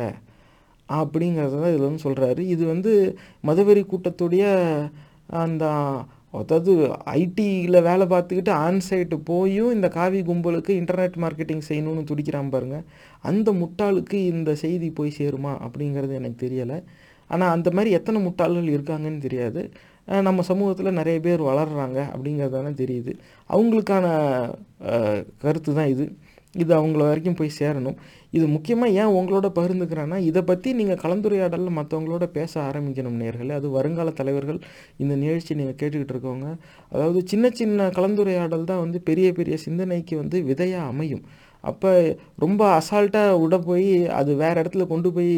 அப்படிங்கிறத 1.01 1.61
தான் 1.63 1.73
இதில் 1.73 1.89
வந்து 1.89 2.05
சொல்கிறாரு 2.07 2.43
இது 2.55 2.65
வந்து 2.75 2.93
மதுவெறி 3.49 3.83
கூட்டத்துடைய 3.93 4.45
அந்த 5.45 5.65
அதாவது 6.41 6.73
ஐடியில் 7.21 7.85
வேலை 7.89 8.05
பார்த்துக்கிட்டு 8.13 8.53
ஆன்சைட்டு 8.67 9.17
போயும் 9.31 9.75
இந்த 9.77 9.89
காவி 9.97 10.19
கும்பலுக்கு 10.29 10.73
இன்டர்நெட் 10.81 11.17
மார்க்கெட்டிங் 11.25 11.63
செய்யணும்னு 11.69 12.03
துடிக்கிறான் 12.11 12.51
பாருங்கள் 12.55 12.85
அந்த 13.31 13.49
முட்டாளுக்கு 13.61 14.19
இந்த 14.33 14.51
செய்தி 14.65 14.89
போய் 14.99 15.17
சேருமா 15.19 15.53
அப்படிங்கிறது 15.67 16.15
எனக்கு 16.21 16.39
தெரியலை. 16.45 16.79
ஆனால் 17.31 17.53
அந்த 17.57 17.69
மாதிரி 17.77 17.91
எத்தனை 17.99 18.19
முட்டாள்கள் 18.27 18.69
இருக்காங்கன்னு 18.75 19.25
தெரியாது. 19.27 19.63
நம்ம 20.29 20.43
சமூகத்தில் 20.51 20.99
நிறைய 20.99 21.19
பேர் 21.27 21.43
வளர்கிறாங்க 21.51 21.99
அப்படிங்கிறதான 22.15 22.75
தெரியுது. 22.83 23.13
அவங்களுக்கான 23.51 24.07
கருத்து 25.45 25.71
தான் 25.79 25.93
இது. 25.95 26.07
இது 26.63 26.73
அவங்கள 26.79 27.03
வரைக்கும் 27.09 27.39
போய் 27.41 27.59
சேரணும். 27.61 27.97
இது 28.37 28.47
முக்கியமாக 28.55 28.97
ஏன் 29.01 29.15
உங்களோட 29.19 29.49
பகிர்ந்துக்கிறேன்னா 29.59 30.19
இதை 30.29 30.43
பற்றி 30.51 30.69
நீங்கள் 30.81 31.01
கலந்துரையாடலில் 31.05 31.77
மற்றவங்களோட 31.79 32.27
பேச 32.39 32.53
ஆரம்பிக்கணும் 32.69 33.19
நேர்களே. 33.23 33.55
அது 33.61 33.69
வருங்கால 33.79 34.13
தலைவர்கள் 34.21 34.61
இந்த 35.03 35.15
நிகழ்ச்சி 35.23 35.59
நீங்கள் 35.61 35.79
கேட்டுக்கிட்டு 35.81 36.15
இருக்கவங்க. 36.17 36.51
அதாவது 36.93 37.21
சின்ன 37.33 37.51
சின்ன 37.61 37.89
கலந்துரையாடல் 37.99 38.71
தான் 38.73 38.85
வந்து 38.85 39.01
பெரிய 39.11 39.29
பெரிய 39.41 39.57
சிந்தனைக்கு 39.67 40.17
வந்து 40.23 40.39
விதையாக 40.51 40.93
அமையும். 40.93 41.25
அப்போ 41.65 41.91
ரொம்ப 42.43 42.63
அசால்ட்டாக 42.79 43.39
விட 43.43 43.57
போய் 43.69 43.89
அது 44.19 44.31
வேறு 44.43 44.61
இடத்துல 44.63 44.85
கொண்டு 44.91 45.09
போய் 45.17 45.33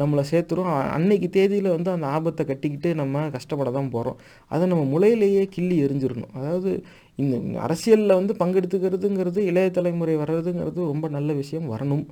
நம்மளை 0.00 0.22
சேர்த்துரும். 0.30 0.70
அன்னைக்கு 0.96 1.28
தேதியில் 1.36 1.74
வந்து 1.74 1.90
அந்த 1.94 2.06
ஆபத்தை 2.16 2.42
கட்டிக்கிட்டு 2.50 2.90
நம்ம 3.00 3.22
கஷ்டப்பட 3.36 3.70
தான் 3.76 3.92
போகிறோம் 3.94 4.18
அதை 4.54 4.64
நம்ம 4.72 4.84
முளையிலேயே 4.94 5.44
கிள்ளி 5.54 5.76
எரிஞ்சிடணும். 5.86 6.34
அதாவது 6.40 6.72
இந்த 7.18 7.60
அரசியலில் 7.60 8.18
வந்து 8.20 8.34
பங்கெடுத்துக்கிறதுங்கிறது 8.38 9.40
இளைய 9.50 9.70
தலைமுறை 9.70 10.14
வர்றதுங்கிறது 10.16 10.80
ரொம்ப 10.92 11.08
நல்ல 11.08 11.32
விஷயம் 11.32 11.68
வரணும். 11.74 12.06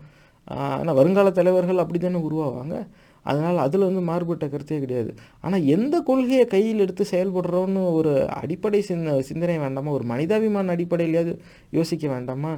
ஆனால் 0.47 0.95
வருங்கால 0.95 1.31
தலைவர்கள் 1.31 1.83
அப்படி 1.85 1.99
தானே 1.99 2.21
உருவாவாங்க. 2.29 2.77
அதனால் 3.23 3.59
அதில் 3.59 3.87
வந்து 3.88 4.01
மாறுபட்ட 4.01 4.45
கருத்தே 4.49 4.79
கிடையாது. 4.81 5.11
ஆனால் 5.41 5.65
எந்த 5.65 5.97
கொள்கையை 6.01 6.45
கையில் 6.47 6.79
எடுத்து 6.79 7.05
செயல்படுறோன்னு 7.11 7.83
ஒரு 7.93 8.12
அடிப்படை 8.31 8.81
சிந்த 8.81 9.23
சிந்தனை 9.23 9.59
வேண்டாமா? 9.59 9.91
ஒரு 9.91 10.05
மனிதாபிமான 10.05 10.75
அடிப்படையிலையாவது 10.77 11.35
யோசிக்க 11.71 12.07
வேண்டாமா? 12.09 12.53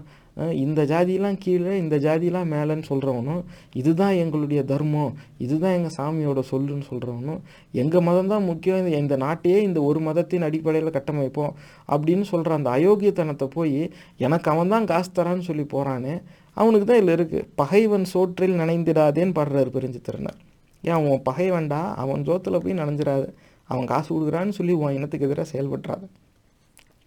இந்த 0.59 0.81
ஜாதியெலாம் 0.85 1.39
கீழே 1.39 1.73
இந்த 1.79 1.97
ஜாதியெலாம் 1.99 2.49
மேலேன்னு 2.53 2.87
சொல்கிறவனும் 2.89 3.43
இதுதான் 3.75 4.15
எங்களுடைய 4.21 4.61
தர்மம் 4.65 5.13
இதுதான் 5.39 5.75
எங்கள் 5.75 5.95
சாமியோட 5.97 6.41
சொல்லுன்னு 6.51 6.87
சொல்கிறவனும் 6.89 7.41
எங்கள் 7.75 8.05
மதம் 8.05 8.31
தான் 8.33 8.49
முக்கியம் 8.49 8.81
இந்த- 8.83 8.99
இந்த 8.99 9.17
நாட்டையே 9.23 9.59
இந்த 9.63 9.81
ஒரு 9.83 10.01
மதத்தின் 10.01 10.47
அடிப்படையில் 10.47 10.97
கட்டமைப்போம் 10.97 11.53
அப்படின்னு 11.89 12.27
சொல்கிற 12.31 12.55
அந்த 12.55 12.71
அயோக்கியத்தனத்தை 12.77 13.49
போய் 13.53 13.77
எனக்கு 14.21 14.51
அவன் 14.51 14.69
தான் 14.69 14.87
காசு 14.87 15.11
தரான்னு 15.13 15.47
சொல்லி 15.47 15.67
போகிறானே 15.69 16.17
அவனுக்கு 16.57 16.87
தான் 16.87 17.01
இதில் 17.01 17.17
இருக்குது 17.17 17.47
பகைவன் 17.57 18.07
சோற்றில் 18.11 18.61
நனைந்திடாதேன்னு 18.61 19.37
பாடுறாரு 19.39 19.71
திறனர் 20.01 20.41
ஏன் 20.83 21.05
உன் 21.05 21.23
பகைவன்டா? 21.29 21.81
அவன் 21.97 22.25
சோத்தில் 22.27 22.63
போய் 22.63 22.81
நனைஞ்சிடாது. 22.81 23.27
அவன் 23.69 23.87
காசு 23.87 24.09
கொடுக்குறான்னு 24.11 24.57
சொல்லி 24.57 24.73
உன் 24.79 24.97
இனத்துக்கு 24.97 25.27
எதிராக 25.27 25.49
செயல்பட்டுறாத. 25.51 26.03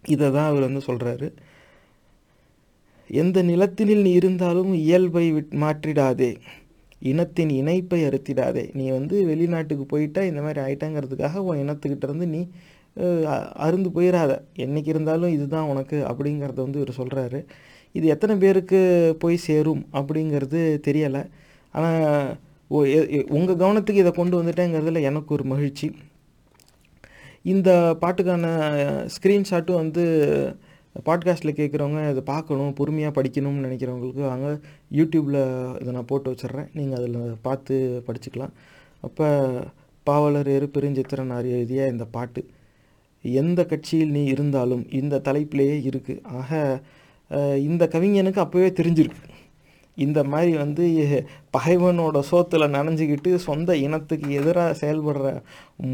இதை 0.04 0.26
தான் 0.30 0.48
அவர் 0.48 0.66
வந்து 0.66 0.82
சொல்கிறாரு 0.86 1.26
எந்த 3.20 3.42
நிலத்தினில் 3.50 4.04
நீ 4.06 4.12
இருந்தாலும் 4.20 4.72
இயல்பை 4.84 5.26
விட் 5.36 5.54
மாற்றிடாதே. 5.62 6.30
இனத்தின் 7.10 7.52
இணைப்பை 7.60 8.00
அறுத்திடாதே. 8.08 8.64
நீ 8.78 8.84
வந்து 8.96 9.16
வெளிநாட்டுக்கு 9.30 9.84
போயிட்டா 9.92 10.22
இந்த 10.30 10.40
மாதிரி 10.46 10.60
ஆயிட்டாங்கிறதுக்காக 10.64 11.42
உன் 11.48 11.62
இனத்துக்கிட்ட 11.64 12.08
இருந்து 12.08 12.28
நீ 12.34 12.40
அருந்து 13.66 13.88
போயிடாத 13.96 14.32
என்னைக்கு 14.64 14.90
இருந்தாலும் 14.94 15.34
இதுதான் 15.36 15.70
உனக்கு 15.72 15.96
அப்படிங்கிறத 16.10 16.58
வந்து 16.66 16.80
இவர் 16.80 16.98
சொல்கிறாரு 17.00 17.40
இது 17.94 18.06
எத்தனை 18.14 18.34
பேருக்கு 18.44 18.80
போய் 19.22 19.36
சேரும் 19.48 19.82
அப்படிங்கிறது 19.98 20.60
தெரியலை. 20.86 21.22
ஆனால் 21.74 22.36
உங்கள் 23.36 23.60
கவனத்துக்கு 23.62 24.02
இதை 24.02 24.12
கொண்டு 24.12 24.34
வந்துட்டேங்கிறதுல 24.40 25.02
எனக்கு 25.10 25.30
ஒரு 25.36 25.44
மகிழ்ச்சி. 25.52 25.88
இந்த 27.52 27.70
பாட்டுக்கான 28.02 28.46
ஸ்க்ரீன்ஷாட்டும் 29.14 29.80
வந்து 29.82 30.04
பாட்காஸ்ட்டில் 31.06 31.58
கேட்குறவங்க 31.58 32.00
இதை 32.10 32.22
பார்க்கணும் 32.32 32.74
பொறுமையாக 32.74 33.12
படிக்கணும்னு 33.18 33.64
நினைக்கிறவங்களுக்கு 33.66 34.22
வாங்க. 34.30 34.48
யூடியூப்பில் 34.98 35.40
இதை 35.80 35.92
நான் 35.92 36.10
போட்டு 36.10 36.32
வச்சிடுறேன். 36.32 36.68
நீங்கள் 36.72 36.98
அதில் 36.98 37.18
பார்த்து 37.42 37.74
படிச்சுக்கலாம். 38.06 38.54
அப்போ 39.00 39.28
பாவலர் 40.06 40.50
எரு 40.56 40.68
பெருஞ்சித்திரனார் 40.74 41.48
எழுதிய 41.56 41.86
இந்த 41.86 42.04
பாட்டு 42.16 42.42
எந்த 43.24 43.60
கட்சியில் 43.64 44.14
நீ 44.16 44.22
இருந்தாலும் 44.24 44.84
இந்த 45.00 45.20
தலைப்பிலேயே 45.24 45.76
இருக்குது 45.90 46.22
ஆக 46.40 46.80
இந்த 47.68 47.84
கவிஞனுக்கு 47.92 48.40
அப்போவே 48.44 48.68
தெரிஞ்சிருக்கு. 48.80 49.24
இந்த 49.96 50.20
மாதிரி 50.24 50.52
வந்து 50.56 50.84
பகைவனோட 51.56 52.18
சோத்தில் 52.30 52.74
நனைஞ்சிக்கிட்டு 52.76 53.30
சொந்த 53.46 53.76
இனத்துக்கு 53.76 54.28
எதிராக 54.40 54.76
செயல்படுற 54.80 55.42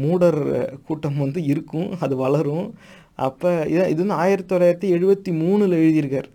மூடர் 0.01 0.41
கூட்டம் 0.87 1.17
வந்து 1.17 1.43
இருக்கும். 1.43 1.89
அது 1.99 2.15
வளரும். 2.15 2.67
அப்போ 3.15 3.49
இதை 3.73 3.83
இது 3.91 3.99
வந்து 4.03 4.19
ஆயிரத்தி 4.23 4.49
தொள்ளாயிரத்தி 4.55 4.87
எழுபத்தி 4.97 5.31
மூணில் 5.41 5.79
எழுதியிருக்கார். 5.81 6.29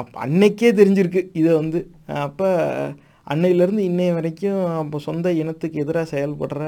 அப் 0.00 0.16
அன்னைக்கே 0.24 0.70
தெரிஞ்சிருக்கு. 0.80 1.22
இதை 1.40 1.52
வந்து 1.60 1.78
அப்போ 2.26 2.48
அன்னையிலேருந்து 3.32 3.84
இன்னைய 3.90 4.10
வரைக்கும் 4.16 4.64
அப்போ 4.80 4.98
சொந்த 5.06 5.32
இனத்துக்கு 5.42 5.76
எதிராக 5.84 6.06
செயல்படுற 6.14 6.64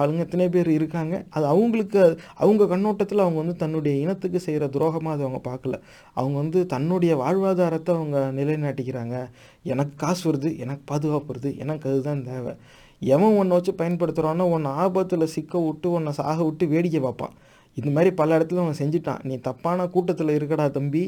ஆளுங்க 0.00 0.20
எத்தனை 0.24 0.44
பேர் 0.54 0.68
இருக்காங்க. 0.76 1.14
அது 1.36 1.44
அவங்களுக்கு 1.52 2.00
அவங்க 2.42 2.66
கண்ணோட்டத்தில் 2.72 3.24
அவங்க 3.24 3.38
வந்து 3.42 3.56
தன்னுடைய 3.62 3.94
இனத்துக்கு 4.04 4.38
செய்கிற 4.46 4.66
துரோகமாக 4.76 5.14
அதை 5.16 5.24
அவங்க 5.26 5.40
பார்க்கல 5.50 5.76
அவங்க 6.18 6.36
வந்து 6.42 6.60
தன்னுடைய 6.74 7.12
வாழ்வாதாரத்தை 7.22 7.92
அவங்க 7.98 8.18
நிலைநாட்டிக்கிறாங்க. 8.38 9.16
எனக்கு 9.72 9.94
காசு 10.04 10.24
வருது 10.30 10.50
எனக்கு 10.64 10.82
பாதுகாப்பு 10.92 11.30
வருது 11.32 11.52
எனக்கு 11.64 11.86
அதுதான் 11.90 12.24
தேவை. 12.30 12.54
எவன் 13.14 13.36
ஒன்றை 13.40 13.56
வச்சு 13.58 13.72
பயன்படுத்துகிறானோ 13.82 14.46
ஒன்று 14.54 14.70
ஆபத்தில் 14.84 15.32
சிக்க 15.36 15.60
விட்டு 15.66 15.88
ஒன்றை 15.98 16.12
சாக 16.20 16.38
விட்டு 16.48 16.66
வேடிக்கை 16.74 17.00
பார்ப்பான். 17.00 17.36
இந்த 17.78 17.88
மாதிரி 17.96 18.10
பல 18.20 18.38
இடத்துல 18.38 18.62
அவன் 18.62 18.80
செஞ்சுட்டான். 18.80 19.22
நீ 19.28 19.34
தப்பான 19.48 19.86
கூட்டத்தில் 19.94 20.36
இருக்கடா 20.36 20.66
தம்பி. 20.76 21.04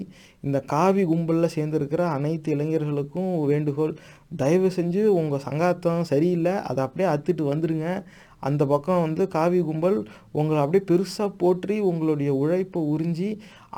இந்த 0.46 0.58
காவி 0.72 1.04
கும்பலில் 1.12 1.54
சேர்ந்துருக்கிற 1.56 2.02
அனைத்து 2.16 2.48
இளைஞர்களுக்கும் 2.56 3.30
வேண்டுகோள். 3.52 3.94
தயவு 4.42 4.70
செஞ்சு 4.78 5.02
உங்கள் 5.20 5.44
சங்காத்தம் 5.48 6.08
சரியில்லை. 6.12 6.54
அதை 6.70 6.80
அப்படியே 6.86 7.08
அத்துட்டு 7.14 7.44
வந்துடுங்க 7.52 7.88
அந்த 8.48 8.62
பக்கம் 8.66 9.02
வந்து 9.04 9.22
காவி 9.36 9.58
கும்பல் 9.60 9.96
உங்களை 10.38 10.60
அப்படியே 10.62 10.84
பெருசாக 10.90 11.30
போற்றி 11.42 11.76
உங்களுடைய 11.90 12.30
உழைப்பை 12.42 12.82
உறிஞ்சி 12.92 13.28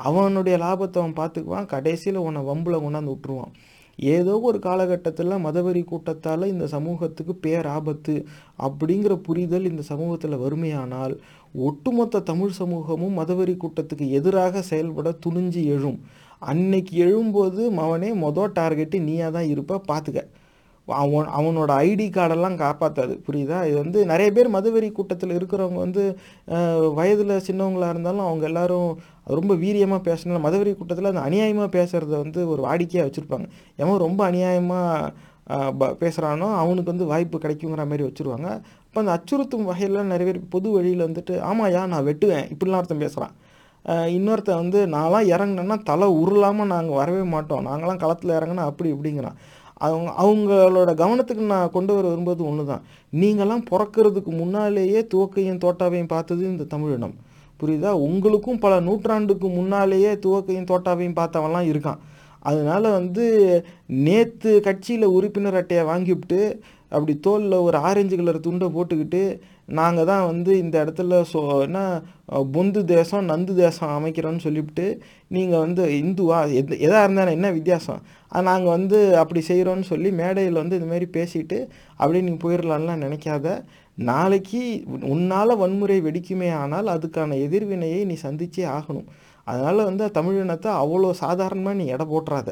அவனுடைய 0.09 0.55
லாபத்தை 0.57 0.99
அவன் 1.01 1.19
பார்த்துக்குவான். 1.21 1.71
கடைசியில் 1.73 2.25
உன்னை 2.27 2.41
வம்பில் 2.49 2.83
கொண்டாந்து 2.83 3.13
விட்டுருவான். 3.13 3.53
ஏதோ 3.99 4.33
ஒரு 4.49 4.59
காலகட்டத்தில் 4.59 5.43
மதவெறி 5.45 5.81
கூட்டத்தால் 5.83 6.51
இந்த 6.51 6.65
சமூகத்துக்கு 6.67 7.33
பேராபத்து 7.45 8.15
அப்படிங்கிற 8.67 9.13
புரிதல் 9.27 9.69
இந்த 9.71 9.83
சமூகத்தில் 9.89 10.41
வறுமையானால் 10.43 11.13
ஒட்டுமொத்த 11.67 12.23
தமிழ் 12.29 12.53
சமூகமும் 12.59 13.17
மதவெறி 13.19 13.55
கூட்டத்துக்கு 13.63 14.05
எதிராக 14.19 14.61
செயல்பட 14.69 15.09
துணிஞ்சு 15.25 15.63
எழும். 15.75 15.99
அன்னைக்கு 16.51 16.93
எழும்போது 17.05 17.61
மவனே 17.79 18.09
மொதல் 18.23 18.55
டார்கெட்டு 18.59 18.97
நீயாக 19.09 19.31
தான் 19.35 19.51
இருப்ப 19.53 19.81
பார்த்துக்க 19.89 20.21
அவன் 20.87 21.27
அவனோட 21.37 21.71
ஐடி 21.87 22.05
கார்டெல்லாம் 22.15 22.57
காப்பாற்றாது 22.61 23.13
புரியுதா? 23.27 23.59
இது 23.67 23.77
வந்து 23.83 23.99
நிறைய 24.11 24.29
பேர் 24.37 24.49
மதுவெறி 24.55 24.89
கூட்டத்தில் 24.91 25.35
இருக்கிறவங்க 25.37 25.79
வந்து 25.85 26.03
வயதில் 26.97 27.43
சின்னவங்களாக 27.47 27.93
இருந்தாலும் 27.93 28.25
அவங்க 28.29 28.45
எல்லாரும் 28.49 28.89
ரொம்ப 29.37 29.55
வீரியமாக 29.63 30.01
பேசணும் 30.09 30.45
மதுவெறி 30.47 30.73
கூட்டத்தில் 30.79 31.11
அந்த 31.11 31.23
அநியாயமாக 31.27 31.69
பேசுகிறத 31.77 32.13
வந்து 32.23 32.41
ஒரு 32.53 32.61
வாடிக்கையாக 32.67 33.07
வச்சுருப்பாங்க. 33.09 33.47
எவன் 33.83 34.03
ரொம்ப 34.07 34.21
அநியாயமாக 34.31 35.93
பேசுகிறானோ 36.03 36.49
அவனுக்கு 36.63 36.91
வந்து 36.93 37.11
வாய்ப்பு 37.13 37.37
கிடைக்குங்கிற 37.45 37.85
மாதிரி 37.91 38.07
வச்சுருவாங்க. 38.09 38.49
அப்போ 38.93 39.03
அந்த 39.03 39.13
அச்சுறுத்தும் 39.17 39.67
வகையில் 39.67 39.95
நிறைய 40.09 40.25
பேர் 40.27 40.39
பொது 40.53 40.67
வழியில் 40.73 41.03
வந்துட்டு 41.05 41.33
ஆமாயா 41.49 41.79
நான் 41.91 42.03
வெட்டுவேன். 42.07 42.43
இப்படிலாம் 42.53 42.81
ஒருத்தன் 42.81 43.01
பேசுகிறான் 43.03 43.31
இன்னொருத்தன் 44.15 44.59
வந்து 44.61 44.79
நான்லாம் 44.95 45.29
இறங்குனேன்னா 45.31 45.77
தலை 45.87 46.07
உருளாமல் 46.19 46.69
நாங்கள் 46.73 46.99
வரவே 46.99 47.23
மாட்டோம். 47.31 47.63
நாங்களாம் 47.69 47.99
களத்தில் 48.03 48.33
இறங்கினா 48.39 48.65
அப்படி 48.71 48.89
இப்படிங்கிறான். 48.95 49.37
அவங்க 49.85 50.11
அவங்களோட 50.23 50.93
கவனத்துக்கு 51.01 51.45
நான் 51.53 51.73
கொண்டு 51.77 51.95
வர 51.95 52.05
விரும்புவது 52.11 52.45
ஒன்று 52.49 52.65
தான் 52.69 52.83
நீங்களாம் 53.13 53.63
பிறக்கிறதுக்கு 53.71 54.33
முன்னாலேயே 54.41 55.01
துவக்கையும் 55.13 55.59
தோட்டாவையும் 55.65 56.11
பார்த்தது 56.13 56.45
இந்த 56.51 56.67
தமிழினம் 56.75 57.15
புரியுதா? 57.59 57.93
உங்களுக்கும் 58.09 58.61
பல 58.65 58.79
நூற்றாண்டுக்கு 58.89 59.49
முன்னாலேயே 59.59 60.13
துவக்கையும் 60.27 60.69
தோட்டாவையும் 60.73 61.17
பார்த்தவன்லாம் 61.21 61.71
இருக்கான். 61.71 61.99
அதனால் 62.51 62.87
வந்து 62.99 63.25
நேற்று 64.07 64.53
கட்சியில் 64.69 65.13
உறுப்பினர் 65.17 65.59
அட்டையை 65.63 65.83
வாங்கிவிட்டு 65.91 66.39
அப்படி 66.95 67.13
தோலில் 67.25 67.63
ஒரு 67.67 67.77
ஆரஞ்சு 67.89 68.15
கலர் 68.19 68.45
துண்டை 68.47 68.67
போட்டுக்கிட்டு 68.75 69.21
நாங்கள் 69.79 70.07
தான் 70.09 70.25
வந்து 70.29 70.51
இந்த 70.63 70.75
இடத்துல 70.83 71.19
சோ 71.31 71.41
என்ன 71.65 71.79
பொந்து 72.55 72.81
தேசம் 72.93 73.29
நந்து 73.31 73.53
தேசம் 73.61 73.93
அமைக்கிறோன்னு 73.97 74.45
சொல்லிவிட்டு 74.45 74.85
நீங்கள் 75.35 75.63
வந்து 75.65 75.83
இந்துவா 76.01 76.39
எது 76.59 76.73
எதாக 76.85 77.05
இருந்தாலும் 77.05 77.37
என்ன 77.37 77.49
வித்தியாசம்? 77.57 78.01
நாங்கள் 78.49 78.75
வந்து 78.77 78.99
அப்படி 79.21 79.41
செய்கிறோன்னு 79.49 79.87
சொல்லி 79.91 80.09
மேடையில் 80.21 80.61
வந்து 80.61 80.77
இதுமாரி 80.79 80.91
மாதிரி 80.93 81.07
பேசிட்டு 81.17 81.57
அப்படியே 81.99 82.23
நீங்கள் 82.25 82.43
போயிடலான்லாம் 82.45 83.03
நினைக்காத. 83.05 83.47
நாளைக்கு 84.09 84.61
உன்னால் 85.13 85.59
வன்முறை 85.63 85.97
வெடிக்குமே 86.07 86.49
ஆனால் 86.61 86.87
அதுக்கான 86.95 87.37
எதிர்வினையை 87.47 87.99
நீ 88.11 88.15
சந்திச்சே 88.27 88.65
ஆகணும். 88.77 89.07
அதனால் 89.47 89.87
வந்து 89.89 90.05
தமிழினத்தை 90.17 90.71
அவ்வளோ 90.83 91.09
சாதாரணமாக 91.23 91.77
நீ 91.79 91.85
எடை 91.95 92.05
போட்டுறாத. 92.13 92.49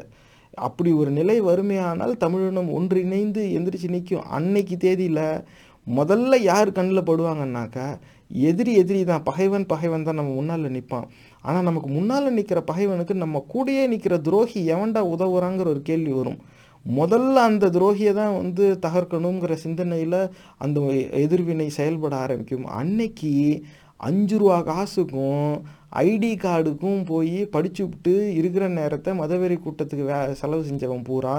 அப்படி 0.54 0.92
ஒரு 0.92 1.10
நிலை 1.10 1.36
வறுமையானால் 1.40 2.14
தமிழினம் 2.16 2.70
ஒன்றிணைந்து 2.72 3.42
எந்திரிச்சு 3.58 3.88
நிற்கும். 3.88 4.26
அன்னைக்கு 4.38 4.76
தேதியில் 4.76 5.44
முதல்ல 5.86 6.38
யார் 6.40 6.68
கண்ணில் 6.72 7.08
படுவாங்கன்னாக்கா 7.08 7.86
எதிரி 8.30 8.72
எதிரி 8.74 9.04
தான். 9.04 9.22
பகைவன் 9.22 9.66
பகைவன் 9.66 10.02
தான் 10.02 10.18
நம்ம 10.20 10.32
முன்னால் 10.32 10.72
நிற்பான் 10.76 11.06
ஆனால் 11.42 11.62
நமக்கு 11.62 11.88
முன்னால் 11.88 12.32
நிற்கிற 12.32 12.60
பகைவனுக்கு 12.62 13.14
நம்ம 13.14 13.44
கூடயே 13.54 13.84
நிற்கிற 13.86 14.18
துரோகி 14.18 14.60
எவன்டா 14.74 15.00
உதவுறாங்கிற 15.14 15.66
ஒரு 15.74 15.82
கேள்வி 15.82 16.12
வரும். 16.12 16.38
முதல்ல 16.84 17.42
அந்த 17.48 17.66
துரோகியை 17.68 18.12
தான் 18.12 18.36
வந்து 18.36 18.78
தகர்க்கணுங்கிற 18.86 19.52
சிந்தனையில் 19.52 20.18
அந்த 20.58 20.80
எதிர்வினை 21.24 21.68
செயல்பட 21.68 22.16
ஆரம்பிக்கும். 22.16 22.66
அன்னைக்கு 22.66 23.64
அஞ்சு 23.96 24.38
ரூபா 24.38 24.56
காசுக்கும் 24.62 25.62
ஐடி 25.92 26.30
கார்டுக்கும் 26.44 27.00
போய் 27.04 27.48
படிச்சுவிட்டு 27.54 28.12
இருக்கிற 28.32 28.68
நேரத்தை 28.68 29.12
மதவெறி 29.18 29.56
கூட்டத்துக்கு 29.64 30.04
வே 30.10 30.18
செலவு 30.34 30.62
செஞ்சவன் 30.68 31.04
பூரா 31.04 31.34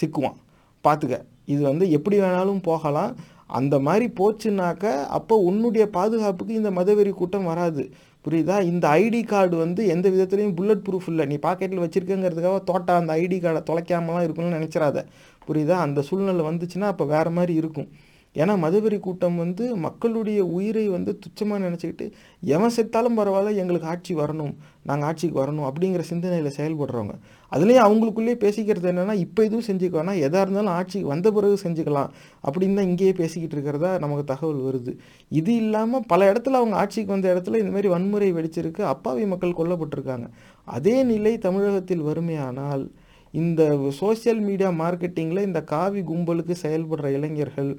சிக்குவான். 0.00 0.38
பார்த்துக்க 0.84 1.16
இது 1.44 1.62
வந்து 1.62 1.90
எப்படி 1.90 2.16
வேணாலும் 2.20 2.62
போகலாம். 2.62 3.12
அந்த 3.46 3.74
மாதிரி 3.78 4.06
போச்சுனாக்க 4.20 4.84
அப்போ 5.18 5.34
உன்னுடைய 5.36 5.90
பாதுகாப்புக்கு 5.90 6.54
இந்த 6.54 6.70
மதவெறி 6.70 7.10
கூட்டம் 7.10 7.44
வராது. 7.44 7.84
புரியுதா? 8.24 8.56
இந்த 8.62 8.88
ஐடி 8.88 9.24
கார்டு 9.24 9.56
வந்து 9.56 9.86
எந்த 9.86 10.06
விதத்துலையும் 10.08 10.54
புல்லட் 10.54 10.84
ப்ரூஃப் 10.86 11.08
இல்லை. 11.08 11.26
நீ 11.26 11.36
பாக்கெட்டில் 11.36 11.84
வச்சுருக்கங்கிறதுக்காக 11.84 12.64
தோட்டா 12.64 12.96
அந்த 12.96 13.12
ஐடி 13.14 13.38
கார்டை 13.44 13.62
தொலைக்காமலாம் 13.70 14.26
இருக்கணும்னு 14.26 14.58
நினச்சிடாத 14.58 15.04
புரியுதா? 15.48 15.76
அந்த 15.86 16.02
சூழ்நிலை 16.02 16.44
வந்துச்சுன்னா 16.44 16.88
அப்போ 16.94 17.04
வேறு 17.04 17.30
மாதிரி 17.30 17.54
இருக்கும். 17.54 17.88
ஏன்னா 18.36 18.54
மதுவெறி 18.62 18.98
கூட்டம் 19.00 19.36
வந்து 19.36 19.64
மக்களுடைய 19.84 20.40
உயிரை 20.56 20.84
வந்து 20.88 21.12
துச்சமாக 21.22 21.58
நினச்சிக்கிட்டு 21.64 22.06
எவன் 22.54 22.74
செத்தாலும் 22.76 23.16
பரவாயில்ல 23.20 23.54
எங்களுக்கு 23.62 23.88
ஆட்சி 23.92 24.12
வரணும் 24.14 24.52
நாங்கள் 24.88 25.06
ஆட்சிக்கு 25.08 25.36
வரணும் 25.42 25.66
அப்படிங்கிற 25.68 26.02
சிந்தனையில் 26.10 26.56
செயல்படுறவங்க. 26.58 27.14
அதுலேயும் 27.52 27.84
அவங்களுக்குள்ளேயே 27.86 28.38
பேசிக்கிறது 28.44 28.90
என்னென்னா 28.92 29.14
இப்போ 29.24 29.40
இதுவும் 29.44 29.66
செஞ்சுக்கோனா 29.68 30.14
எதாக 30.26 30.44
இருந்தாலும் 30.44 30.74
ஆட்சிக்கு 30.78 31.08
வந்த 31.14 31.32
பிறகு 31.32 31.56
செஞ்சுக்கலாம் 31.64 32.12
அப்படின்னு 32.44 32.78
தான் 32.80 32.88
இங்கேயே 32.90 33.12
பேசிக்கிட்டு 33.22 33.56
இருக்கிறதா 33.56 33.90
நமக்கு 34.04 34.24
தகவல் 34.32 34.62
வருது. 34.68 34.94
இது 35.40 35.52
இல்லாமல் 35.64 36.06
பல 36.06 36.32
இடத்துல 36.32 36.60
அவங்க 36.62 36.76
ஆட்சிக்கு 36.76 37.14
வந்த 37.16 37.28
இடத்துல 37.34 37.58
இந்த 37.64 37.70
மாதிரி 37.70 37.88
வன்முறை 37.88 38.30
வெடிச்சிருக்கு 38.38 38.84
அப்பாவி 38.94 39.26
மக்கள் 39.26 39.58
கொல்லப்பட்டிருக்காங்க. 39.60 40.28
அதே 40.64 40.96
நிலை 41.12 41.34
தமிழகத்தில் 41.38 42.06
வறுமையானால் 42.08 42.86
இந்த 43.34 43.62
சோஷியல் 44.00 44.42
மீடியா 44.48 44.68
மார்க்கெட்டிங்கில் 44.82 45.46
இந்த 45.46 45.60
காவி 45.74 46.00
கும்பலுக்கு 46.10 46.54
செயல்படுற 46.64 47.06
இளைஞர்கள் 47.16 47.72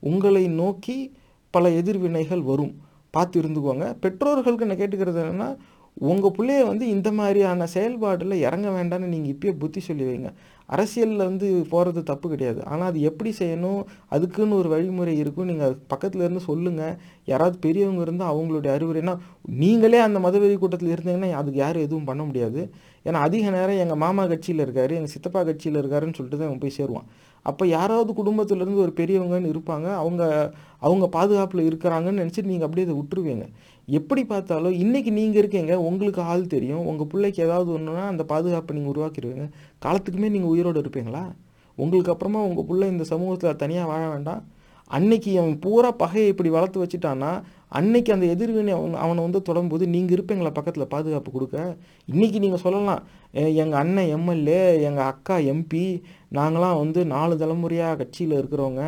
உங்களை 0.00 0.44
நோக்கி 0.62 0.96
பல 1.50 1.68
எதிர்வினைகள் 1.80 2.42
வரும். 2.42 2.74
பார்த்து 3.10 3.42
இருந்துக்கோங்க. 3.42 3.86
பெற்றோர்களுக்கு 4.04 4.68
நான் 4.70 4.80
கேட்டுக்கிறது 4.82 5.20
என்னென்னா 5.22 5.50
உங்கள் 5.96 6.34
பிள்ளைய 6.36 6.66
வந்து 6.66 6.84
இந்த 6.88 7.08
மாதிரியான 7.12 7.66
செயல்பாடில் 7.74 8.34
இறங்க 8.46 8.68
வேண்டாம்னு 8.68 9.10
நீங்கள் 9.12 9.32
இப்பயே 9.34 9.52
புத்தி 9.62 9.80
சொல்லி 9.80 10.04
வைங்க. 10.08 10.28
அரசியலில் 10.68 11.24
வந்து 11.28 11.46
போகிறது 11.72 12.00
தப்பு 12.02 12.26
கிடையாது. 12.28 12.60
ஆனால் 12.64 12.88
அது 12.90 13.00
எப்படி 13.00 13.30
செய்யணும்? 13.38 13.80
அதுக்குன்னு 14.14 14.58
ஒரு 14.60 14.68
வழிமுறை 14.68 15.14
இருக்கும். 15.18 15.48
நீங்கள் 15.50 15.74
பக்கத்தில் 15.92 16.20
இருந்து 16.20 16.40
சொல்லுங்கள் 16.40 16.94
யாராவது 17.26 17.56
பெரியவங்க 17.58 18.02
இருந்தால் 18.02 18.30
அவங்களுடைய 18.34 18.72
அறிவுரைனா 18.76 19.14
நீங்களே 19.62 19.98
அந்த 19.98 20.20
மதவெறி 20.26 20.56
கூட்டத்தில் 20.58 20.94
இருந்தீங்கன்னா 20.96 21.30
அதுக்கு 21.40 21.58
யாரும் 21.58 21.86
எதுவும் 21.88 22.08
பண்ண 22.10 22.24
முடியாது. 22.24 22.62
ஏன்னா 23.04 23.20
அதிக 23.28 23.50
நேரம் 23.50 23.82
எங்கள் 23.84 24.02
மாமா 24.04 24.24
கட்சியில் 24.26 24.64
இருக்காரு 24.66 24.94
எங்கள் 25.00 25.14
சித்தப்பா 25.16 25.42
கட்சியில் 25.42 25.80
இருக்காருன்னு 25.82 26.16
சொல்லிட்டு 26.18 26.40
தான் 26.42 26.62
போய் 26.64 26.78
சேருவான். 26.78 27.08
அப்போ 27.48 27.64
யாராவது 27.76 28.10
குடும்பத்துலேருந்து 28.20 28.84
ஒரு 28.84 28.92
பெரியவங்கன்னு 29.00 29.52
இருப்பாங்க. 29.54 29.88
அவங்க 30.02 30.22
அவங்க 30.86 31.06
பாதுகாப்பில் 31.16 31.66
இருக்கிறாங்கன்னு 31.68 32.22
நினச்சிட்டு 32.22 32.50
நீங்கள் 32.52 32.68
அப்படியே 32.68 32.86
அதை 32.88 32.96
விட்டுருவீங்க. 33.00 33.46
எப்படி 33.98 34.22
பார்த்தாலும் 34.32 34.74
இன்றைக்கி 34.82 35.10
நீங்கள் 35.18 35.40
இருக்கீங்க 35.42 35.74
உங்களுக்கு 35.88 36.20
ஆள் 36.32 36.50
தெரியும். 36.54 36.84
உங்கள் 36.90 37.10
பிள்ளைக்கு 37.12 37.40
ஏதாவது 37.46 37.70
ஒன்றுனா 37.76 38.04
அந்த 38.12 38.24
பாதுகாப்பை 38.32 38.74
நீங்கள் 38.76 38.92
உருவாக்கிடுவீங்க 38.94 39.46
காலத்துக்குமே 39.86 40.30
நீங்கள் 40.34 40.52
உயிரோடு 40.54 40.82
இருப்பீங்களா? 40.84 41.24
உங்களுக்கு 41.78 42.12
அப்புறமா 42.14 42.40
உங்கள் 42.48 42.66
பிள்ளை 42.70 42.86
இந்த 42.94 43.04
சமூகத்தில் 43.12 43.60
தனியாக 43.62 43.90
வாழ 43.92 44.02
வேண்டாம். 44.14 44.42
அன்னைக்கு 44.96 45.30
அவன் 45.40 45.56
பூரா 45.64 45.90
பகையை 46.02 46.28
இப்படி 46.32 46.50
வளர்த்து 46.54 46.82
வச்சுட்டான்னா 46.82 47.32
அன்னைக்கு 47.78 48.10
அந்த 48.14 48.26
எதிர்வினை 48.34 48.72
அவன் 48.76 48.94
அவனை 49.02 49.20
வந்து 49.26 49.40
தொடரும்போது 49.48 49.84
நீங்கள் 49.92 50.14
இருப்பீங்களா 50.16 50.50
பக்கத்தில் 50.56 50.92
பாதுகாப்பு 50.94 51.30
கொடுக்க? 51.34 51.58
இன்றைக்கி 52.12 52.38
நீங்கள் 52.44 52.62
சொல்லலாம். 52.64 53.02
எங்கள் 53.62 53.80
அண்ணன் 53.82 54.10
எம்எல்ஏ 54.16 54.62
எங்கள் 54.88 55.08
அக்கா 55.12 55.36
எம்பி 55.52 55.84
நாங்களாம் 56.32 56.80
வந்து 56.80 57.00
நாலு 57.12 57.34
தலைமுறையாக 57.38 57.96
கட்சியில் 58.00 58.34
இருக்கிறவங்க 58.38 58.82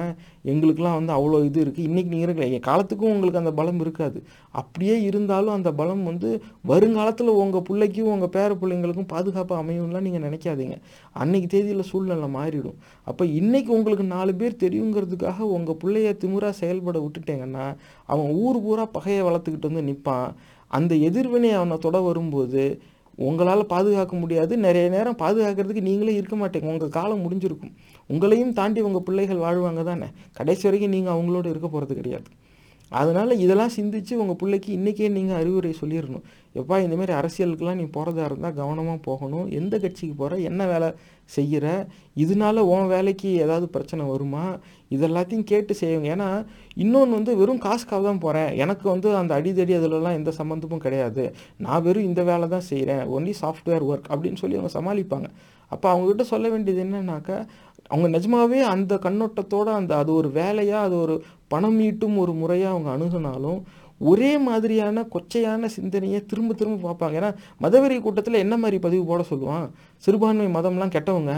எங்களுக்கெல்லாம் 0.50 0.98
வந்து 0.98 1.12
அவ்வளோ 1.16 1.38
இது 1.48 1.58
இருக்குது 1.64 1.86
இன்றைக்கி 1.88 2.10
நீங்கள் 2.12 2.26
இருக்கல 2.26 2.46
என் 2.56 2.64
காலத்துக்கும் 2.68 3.12
உங்களுக்கு 3.14 3.40
அந்த 3.42 3.52
பலம் 3.60 3.80
இருக்காது. 3.84 4.18
அப்படியே 4.60 4.96
இருந்தாலும் 5.08 5.54
அந்த 5.58 5.70
பலம் 5.80 6.04
வந்து 6.10 6.30
வருங்காலத்தில் 6.70 7.32
உங்கள் 7.42 7.64
பிள்ளைக்கும் 7.68 8.12
உங்கள் 8.14 8.32
பேர 8.36 8.50
பிள்ளைங்களுக்கும் 8.62 9.10
பாதுகாப்பாக 9.14 9.62
அமையும்லாம் 9.62 10.06
நீங்கள் 10.08 10.24
நினைக்காதீங்க. 10.26 10.76
அன்னைக்கு 11.22 11.48
தேதியில் 11.54 11.90
சூழ்நிலை 11.90 12.30
மாறிடும். 12.38 12.78
அப்போ 13.10 13.24
இன்றைக்கி 13.40 13.72
உங்களுக்கு 13.78 14.06
நாலு 14.16 14.34
பேர் 14.42 14.62
தெரியுங்கிறதுக்காக 14.64 15.48
உங்கள் 15.56 15.80
பிள்ளைய 15.84 16.14
திமுறாக 16.22 16.54
செயல்பட 16.62 16.98
விட்டுட்டீங்கன்னா 17.04 17.66
அவன் 18.12 18.30
ஊர் 18.44 18.62
பூரா 18.66 18.86
பகையை 18.96 19.22
வளர்த்துக்கிட்டு 19.28 19.70
வந்து 19.70 19.88
நிற்பான் 19.90 20.28
அந்த 20.70 20.92
எதிர்வினை 21.08 21.50
அவனை 21.56 21.76
தொட 21.78 21.96
வரும்போது 22.00 22.62
உங்களால் 23.16 23.66
பாதுகாக்க 23.66 24.16
முடியாது. 24.16 24.56
நிறைய 24.56 24.88
நேரம் 24.88 25.16
பாதுகாக்கிறதுக்கு 25.16 25.80
நீங்களே 25.80 26.14
இருக்க 26.14 26.36
மாட்டீங்க. 26.36 26.62
உங்கள் 26.62 26.88
காலம் 26.88 27.30
முடிஞ்சிருக்கும். 27.30 27.72
உங்களையும் 28.10 28.52
தாண்டி 28.52 28.80
உங்கள் 28.80 29.02
பிள்ளைகள் 29.02 29.36
வாழ்வாங்க 29.36 29.82
தானே? 29.82 30.06
கடைசி 30.32 30.62
வரைக்கும் 30.62 30.90
நீங்கள் 30.90 31.14
அவங்களோட 31.14 31.46
இருக்க 31.46 31.68
போகிறது 31.68 31.94
கிடையாது. 31.94 32.24
அதனால் 32.88 33.38
இதெல்லாம் 33.38 33.68
சிந்தித்து 33.68 34.20
உங்கள் 34.20 34.36
பிள்ளைக்கு 34.36 34.72
இன்றைக்கே 34.72 35.08
நீங்கள் 35.08 35.36
அறிவுரை 35.36 35.74
சொல்லிடணும். 35.80 36.24
எப்பா 36.54 36.76
இந்தமாரி 36.84 37.12
அரசியலுக்கெல்லாம் 37.20 37.74
நீ 37.74 37.82
போகிறதா 37.82 38.24
இருந்தால் 38.24 38.54
கவனமாக 38.54 38.98
போகணும். 39.02 39.50
எந்த 39.50 39.78
கட்சிக்கு 39.78 40.14
போகிற 40.14 40.36
என்ன 40.36 40.66
வேலை 40.66 40.92
செய்கிற 41.24 41.86
இதனால 42.16 42.58
உன் 42.58 42.86
வேலைக்கு 42.86 43.32
ஏதாவது 43.34 43.68
பிரச்சனை 43.68 44.06
வருமா? 44.06 44.58
இதெல்லாத்தையும் 44.96 45.46
கேட்டு 45.50 45.72
செய்யுங்க 45.80 46.08
ஏன்னா 46.14 46.28
இன்னொன்று 46.84 47.16
வந்து 47.18 47.32
வெறும் 47.40 47.62
காசுக்காக 47.66 48.00
தான் 48.08 48.22
போகிறேன் 48.24 48.50
எனக்கு 48.62 48.86
வந்து 48.92 49.08
அந்த 49.20 49.32
அடிதடி 49.40 49.74
அதிலலாம் 49.78 50.18
எந்த 50.20 50.32
சம்மந்தமும் 50.40 50.84
கிடையாது. 50.86 51.24
நான் 51.66 51.84
வெறும் 51.86 52.08
இந்த 52.10 52.22
வேலை 52.30 52.48
தான் 52.54 52.68
செய்கிறேன் 52.70 53.04
ஒன்லி 53.16 53.34
சாஃப்ட்வேர் 53.42 53.86
ஒர்க் 53.90 54.10
அப்படின்னு 54.12 54.40
சொல்லி 54.42 54.58
அவங்க 54.60 54.72
சமாளிப்பாங்க. 54.78 55.28
அப்போ 55.74 55.86
அவங்ககிட்ட 55.92 56.24
சொல்ல 56.32 56.46
வேண்டியது 56.54 56.82
என்னன்னாக்கா 56.86 57.36
அவங்க 57.92 58.08
நிஜமாவே 58.16 58.58
அந்த 58.72 58.94
கண்ணோட்டத்தோடு 59.04 59.70
அந்த 59.80 59.92
அது 60.02 60.10
ஒரு 60.20 60.28
வேலையாக 60.40 60.86
அது 60.86 60.96
ஒரு 61.04 61.14
பணம் 61.52 61.78
ஈட்டும் 61.86 62.18
ஒரு 62.24 62.32
முறையாக 62.42 62.74
அவங்க 62.74 62.90
அணுகுனாலும் 62.96 63.60
ஒரே 64.10 64.30
மாதிரியான 64.46 65.02
கொச்சையான 65.14 65.68
சிந்தனையை 65.74 66.20
திரும்ப 66.30 66.54
திரும்ப 66.60 66.78
பார்ப்பாங்க. 66.86 67.18
ஏன்னா 67.20 67.30
மதவெறி 67.64 67.96
கூட்டத்தில் 68.00 68.42
என்ன 68.44 68.54
மாதிரி 68.62 68.78
பதிவு 68.86 69.04
போட 69.10 69.24
சொல்லுவான்? 69.30 69.66
சிறுபான்மை 70.04 70.46
மதம்லாம் 70.56 70.94
கெட்டவங்க. 70.96 71.34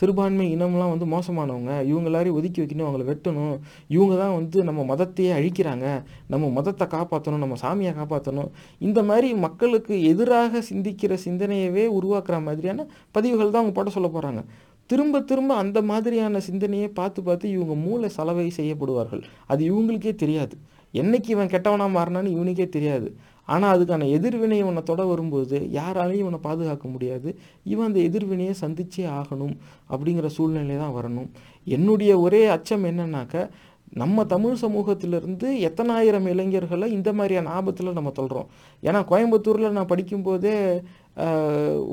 சிறுபான்மை 0.00 0.46
இனம்லாம் 0.56 0.92
வந்து 0.94 1.06
மோசமானவங்க. 1.06 1.72
இவங்க 1.90 2.08
எல்லாரையும் 2.10 2.38
ஒதுக்கி 2.38 2.60
வைக்கணும் 2.62 2.86
அவங்கள 2.88 3.04
வெட்டணும். 3.12 3.56
இவங்க 3.88 4.14
தான் 4.16 4.34
வந்து 4.34 4.64
நம்ம 4.64 4.80
மதத்தையே 4.94 5.32
அழிக்கிறாங்க. 5.38 5.86
நம்ம 6.26 6.48
மதத்தை 6.48 6.86
காப்பாற்றணும் 6.96 7.44
நம்ம 7.44 7.58
சாமியை 7.62 7.94
காப்பாற்றணும் 8.00 8.50
இந்த 8.78 9.02
மாதிரி 9.02 9.30
மக்களுக்கு 9.46 9.96
எதிராக 10.02 10.62
சிந்திக்கிற 10.70 11.18
சிந்தனையவே 11.26 11.86
உருவாக்குற 11.98 12.38
மாதிரியான 12.42 12.86
பதிவுகள் 13.10 13.52
தான் 13.54 13.62
அவங்க 13.62 13.76
போட 13.80 13.90
சொல்ல 13.90 14.08
போகிறாங்க 14.08 14.42
திரும்ப 14.90 15.20
திரும்ப 15.20 15.52
அந்த 15.54 15.78
மாதிரியான 15.82 16.40
சிந்தனையை 16.40 16.88
பார்த்து 16.88 17.20
பார்த்து 17.22 17.46
இவங்க 17.50 17.74
மூளை 17.74 18.08
சலவை 18.08 18.48
செய்யப்படுவார்கள். 18.56 19.22
அது 19.46 19.62
இவங்களுக்கே 19.70 20.12
தெரியாது. 20.14 20.54
என்னைக்கு 20.94 21.30
இவன் 21.34 21.52
கெட்டவனாக 21.54 21.94
மாறினான்னு 21.96 22.34
இவனுக்கே 22.36 22.66
தெரியாது. 22.68 23.08
ஆனால் 23.48 23.72
அதுக்கான 23.74 24.08
எதிர்வினை 24.10 24.58
இவனை 24.58 24.82
தொட 24.82 25.04
வரும்போது 25.04 25.58
யாராலையும் 25.58 26.22
இவனை 26.24 26.38
பாதுகாக்க 26.42 26.88
முடியாது. 26.88 27.28
இவன் 27.64 27.86
அந்த 27.86 28.00
எதிர்வினையை 28.00 28.54
சந்திச்சே 28.60 29.04
ஆகணும் 29.20 29.54
அப்படிங்கிற 29.90 30.26
சூழ்நிலை 30.26 30.76
தான் 30.76 30.96
வரணும். 30.98 31.28
என்னுடைய 31.64 32.12
ஒரே 32.18 32.42
அச்சம் 32.46 32.84
என்னன்னாக்க 32.84 33.50
நம்ம 33.92 34.24
தமிழ் 34.24 34.54
சமூகத்திலிருந்து 34.54 35.48
எத்தனாயிரம் 35.68 36.26
இளைஞர்களை 36.28 36.86
இந்த 36.92 37.12
மாதிரியான 37.12 37.50
ஆபத்தில் 37.50 37.92
நம்ம 37.92 38.12
சொல்கிறோம் 38.16 38.48
ஏன்னா 38.82 39.00
கோயம்புத்தூரில் 39.10 39.76
நான் 39.76 39.90
படிக்கும்போதே 39.92 40.54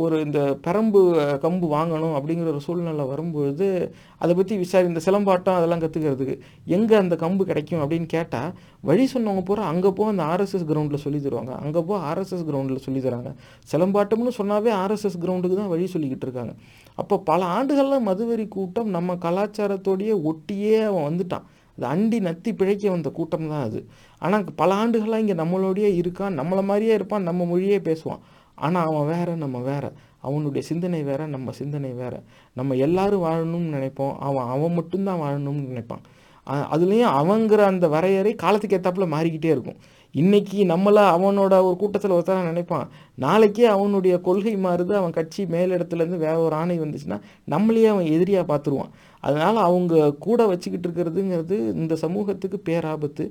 ஒரு 0.04 0.16
இந்த 0.26 0.40
பரம்பு 0.66 1.00
கம்பு 1.44 1.66
வாங்கணும் 1.74 2.16
அப்படிங்கிற 2.18 2.48
ஒரு 2.54 2.62
சூழ்நிலை 2.66 3.06
வரும்பொழுது 3.12 3.68
அதை 4.24 4.34
பற்றி 4.40 4.54
விசாரி 4.62 4.90
இந்த 4.92 5.02
சிலம்பாட்டம் 5.08 5.58
அதெல்லாம் 5.58 5.84
கற்றுக்கிறதுக்கு 5.84 6.36
எங்கே 6.76 6.96
அந்த 7.02 7.16
கம்பு 7.24 7.44
கிடைக்கும் 7.50 7.82
அப்படின்னு 7.84 8.08
கேட்டால் 8.16 8.50
வழி 8.90 9.06
சொன்னவங்க 9.14 9.44
பூரா 9.50 9.66
அங்கே 9.74 9.92
போ 10.00 10.08
அந்த 10.14 10.24
ஆர்எஸ்எஸ் 10.32 10.66
கிரவுண்டில் 10.72 11.04
சொல்லி 11.06 11.20
தருவாங்க. 11.26 11.54
அங்கே 11.64 11.84
போ 11.90 11.94
ஆர்எஸ்எஸ் 12.10 12.46
கிரவுண்டில் 12.50 12.84
சொல்லி 12.88 13.02
தராங்க. 13.06 13.32
சிலம்பாட்டம்னு 13.72 14.34
சொன்னாவே 14.40 14.74
ஆர்எஸ்எஸ் 14.82 15.22
கிரவுண்டுக்கு 15.24 15.62
தான் 15.62 15.72
வழி 15.76 15.88
சொல்லிக்கிட்டு 15.94 16.28
இருக்காங்க. 16.30 16.54
அப்போ 17.02 17.18
பல 17.32 17.42
ஆண்டுகளில் 17.58 18.06
மதுவெறி 18.10 18.48
கூட்டம் 18.58 18.92
நம்ம 18.98 19.18
கலாச்சாரத்தோடையே 19.28 20.16
ஒட்டியே 20.32 20.76
அவன் 20.90 21.08
வந்துட்டான். 21.10 21.46
அது 21.78 21.86
அண்டி 21.94 22.18
நத்தி 22.26 22.52
பிழைக்க 22.60 22.90
வந்த 22.96 23.10
கூட்டம் 23.18 23.50
தான் 23.52 23.66
அது. 23.68 23.80
ஆனால் 24.26 24.44
பல 24.62 24.74
ஆண்டுகளாக 24.82 25.24
இங்கே 25.24 25.36
நம்மளோடையே 25.44 25.90
இருக்கான் 26.02 26.38
நம்மளை 26.40 26.64
மாதிரியே 26.70 26.94
இருப்பான் 27.00 27.28
நம்ம 27.30 27.46
மொழியே 27.52 27.80
பேசுவான். 27.90 28.22
ஆனால் 28.62 28.88
அவன் 28.90 29.10
வேற 29.14 29.30
நம்ம 29.44 29.60
வேற. 29.72 29.86
அவனுடைய 30.28 30.64
சிந்தனை 30.68 31.02
வேற 31.04 31.22
நம்ம 31.36 31.52
சிந்தனை 31.60 31.92
வேற. 32.02 32.16
நம்ம 32.60 32.76
எல்லாரும் 32.88 33.24
வாழணும்னு 33.24 33.76
நினைப்போம். 33.76 34.16
அவன் 34.20 34.50
அவன் 34.56 34.78
மட்டும்தான் 34.80 35.24
வாழணும்னு 35.26 35.70
நினைப்பான். 35.72 36.04
அதுலேயும் 36.74 37.16
அவங்கிற 37.22 37.62
அந்த 37.72 37.86
வரையறை 37.88 38.32
காலத்துக்கு 38.44 38.78
ஏற்றாப்புல 38.78 39.08
மாறிக்கிட்டே 39.16 39.50
இருக்கும். 39.56 39.80
இன்னைக்கு 40.16 40.58
நம்மளை 40.72 41.04
அவனோட 41.16 41.54
ஒரு 41.68 41.76
கூட்டத்தில் 41.82 42.16
ஒருத்தர 42.16 42.38
நினைப்பான்? 42.44 42.88
நாளைக்கே 43.16 43.66
அவனுடைய 43.76 44.14
கொள்கை 44.28 44.54
மாறுது. 44.66 44.94
அவன் 45.02 45.18
கட்சி 45.18 45.42
மேலிடத்துலேருந்து 45.54 46.20
வேற 46.26 46.36
ஒரு 46.46 46.56
ஆணை 46.56 46.76
வந்துச்சுன்னா 46.80 47.18
நம்மளையே 47.54 47.88
அவன் 47.94 48.12
எதிரியாக 48.16 48.46
பார்த்துருவான் 48.52 48.92
அதனால் 49.24 49.60
அவங்க 49.68 50.14
கூட 50.26 50.42
வச்சுக்கிட்டு 50.52 50.88
இருக்கிறதுங்கிறது 50.90 51.58
இந்த 51.82 51.96
சமூகத்துக்கு 51.96 52.60
பேராபத்து. 52.70 53.26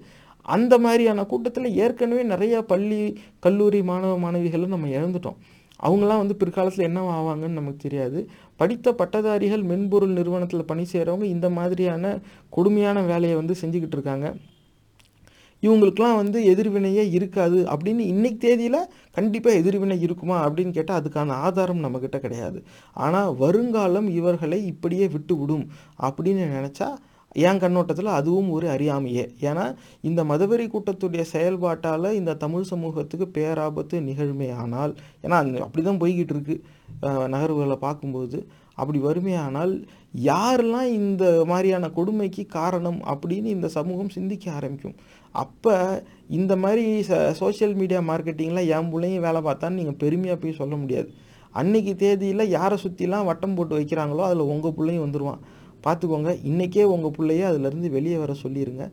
அந்த 0.56 0.74
மாதிரியான 0.84 1.24
கூட்டத்தில் 1.30 1.76
ஏற்கனவே 1.84 2.22
நிறையா 2.34 2.60
பள்ளி 2.72 3.00
கல்லூரி 3.46 3.80
மாணவ 3.90 4.12
மாணவிகளை 4.24 4.66
நம்ம 4.74 4.92
இழந்துட்டோம். 4.98 5.38
அவங்களாம் 5.86 6.22
வந்து 6.22 6.36
பிற்காலத்தில் 6.40 6.88
என்ன 6.88 7.00
ஆவாங்கன்னு 7.18 7.58
நமக்கு 7.58 7.84
தெரியாது. 7.84 8.18
படித்த 8.60 8.92
பட்டதாரிகள் 9.00 9.62
மென்பொருள் 9.70 10.16
நிறுவனத்தில் 10.18 10.68
பணி 10.70 10.84
செய்கிறவங்க 10.92 11.26
இந்த 11.36 11.48
மாதிரியான 11.58 12.14
கொடுமையான 12.56 13.02
வேலையை 13.10 13.36
வந்து 13.40 13.54
செஞ்சுக்கிட்டு 13.62 13.98
இருக்காங்க. 13.98 14.28
இவங்களுக்கெல்லாம் 15.62 16.18
வந்து 16.20 16.38
எதிர்வினையே 16.52 17.02
இருக்காது 17.16 17.58
அப்படின்னு 17.72 18.02
இன்னைக்கு 18.12 18.38
தேதியில் 18.44 18.88
கண்டிப்பாக 19.16 19.60
எதிர்வினை 19.60 19.96
இருக்குமா 20.06 20.36
அப்படின்னு 20.46 20.76
கேட்டால் 20.76 21.00
அதுக்கான 21.00 21.36
ஆதாரம் 21.46 21.82
நம்மக்கிட்ட 21.84 22.18
கிடையாது. 22.18 22.58
ஆனால் 23.04 23.32
வருங்காலம் 23.42 24.08
இவர்களை 24.20 24.60
இப்படியே 24.72 25.08
விட்டு 25.14 25.36
விடும் 25.40 25.66
அப்படின்னு 26.08 26.44
நினச்சா 26.58 26.88
என் 27.46 27.60
கண்ணோட்டத்தில் 27.62 28.10
அதுவும் 28.18 28.48
ஒரு 28.56 28.66
அறியாமையே. 28.74 29.24
ஏன்னா 29.48 29.64
இந்த 30.08 30.20
மதவெறி 30.30 30.64
கூட்டத்துடைய 30.72 31.24
செயல்பாட்டால் 31.34 32.08
இந்த 32.20 32.32
தமிழ் 32.44 32.70
சமூகத்துக்கு 32.72 33.26
பேராபத்து 33.36 33.98
நிகழ்மே 34.08 34.48
ஆனால் 34.62 34.92
ஏன்னா 35.24 35.38
அப்படி 35.66 35.84
தான் 35.88 36.00
போய்கிட்டு 36.02 36.34
இருக்கு 36.36 36.56
நகர்வுகளை 37.34 37.76
பார்க்கும்போது. 37.86 38.38
அப்படி 38.80 38.98
வறுமையானால் 39.06 39.72
யாரெல்லாம் 40.30 40.90
இந்த 41.00 41.24
மாதிரியான 41.50 41.88
கொடுமைக்கு 41.98 42.42
காரணம் 42.58 43.00
அப்படின்னு 43.12 43.48
இந்த 43.56 43.68
சமூகம் 43.76 44.14
சிந்திக்க 44.16 44.46
ஆரம்பிக்கும். 44.58 44.96
அப்போ 45.34 45.74
இந்த 46.38 46.52
மாதிரி 46.62 46.84
ச 47.08 47.18
சோஷியல் 47.40 47.74
மீடியா 47.80 48.00
மார்க்கெட்டிங்கில் 48.10 48.70
என் 48.76 48.90
பிள்ளையும் 48.92 49.24
வேலை 49.26 49.40
பார்த்தான்னு 49.48 49.78
நீங்கள் 49.80 50.00
பெருமையாக 50.02 50.38
போய் 50.42 50.58
சொல்ல 50.60 50.74
முடியாது. 50.82 51.08
அன்னைக்கு 51.60 51.92
தேதியில் 52.02 52.52
யாரை 52.56 52.76
சுற்றிலாம் 52.82 53.28
வட்டம் 53.30 53.56
போட்டு 53.58 53.78
வைக்கிறாங்களோ 53.78 54.24
அதில் 54.26 54.50
உங்கள் 54.54 54.76
பிள்ளையும் 54.78 55.04
வந்துடுவான் 55.06 55.40
பார்த்துக்கோங்க. 55.86 56.32
இன்றைக்கே 56.50 56.84
உங்கள் 56.94 57.14
பிள்ளைய 57.16 57.48
அதுலேருந்து 57.52 57.90
வெளியே 57.96 58.18
வர 58.24 58.34
சொல்லிடுங்க 58.44 58.86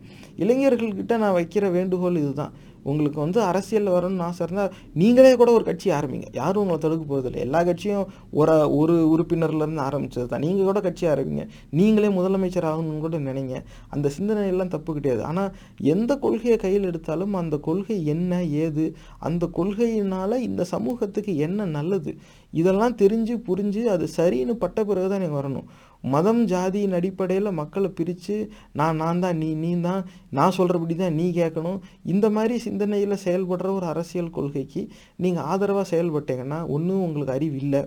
இளைஞர்கள்கிட்ட 0.44 1.18
நான் 1.26 1.38
வைக்கிற 1.42 1.66
வேண்டுகோள் 1.78 2.24
இதுதான். 2.24 2.56
உங்களுக்கு 2.92 3.20
வந்து 3.24 3.40
அரசியலில் 3.48 3.94
வரணும்னு 3.96 4.26
ஆசை 4.26 4.42
இருந்தால் 4.46 4.74
நீங்களே 5.00 5.32
கூட 5.40 5.50
ஒரு 5.56 5.64
கட்சி 5.70 5.88
ஆரம்பிங்க. 5.96 6.28
யாரும் 6.40 6.62
உங்களை 6.64 6.78
தடுக்க 6.84 7.04
போகிறதில்ல 7.10 7.42
எல்லா 7.46 7.60
கட்சியும் 7.70 8.06
ஒரு 8.40 8.54
ஒரு 8.80 8.94
உறுப்பினர்லேருந்து 9.14 9.84
ஆரம்பித்தது 9.88 10.28
தான். 10.32 10.44
நீங்கள் 10.46 10.68
கூட 10.70 10.80
கட்சி 10.86 11.06
ஆரம்பிங்க. 11.14 11.46
நீங்களே 11.80 12.10
முதலமைச்சர் 12.18 12.68
ஆகணும்னு 12.70 13.04
கூட 13.06 13.20
நினைங்க. 13.28 13.58
அந்த 13.96 14.12
சிந்தனையெல்லாம் 14.18 14.74
தப்பு 14.76 14.94
கிடையாது. 14.98 15.22
ஆனால் 15.32 15.52
எந்த 15.96 16.16
கொள்கையை 16.24 16.58
கையில் 16.64 16.88
எடுத்தாலும் 16.92 17.36
அந்த 17.42 17.58
கொள்கை 17.68 17.98
என்ன 18.14 18.42
ஏது 18.64 18.86
அந்த 19.30 19.50
கொள்கையினால் 19.60 20.38
இந்த 20.48 20.64
சமூகத்துக்கு 20.74 21.36
என்ன 21.48 21.68
நல்லது 21.78 22.14
இதெல்லாம் 22.62 22.98
தெரிஞ்சு 23.04 23.34
புரிஞ்சு 23.50 23.82
அது 23.96 24.06
சரின்னு 24.18 24.56
பட்ட 24.64 24.80
பிறகு 24.90 25.10
தான் 25.12 25.24
நீங்கள் 25.24 25.40
வரணும். 25.42 25.68
மதம் 26.04 26.42
ஜாதியின் 26.52 26.96
அடிப்படையில் 26.98 27.58
மக்களை 27.60 27.90
பிரித்து 28.00 28.36
நான் 28.80 29.00
நான் 29.04 29.22
தான் 29.24 29.40
நீ 29.42 29.50
நீ 29.64 29.72
தான் 29.88 30.02
நான் 30.38 30.56
சொல்கிறபடி 30.58 30.96
தான் 31.04 31.18
நீ 31.20 31.26
கேட்கணும். 31.40 31.80
இந்த 32.14 32.28
மாதிரி 32.36 32.58
சிந்தனையில் 32.66 33.24
செயல்படுற 33.26 33.70
ஒரு 33.78 33.88
அரசியல் 33.94 34.36
கொள்கைக்கு 34.38 34.84
நீங்கள் 35.26 35.48
ஆதரவாக 35.54 35.88
செயல்பட்டீங்கன்னா 35.94 36.60
ஒன்றும் 36.76 37.06
உங்களுக்கு 37.08 37.38
அறிவு 37.38 37.58
இல்லை. 37.64 37.82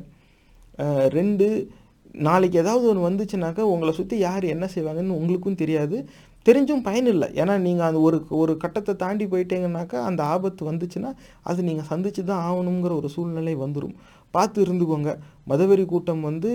ரெண்டு 1.18 1.46
நாளைக்கு 2.26 2.56
ஏதாவது 2.62 2.84
ஒன்று 2.90 3.08
வந்துச்சுனாக்கா 3.08 3.64
உங்களை 3.72 3.92
சுற்றி 4.00 4.16
யார் 4.26 4.44
என்ன 4.54 4.66
செய்வாங்கன்னு 4.74 5.18
உங்களுக்கும் 5.20 5.60
தெரியாது. 5.62 5.96
தெரிஞ்சும் 6.46 6.84
பயன் 6.86 7.08
இல்லை. 7.12 7.26
ஏன்னா 7.40 7.54
நீங்கள் 7.64 7.86
அந்த 7.88 7.98
ஒரு 8.06 8.18
ஒரு 8.42 8.52
கட்டத்தை 8.62 8.92
தாண்டி 9.02 9.24
போயிட்டீங்கன்னாக்கா 9.32 9.98
அந்த 10.10 10.20
ஆபத்து 10.34 10.62
வந்துச்சுன்னா 10.70 11.10
அது 11.50 11.60
நீங்கள் 11.68 11.88
சந்திச்சு 11.90 12.22
தான் 12.30 12.44
ஆகணுங்கிற 12.48 12.92
ஒரு 13.00 13.08
சூழ்நிலை 13.14 13.54
வந்துடும் 13.64 13.96
பார்த்து 14.36 14.58
இருந்துக்கோங்க. 14.66 15.12
மதவெறி 15.50 15.84
கூட்டம் 15.92 16.22
வந்து 16.28 16.50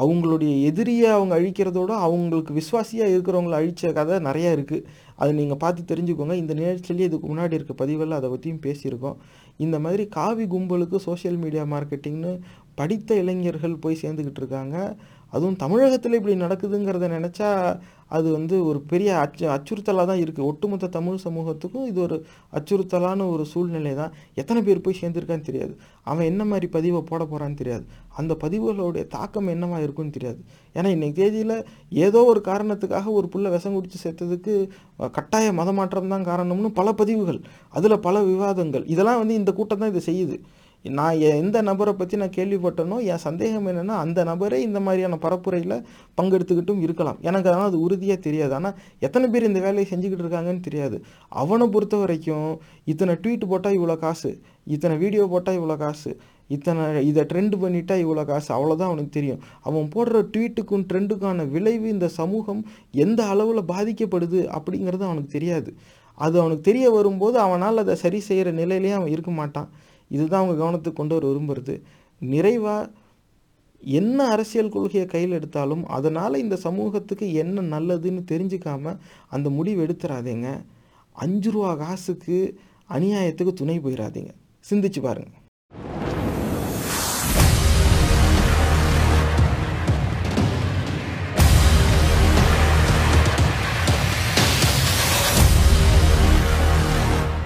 அவங்களுடைய 0.00 0.52
எதிரியை 0.70 1.08
அவங்க 1.16 1.34
அழிக்கிறதோட 1.38 1.92
அவங்களுக்கு 2.06 2.52
விஸ்வாசியாக 2.60 3.12
இருக்கிறவங்கள 3.14 3.56
அழித்த 3.60 3.92
கதை 3.98 4.16
நிறையா 4.28 4.50
இருக்குது 4.56 4.86
அது 5.22 5.30
நீங்கள் 5.40 5.60
பார்த்து 5.62 5.82
தெரிஞ்சுக்கோங்க. 5.90 6.34
இந்த 6.42 6.52
நிகழ்ச்சியிலேயே 6.60 7.08
இதுக்கு 7.10 7.28
முன்னாடி 7.32 7.54
இருக்க 7.58 7.74
பதிவில் 7.82 8.16
அதை 8.18 8.28
பற்றியும் 8.30 8.64
பேசியிருக்கோம். 8.66 9.18
இந்த 9.64 9.76
மாதிரி 9.84 10.04
காவி 10.18 10.44
கும்பலுக்கு 10.54 10.96
சோஷியல் 11.08 11.38
மீடியா 11.44 11.62
மார்க்கெட்டிங்னு 11.74 12.32
படித்த 12.80 13.10
இளைஞர்கள் 13.22 13.82
போய் 13.84 14.02
சேர்ந்துக்கிட்டு 14.02 14.42
இருக்காங்க. 14.42 14.76
அதுவும் 15.34 15.60
தமிழகத்தில் 15.62 16.16
இப்படி 16.18 16.34
நடக்குதுங்கிறத 16.40 17.06
நினச்சா 17.16 17.48
அது 18.16 18.26
வந்து 18.36 18.56
ஒரு 18.68 18.78
பெரிய 18.90 19.10
அச்சு 19.22 19.44
அச்சுறுத்தலாக 19.54 20.06
தான் 20.10 20.20
இருக்குது 20.24 20.46
ஒட்டுமொத்த 20.50 20.90
தமிழ் 20.96 21.22
சமூகத்துக்கும் 21.24 21.86
இது 21.90 22.00
ஒரு 22.06 22.16
அச்சுறுத்தலான 22.58 23.28
ஒரு 23.34 23.44
சூழ்நிலை 23.52 23.92
தான். 24.00 24.12
எத்தனை 24.40 24.60
பேர் 24.66 24.82
போய் 24.84 24.98
சேர்ந்துருக்கான்னு 25.00 25.48
தெரியாது. 25.48 25.74
அவன் 26.10 26.28
என்ன 26.30 26.42
மாதிரி 26.50 26.66
பதிவை 26.76 27.00
போட 27.10 27.22
போகிறான்னு 27.24 27.60
தெரியாது. 27.62 27.84
அந்த 28.20 28.32
பதிவுகளுடைய 28.44 29.04
தாக்கம் 29.16 29.50
என்னவா 29.54 29.78
இருக்குன்னு 29.84 30.16
தெரியாது. 30.18 30.40
ஏன்னா 30.76 30.90
இன்னைக்கு 30.96 31.18
தேதியில் 31.22 31.56
ஏதோ 32.06 32.20
ஒரு 32.32 32.42
காரணத்துக்காக 32.50 33.12
ஒரு 33.18 33.26
புள்ள 33.32 33.48
விஷம் 33.56 33.76
குடித்து 33.76 33.98
சேர்த்ததுக்கு 34.04 34.54
கட்டாய 35.16 35.48
மதமாற்றம் 35.60 36.12
தான் 36.14 36.28
காரணம்னு 36.30 36.70
பல 36.80 36.92
பதிவுகள் 37.00 37.40
அதில் 37.78 38.04
பல 38.06 38.22
விவாதங்கள் 38.30 38.86
இதெல்லாம் 38.94 39.20
வந்து 39.22 39.40
இந்த 39.40 39.52
கூட்டம் 39.58 39.82
தான் 39.82 39.92
இதை 39.94 40.04
செய்யுது. 40.10 40.38
நான் 40.98 41.20
எந்த 41.42 41.58
நபரை 41.68 41.92
பற்றி 41.98 42.16
நான் 42.20 42.34
கேள்விப்பட்டனோ 42.36 42.96
என் 43.12 43.22
சந்தேகம் 43.24 43.66
என்னென்னா 43.70 43.96
அந்த 44.04 44.20
நபரே 44.30 44.58
இந்த 44.66 44.80
மாதிரியான 44.86 45.18
பரப்புரையில் 45.24 45.76
பங்கெடுத்துக்கிட்டும் 46.18 46.82
இருக்கலாம். 46.86 47.18
எனக்கு 47.28 47.48
அதனால் 47.50 47.70
அது 47.70 47.80
உறுதியாக 47.86 48.18
தெரியாது. 48.26 48.52
ஆனால் 48.58 48.76
எத்தனை 49.06 49.28
பேர் 49.34 49.48
இந்த 49.50 49.60
வேலையை 49.66 49.86
செஞ்சுக்கிட்டு 49.92 50.24
இருக்காங்கன்னு 50.24 50.66
தெரியாது. 50.68 50.98
அவனை 51.42 51.66
பொறுத்த 51.74 51.96
வரைக்கும் 52.02 52.50
இத்தனை 52.92 53.14
ட்வீட் 53.24 53.50
போட்டால் 53.52 53.76
இவ்வளோ 53.78 53.96
காசு 54.04 54.30
இத்தனை 54.76 54.94
வீடியோ 55.04 55.26
போட்டால் 55.34 55.58
இவ்வளோ 55.58 55.76
காசு 55.84 56.12
இத்தனை 56.54 56.82
இதை 57.10 57.22
ட்ரெண்ட் 57.30 57.54
பண்ணிட்டா 57.62 57.94
இவ்வளோ 58.04 58.24
காசு 58.30 58.48
அவ்வளோதான் 58.56 58.90
அவனுக்கு 58.90 59.12
தெரியும். 59.18 59.40
அவன் 59.68 59.86
போடுற 59.94 60.20
ட்வீட்டுக்கும் 60.34 60.84
ட்ரெண்டுக்கான 60.90 61.46
விளைவு 61.54 61.88
இந்த 61.94 62.08
சமூகம் 62.18 62.60
எந்த 63.04 63.20
அளவில் 63.32 63.68
பாதிக்கப்படுது 63.72 64.42
அப்படிங்கிறது 64.58 65.04
அவனுக்கு 65.08 65.32
தெரியாது. 65.36 65.72
அது 66.18 66.36
அவனுக்கு 66.42 66.64
தெரிய 66.68 66.86
வரும்போது 66.98 67.36
அவனால் 67.46 67.82
அதை 67.82 67.94
சரி 68.02 68.20
செய்கிற 68.28 68.50
நிலையிலேயே 68.60 68.94
அவன் 68.98 69.12
இருக்க 69.14 69.32
மாட்டான். 69.40 69.68
இதுதான் 70.14 70.42
அவங்க 70.42 70.56
கவனத்துக்கு 70.62 71.00
கொண்டு 71.00 71.14
வர 71.16 71.26
விரும்புறது. 71.30 71.74
நிறைவாக 72.20 72.90
என்ன 73.82 74.18
அரசியல் 74.34 74.72
கொள்கையை 74.74 75.06
கையில் 75.06 75.36
எடுத்தாலும் 75.38 75.84
அதனால் 75.86 76.42
இந்த 76.44 76.56
சமூகத்துக்கு 76.56 77.26
என்ன 77.42 77.64
நல்லதுன்னு 77.74 78.22
தெரிஞ்சுக்காம 78.32 78.94
அந்த 79.28 79.50
முடிவு 79.50 79.86
எடுத்துறாதீங்க. 79.86 80.48
அஞ்சு 81.16 81.50
ரூபா 81.50 81.72
காசுக்கு 81.74 82.38
அநியாயத்துக்கு 82.96 83.52
துணை 83.52 83.78
போயிடாதீங்க 83.80 84.32
சிந்திச்சு 84.70 85.00
பாருங்கள் 85.00 85.44